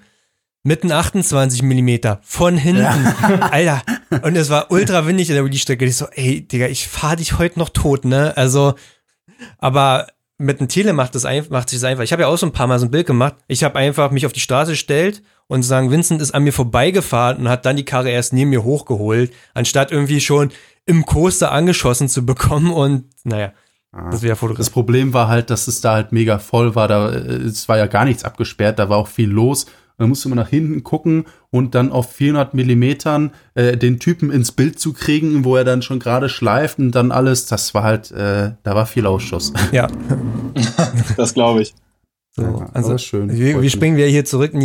[0.63, 2.85] mit einem 28 Millimeter von hinten.
[3.41, 3.81] Alter.
[4.21, 5.83] Und es war ultra windig in der Release-Strecke.
[5.83, 8.37] Ich so, ey, Digga, ich fahr dich heute noch tot, ne?
[8.37, 8.75] Also,
[9.57, 10.07] aber
[10.37, 12.05] mit einem Tele macht das einfach, macht sich das einfach.
[12.05, 13.35] Ich habe ja auch so ein paar Mal so ein Bild gemacht.
[13.47, 15.21] Ich habe einfach mich auf die Straße gestellt
[15.53, 18.63] und sagen, Vincent ist an mir vorbeigefahren und hat dann die Karre erst neben mir
[18.63, 20.49] hochgeholt, anstatt irgendwie schon
[20.87, 23.53] im Coaster angeschossen zu bekommen und naja,
[24.09, 24.73] das wäre Das fotografiert.
[24.73, 26.87] Problem war halt, dass es da halt mega voll war.
[26.87, 29.65] Da, äh, es war ja gar nichts abgesperrt, da war auch viel los.
[29.65, 34.31] Und dann musste man nach hinten gucken und dann auf 400 Millimetern äh, den Typen
[34.31, 37.45] ins Bild zu kriegen, wo er dann schon gerade schleift und dann alles.
[37.45, 39.53] Das war halt, äh, da war viel Ausschuss.
[39.71, 39.87] Ja.
[41.15, 41.75] Das glaube ich.
[42.35, 43.31] So, Ja, also schön.
[43.31, 44.59] Wir, wir springen wieder hier zurück in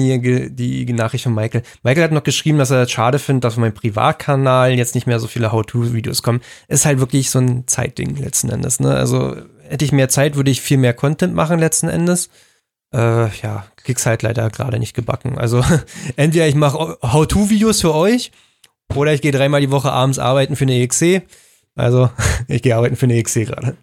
[0.55, 1.63] die, die Nachricht von Michael.
[1.83, 5.07] Michael hat noch geschrieben, dass er es schade findet, dass auf meinem Privatkanal jetzt nicht
[5.07, 6.41] mehr so viele How-To-Videos kommen.
[6.69, 8.81] Ist halt wirklich so ein Zeitding letzten Endes.
[8.81, 8.95] Ne?
[8.95, 9.37] Also
[9.69, 12.31] hätte ich mehr Zeit, würde ich viel mehr Content machen letzten Endes.
[12.95, 15.37] Äh, ja, krieg's halt leider gerade nicht gebacken.
[15.37, 15.63] Also
[16.17, 18.33] entweder ich mache How-To-Videos für euch
[18.95, 21.21] oder ich gehe dreimal die Woche abends arbeiten für eine EXC.
[21.75, 22.09] Also
[22.49, 23.77] ich gehe arbeiten für eine EXC gerade.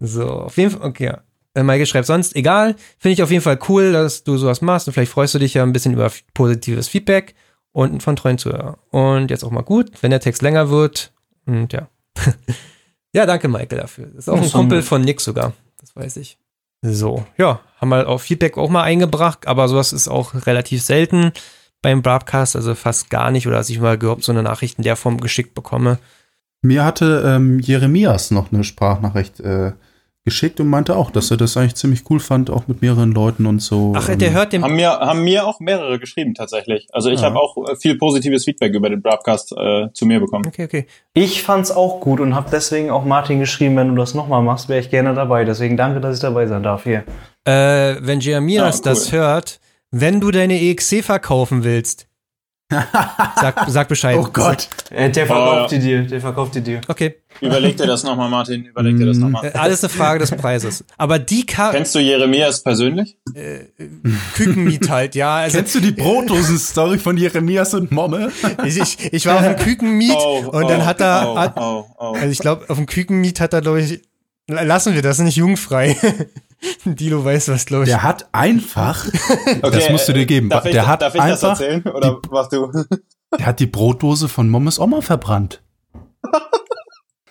[0.00, 1.12] So, auf jeden Fall, okay,
[1.54, 4.94] Maike schreibt sonst, egal, finde ich auf jeden Fall cool, dass du sowas machst und
[4.94, 7.34] vielleicht freust du dich ja ein bisschen über positives Feedback
[7.72, 8.76] und von treuen Zuhörern.
[8.90, 11.12] Und jetzt auch mal gut, wenn der Text länger wird.
[11.46, 11.88] Und ja.
[13.14, 14.06] ja, danke, Michael, dafür.
[14.06, 15.52] Das ist auch Ja, ein Kumpel von Nick sogar.
[15.78, 16.38] Das weiß ich.
[16.82, 21.32] So, ja, haben wir auch Feedback auch mal eingebracht, aber sowas ist auch relativ selten
[21.80, 24.84] beim Broadcast, also fast gar nicht, oder dass ich mal überhaupt so eine Nachricht in
[24.84, 25.98] der Form geschickt bekomme.
[26.60, 29.72] Mir hatte ähm, Jeremias noch eine Sprachnachricht äh,
[30.24, 33.44] geschickt und meinte auch, dass er das eigentlich ziemlich cool fand, auch mit mehreren Leuten
[33.46, 33.92] und so.
[33.96, 36.86] Ach, Ähm, der hört den Haben mir, haben mir auch mehrere geschrieben tatsächlich.
[36.92, 37.26] Also ich Ja.
[37.26, 40.44] habe auch äh, viel positives Feedback über den Broadcast äh, zu mir bekommen.
[40.46, 40.86] Okay, okay.
[41.14, 44.68] Ich fand's auch gut und habe deswegen auch Martin geschrieben, wenn du das nochmal machst,
[44.68, 45.44] wäre ich gerne dabei.
[45.44, 47.04] Deswegen danke, dass ich dabei sein darf hier.
[47.44, 48.82] Äh, wenn Jeremias Ah, cool.
[48.94, 52.06] das hört, wenn du deine EXC verkaufen willst,
[53.40, 54.16] sag, sag Bescheid.
[54.18, 54.68] Oh Gott.
[54.90, 56.80] Äh, der verkauft die dir, der verkauft die dir.
[56.88, 58.66] Okay, Überleg dir das nochmal, Martin.
[58.66, 59.50] Überleg dir das äh, nochmal.
[59.52, 60.84] alles eine Frage des Preises.
[60.96, 63.16] Aber die Kar Kennst du Jeremias persönlich?
[64.34, 65.36] Kükenmiet halt, ja.
[65.36, 68.30] Also Kennst du die Brotdosen-Story von Jeremias und Momme?
[68.64, 71.84] ich, ich, war auf dem Kükenmiet Oh, und dann oh, hat er, oh, hat, oh,
[71.98, 72.12] oh.
[72.14, 74.02] also ich glaube, auf dem Kükenmiet hat er, glaube ich,
[74.54, 75.96] lassen wir das, nicht jugendfrei.
[76.84, 77.90] Dilo weiß was, glaube ich.
[77.90, 81.20] Der hat einfach, Okay, das musst du dir geben, Darf ich, der hat darf ich
[81.20, 81.82] das einfach, erzählen?
[81.92, 82.70] Oder mach du?
[83.38, 85.62] der hat die Brotdose von Mommes Oma verbrannt.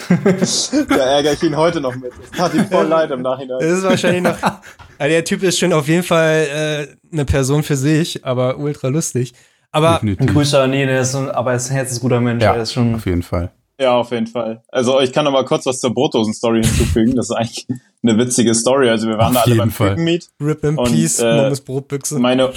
[0.09, 2.11] da ärgere ich ihn heute noch mit.
[2.21, 3.59] Es tat ihm voll leid im Nachhinein.
[3.59, 4.37] Das ist wahrscheinlich noch.
[4.41, 6.47] Also der Typ ist schon auf jeden Fall
[6.91, 9.33] äh, eine Person für sich, aber ultra lustig.
[9.71, 10.33] Aber Ein Definitiv.
[10.35, 12.43] Grüße an ihn, er ist ein, aber er ist ein herzensguter Mensch.
[12.43, 13.51] Ja, er ist schon auf jeden Fall.
[13.79, 14.63] Ja, auf jeden Fall.
[14.69, 17.15] Also ich kann noch mal kurz was zur Brotdosen-Story hinzufügen.
[17.15, 17.67] Das ist eigentlich
[18.03, 18.89] eine witzige Story.
[18.89, 19.73] Also wir waren Auf da alle beim.
[19.73, 20.29] Kükenmeet.
[20.41, 22.19] Rip in Und, Peace, äh, Mommes Brotbüchse.
[22.19, 22.51] Meine,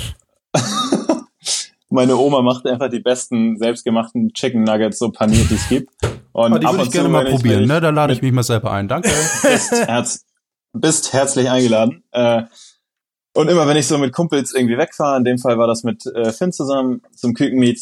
[1.91, 5.91] meine Oma macht einfach die besten selbstgemachten Chicken Nuggets, so paniert, die es gibt.
[6.33, 7.81] Und Aber die ab würde und ich gerne zu, mal ich- probieren, ne?
[7.81, 8.89] Da lade ich mich mal selber ein.
[8.89, 9.09] Danke.
[9.43, 10.25] bist, herz,
[10.73, 12.03] bist herzlich eingeladen.
[12.11, 12.43] Äh,
[13.37, 16.05] und immer wenn ich so mit Kumpels irgendwie wegfahre, in dem Fall war das mit
[16.07, 17.81] äh, Finn zusammen zum Kükenmeet,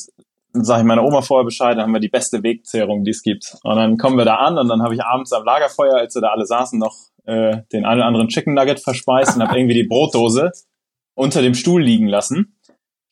[0.53, 3.23] dann sage ich meiner Oma vorher Bescheid, dann haben wir die beste Wegzehrung, die es
[3.23, 3.57] gibt.
[3.63, 6.23] Und dann kommen wir da an und dann habe ich abends am Lagerfeuer, als wir
[6.23, 9.75] da alle saßen, noch äh, den einen oder anderen Chicken Nugget verspeist und habe irgendwie
[9.75, 10.53] die Brotdose
[11.15, 12.59] unter dem Stuhl liegen lassen.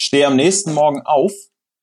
[0.01, 1.33] Stehe am nächsten Morgen auf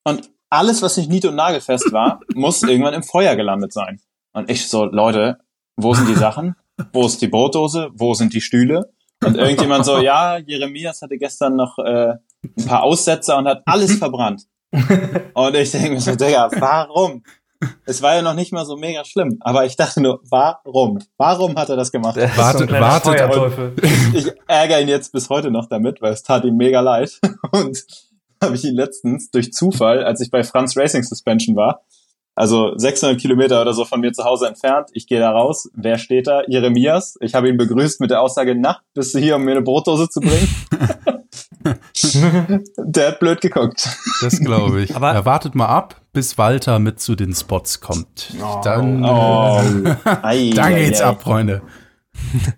[0.04, 4.00] und alles, was nicht nied- und nagelfest war, muss irgendwann im Feuer gelandet sein.
[4.34, 5.40] Und ich so, Leute,
[5.76, 6.56] wo sind die Sachen?
[6.94, 7.90] Wo ist die Brotdose?
[7.94, 8.94] Wo sind die Stühle?
[9.24, 12.14] Und irgendjemand so, ja, Jeremias hatte gestern noch äh,
[12.44, 14.44] ein paar Aussetzer und hat alles verbrannt.
[15.34, 17.24] Und ich denke mir so, Digga, warum?
[17.86, 21.00] Es war ja noch nicht mal so mega schlimm, aber ich dachte nur, warum?
[21.18, 22.16] Warum hat er das gemacht?
[22.16, 23.76] Der ist Wartet- so wartet, Feuerteufel.
[24.14, 27.20] Ich ärgere ihn jetzt bis heute noch damit, weil es tat ihm mega leid.
[27.52, 27.84] Und
[28.44, 31.82] habe ich ihn letztens durch Zufall, als ich bei Franz Racing Suspension war,
[32.36, 35.98] also 600 Kilometer oder so von mir zu Hause entfernt, ich gehe da raus, wer
[35.98, 36.44] steht da?
[36.48, 37.18] Jeremias.
[37.22, 40.08] Ich habe ihn begrüßt mit der Aussage, na, bist du hier, um mir eine Brotdose
[40.10, 40.48] zu bringen?
[42.78, 43.88] Der hat blöd geguckt.
[44.22, 44.96] Das glaube ich.
[44.96, 48.34] Aber- ja, wartet mal ab, bis Walter mit zu den Spots kommt.
[48.64, 49.62] Dann, Oh,
[50.24, 51.06] ei, dann ei, geht's ei.
[51.06, 51.62] ab, Freunde.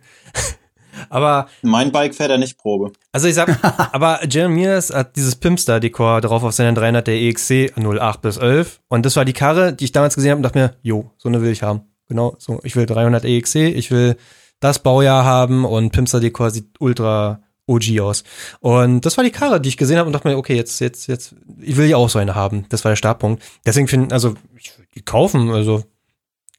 [1.10, 2.92] Aber Mein Bike fährt er nicht Probe.
[3.14, 3.58] Also ich sag,
[3.94, 9.06] aber Jeremias hat dieses Pimpstar-Dekor drauf auf seinen 300 der EXC 08 bis 11 und
[9.06, 11.42] das war die Karre, die ich damals gesehen habe und dachte mir, jo, so eine
[11.42, 11.82] will ich haben.
[12.10, 14.18] Genau, so, ich will 300 EXC, ich will
[14.60, 17.40] das Baujahr haben und Pimpstar-Dekor sieht ultra
[17.70, 18.24] OG aus.
[18.60, 21.08] Und das war die Karre, die ich gesehen habe und dachte mir, okay, jetzt, jetzt,
[21.08, 22.66] jetzt, ich will ja auch so eine haben.
[22.70, 23.44] Das war der Startpunkt.
[23.66, 25.84] Deswegen finde, also, ich will die kaufen, also,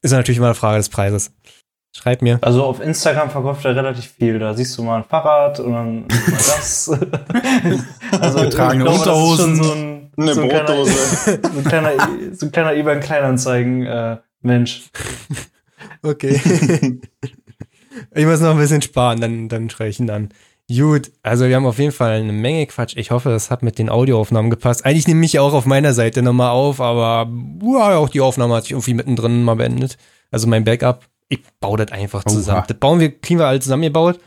[0.03, 1.33] ist ja natürlich immer eine Frage des Preises.
[1.93, 2.39] Schreib mir.
[2.43, 4.39] Also auf Instagram verkauft er relativ viel.
[4.39, 6.89] Da siehst du mal ein Fahrrad und dann mal das.
[8.21, 9.63] also Getragene ich glaube, das ist schon Unterhosen.
[9.63, 10.93] So ein, Eine so ein kleiner, Brotdose.
[11.43, 11.91] so ein kleiner,
[12.33, 14.91] so ein kleiner eBay Kleinanzeigen äh, Mensch.
[16.03, 16.41] Okay.
[18.15, 20.31] ich muss noch ein bisschen sparen, dann, dann schreie ich ihn an.
[20.77, 22.97] Gut, also wir haben auf jeden Fall eine Menge Quatsch.
[22.97, 24.85] Ich hoffe, das hat mit den Audioaufnahmen gepasst.
[24.85, 27.29] Eigentlich nehme ich auch auf meiner Seite nochmal auf, aber
[27.63, 29.99] ja, auch die Aufnahme hat sich irgendwie mittendrin mal beendet.
[30.31, 31.07] Also mein Backup.
[31.29, 32.59] Ich baue das einfach zusammen.
[32.59, 32.67] Oha.
[32.69, 34.21] Das bauen wir, kriegen wir alle zusammengebaut.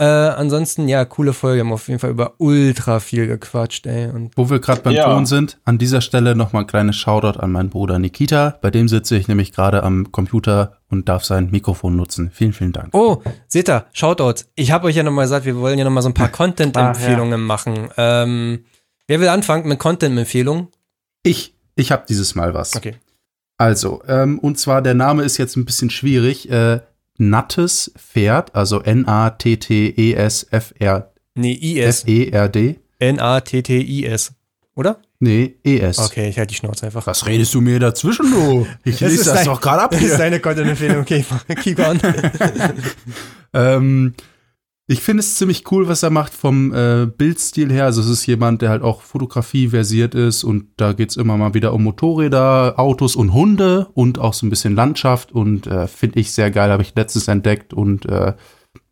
[0.00, 1.56] Äh, ansonsten, ja, coole Folge.
[1.56, 4.08] Wir haben auf jeden Fall über ultra viel gequatscht, ey.
[4.08, 5.12] Und Wo wir gerade beim Ja.
[5.12, 8.58] Ton sind, an dieser Stelle nochmal ein kleines Shoutout an meinen Bruder Nikita.
[8.60, 12.30] Bei dem sitze ich nämlich gerade am Computer und darf sein Mikrofon nutzen.
[12.32, 12.90] Vielen, vielen Dank.
[12.94, 14.48] Oh, seht ihr, Shoutouts.
[14.54, 17.88] Ich habe euch ja nochmal gesagt, wir wollen ja nochmal so ein paar Content-Empfehlungen machen.
[17.96, 18.64] Ähm,
[19.08, 20.68] wer will anfangen mit Content-Empfehlungen?
[21.24, 22.76] Ich, ich habe dieses Mal was.
[22.76, 22.94] Okay.
[23.56, 26.48] Also, ähm, und zwar der Name ist jetzt ein bisschen schwierig.
[26.48, 26.78] Äh,
[27.18, 31.08] Nattes Pferd, also N-A-T-T-E-S-F-R-F-E-R-D.
[31.34, 32.04] Nee, IS.
[32.98, 34.32] N-A-T-T-I-S.
[34.74, 35.00] Oder?
[35.20, 35.98] Nee, E-S.
[35.98, 37.04] Okay, ich halte die Schnauze einfach.
[37.08, 38.66] Was redest du mir dazwischen, du?
[38.84, 40.18] Ich lese ist das dein- doch gerade ab Das ist hier.
[40.18, 41.00] deine Content-Empfehlung.
[41.00, 41.24] Okay,
[41.62, 41.98] keep on.
[43.54, 44.12] Ähm,
[44.90, 47.84] ich finde es ziemlich cool, was er macht vom äh, Bildstil her.
[47.84, 51.52] Also es ist jemand, der halt auch Fotografie versiert ist und da geht's immer mal
[51.52, 56.20] wieder um Motorräder, Autos und Hunde und auch so ein bisschen Landschaft und äh, finde
[56.20, 58.32] ich sehr geil, habe ich letztens entdeckt und äh,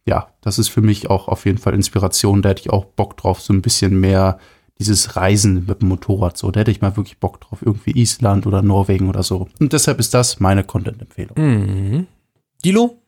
[0.07, 2.43] ja, das ist für mich auch auf jeden Fall Inspiration.
[2.43, 4.39] Da hätte ich auch Bock drauf, so ein bisschen mehr
[4.79, 6.51] dieses Reisen mit dem Motorrad so.
[6.51, 9.49] Da hätte ich mal wirklich Bock drauf, irgendwie Island oder Norwegen oder so.
[9.59, 11.37] Und deshalb ist das meine Content-Empfehlung.
[11.39, 12.07] Mhm.
[12.63, 13.03] Dilo?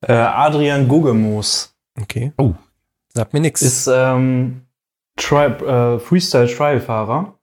[0.00, 2.32] Äh, Adrian Gugemus Okay.
[2.38, 2.54] Oh.
[3.08, 3.62] Sagt mir nix.
[3.62, 4.62] ist ähm,
[5.16, 7.38] Tri äh, Freestyle-Trial-Fahrer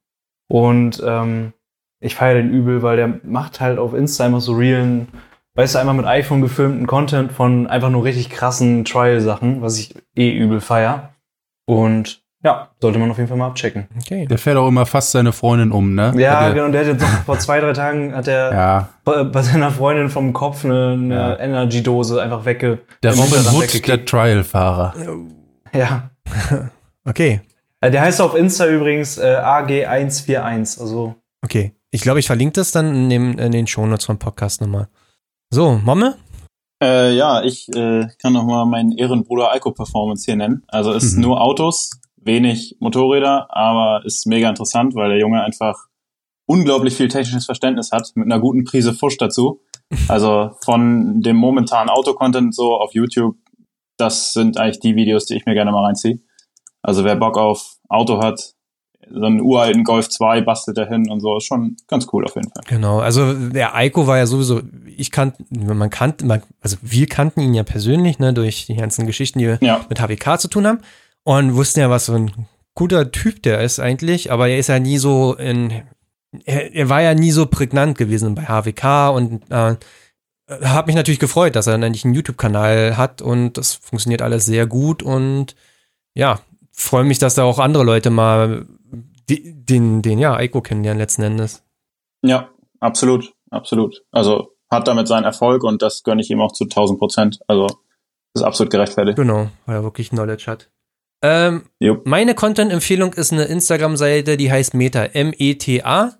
[0.47, 1.53] und ähm,
[1.99, 5.09] ich feiere den übel, weil der macht halt auf Insta immer so realen,
[5.53, 9.93] weißt du, einmal mit iPhone gefilmten Content von einfach nur richtig krassen Trial-Sachen, was ich
[10.15, 11.13] eh übel feier.
[11.65, 13.88] Und ja, sollte man auf jeden Fall mal abchecken.
[13.98, 14.26] okay.
[14.26, 16.14] Der fährt auch immer fast seine Freundin um, ne?
[16.18, 16.66] Ja, Hat er- genau.
[16.66, 19.72] Und der hat jetzt noch vor zwei, drei Tagen hat er Ja, bei, bei seiner
[19.72, 21.40] Freundin vom Kopf eine, eine Ja.
[21.40, 22.80] Energy-Dose einfach wegge.
[23.03, 23.88] der Robin Hood weggekickt.
[23.88, 24.94] der Trial-Fahrer.
[25.74, 26.10] Ja.
[27.06, 27.41] Okay.
[27.82, 30.80] Äh, Der heißt auf Insta übrigens äh, AG141.
[30.80, 31.74] Also Okay.
[31.91, 34.90] Ich glaube, ich verlinke das dann in, dem, in den Shownotes vom Podcast nochmal.
[35.49, 36.16] So, Momme?
[36.84, 40.64] Äh, ja, ich äh, kann noch mal meinen Ehrenbruder Ico Performance hier nennen.
[40.68, 41.22] Also ist Mhm.
[41.24, 41.90] nur Autos,
[42.21, 45.87] wenig Motorräder, aber ist mega interessant, weil der Junge einfach
[46.45, 49.61] unglaublich viel technisches Verständnis hat, mit einer guten Prise Fusch dazu.
[50.07, 53.35] Also von dem momentanen Autocontent so auf YouTube,
[53.97, 56.19] das sind eigentlich die Videos, die ich mir gerne mal reinziehe.
[56.83, 58.53] Also wer Bock auf Auto hat,
[59.11, 62.35] so einen uralten Golf 2 bastelt er hin und so, ist schon ganz cool auf
[62.35, 62.61] jeden Fall.
[62.67, 64.61] Genau, also der Eiko war ja sowieso,
[64.95, 69.07] ich kannte, man kannte, man, also wir kannten ihn ja persönlich, ne, durch die ganzen
[69.07, 70.81] Geschichten, die wir Ja, mit HWK zu tun haben
[71.23, 74.79] und wussten ja, was so ein guter Typ der ist eigentlich, aber er ist ja
[74.79, 75.83] nie so in,
[76.45, 79.75] er, er war ja nie so prägnant gewesen bei HWK und äh,
[80.49, 84.45] hat mich natürlich gefreut, dass er dann endlich einen YouTube-Kanal hat und das funktioniert alles
[84.45, 85.55] sehr gut und
[86.15, 86.39] ja,
[86.71, 88.65] freue mich, dass da auch andere Leute mal
[89.29, 91.63] den, den, ja, Eiko kennenlernen letzten Endes.
[92.23, 94.03] Ja, absolut, absolut.
[94.11, 97.39] Also hat damit seinen Erfolg und das gönne ich ihm auch zu 1000 Prozent.
[97.47, 97.67] Also
[98.33, 99.17] ist absolut gerechtfertigt.
[99.17, 100.69] Genau, weil er wirklich Knowledge hat.
[101.21, 101.63] Ähm,
[102.05, 106.17] meine Content-Empfehlung ist eine Instagram-Seite, die heißt Meta, M-E-T-A.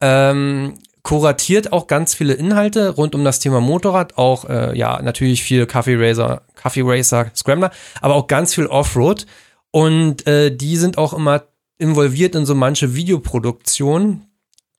[0.00, 5.42] Ähm, kuratiert auch ganz viele Inhalte rund um das Thema Motorrad, auch äh, ja natürlich
[5.42, 7.70] viel Coffee Racer, Coffee Racer, Scrambler,
[8.02, 9.24] aber auch ganz viel Offroad
[9.70, 11.44] und äh, die sind auch immer
[11.78, 14.26] involviert in so manche Videoproduktionen.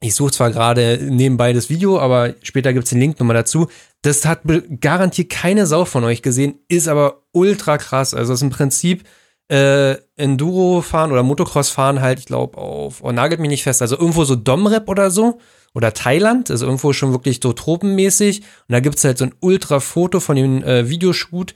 [0.01, 3.67] Ich suche zwar gerade nebenbei das Video, aber später gibt's den Link nochmal dazu.
[4.01, 4.41] Das hat
[4.79, 8.13] garantiert keine Sau von euch gesehen, ist aber ultra krass.
[8.13, 9.03] Also es ist im Prinzip
[9.49, 13.81] äh, Enduro fahren oder Motocross fahren halt, ich glaube, auf, oh, nagelt mich nicht fest,
[13.81, 15.39] also irgendwo so Domrep oder so
[15.73, 18.39] oder Thailand, also irgendwo schon wirklich so tropenmäßig.
[18.41, 21.53] Und da gibt's halt so ein Ultra-Foto von dem äh, Videoshoot,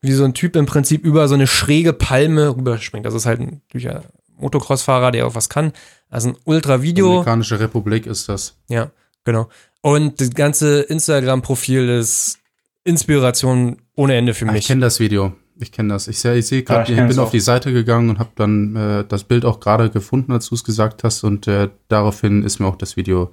[0.00, 3.06] wie so ein Typ im Prinzip über so eine schräge Palme rüberspringt.
[3.06, 4.02] Das ist halt ein typischer
[4.38, 5.72] Motocross-Fahrer, der auch was kann.
[6.10, 7.06] Also ein Ultra-Video.
[7.06, 8.56] Dominikanische Republik ist das.
[8.68, 8.90] Ja,
[9.24, 9.48] genau.
[9.82, 12.38] Und das ganze Instagram-Profil ist
[12.84, 14.66] Inspiration ohne Ende für Ah, ich mich.
[14.68, 15.32] kenne das Video.
[15.58, 16.08] Ich kenne das.
[16.08, 17.24] Ich, ich sehe gerade, Ja, ich bin auch.
[17.24, 20.54] auf die Seite gegangen und habe dann äh, das Bild auch gerade gefunden, als du
[20.54, 21.24] es gesagt hast.
[21.24, 23.30] Und äh, daraufhin ist mir auch das Video,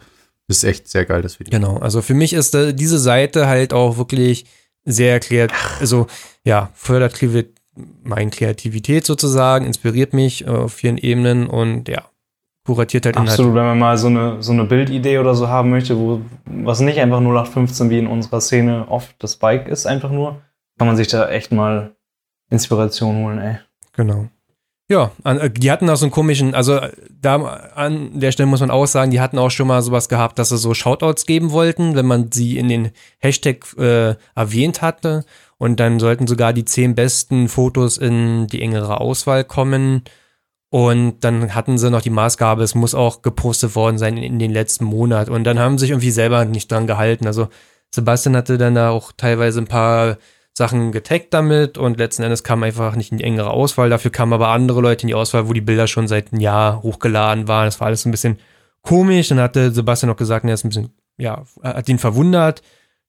[0.47, 1.51] das ist echt sehr geil, das Video.
[1.51, 4.45] Genau, also für mich ist äh, diese Seite halt auch wirklich
[4.85, 6.07] sehr kreativ, also
[6.43, 7.17] ja, fördert
[8.03, 12.03] meine Kreativität sozusagen, inspiriert mich äh, auf vielen Ebenen und ja,
[12.65, 13.31] kuratiert halt Inhalte.
[13.33, 16.79] Absolut, wenn man mal so eine, so eine Bildidee oder so haben möchte, wo was
[16.81, 20.41] nicht einfach 0815 wie in unserer Szene oft das Bike ist, einfach nur,
[20.77, 21.95] kann man sich da echt mal
[22.53, 23.57] Inspiration holen, ey.
[23.93, 24.29] Genau.
[24.89, 27.35] Ja, äh, die hatten auch so einen komischen, also äh, da
[27.75, 30.49] an der Stelle muss man auch sagen, die hatten auch schon mal sowas gehabt, dass
[30.49, 35.25] sie so Shoutouts geben wollten, wenn man sie in den Hashtag äh, erwähnt hatte.
[35.57, 40.03] Und dann sollten sogar die zehn besten Fotos in die engere Auswahl kommen.
[40.69, 44.39] Und dann hatten sie noch die Maßgabe, es muss auch gepostet worden sein in, in
[44.39, 45.29] den letzten Monat.
[45.29, 47.25] Und dann haben sie sich irgendwie selber nicht dran gehalten.
[47.25, 47.47] Also
[47.93, 50.17] Sebastian hatte dann da auch teilweise ein paar
[50.55, 53.89] Sachen getaggt damit und letzten Endes kam einfach nicht in die engere Auswahl.
[53.89, 56.83] Dafür kamen aber andere Leute in die Auswahl, wo die Bilder schon seit einem Jahr
[56.83, 57.65] hochgeladen waren.
[57.65, 58.39] Das war alles ein bisschen
[58.83, 59.29] komisch.
[59.29, 62.61] Dann hatte Sebastian noch gesagt, er ist ein bisschen, ja, hat ihn verwundert,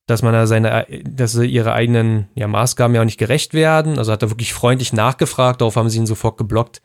[0.07, 3.99] dass man da seine, dass sie ihre eigenen ja, Maßgaben ja auch nicht gerecht werden.
[3.99, 6.81] Also hat er wirklich freundlich nachgefragt, darauf haben sie ihn sofort geblockt.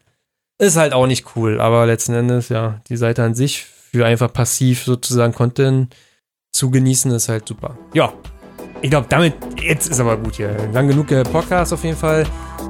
[0.57, 4.31] Ist halt auch nicht cool, aber letzten Endes, ja, die Seite an sich für einfach
[4.33, 5.95] passiv sozusagen Content
[6.51, 7.77] zu genießen, ist halt super.
[7.93, 8.11] Ja,
[8.81, 10.55] ich glaube, damit, jetzt ist aber gut hier.
[10.73, 12.25] Lang genug Podcast auf jeden Fall.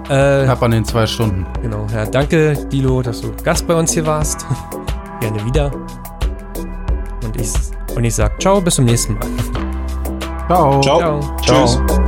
[0.09, 1.45] Äh, Knapp an den zwei Stunden.
[1.61, 4.45] genau, ja, danke, Dilo, dass du Gast bei uns hier warst.
[5.19, 5.71] Gerne wieder.
[7.23, 7.51] Und ich,
[7.95, 9.27] und ich sag ciao, bis zum nächsten Mal.
[10.47, 10.81] Ciao.
[10.81, 10.99] Ciao.
[10.99, 11.37] Ciao.
[11.41, 11.99] Tschüss.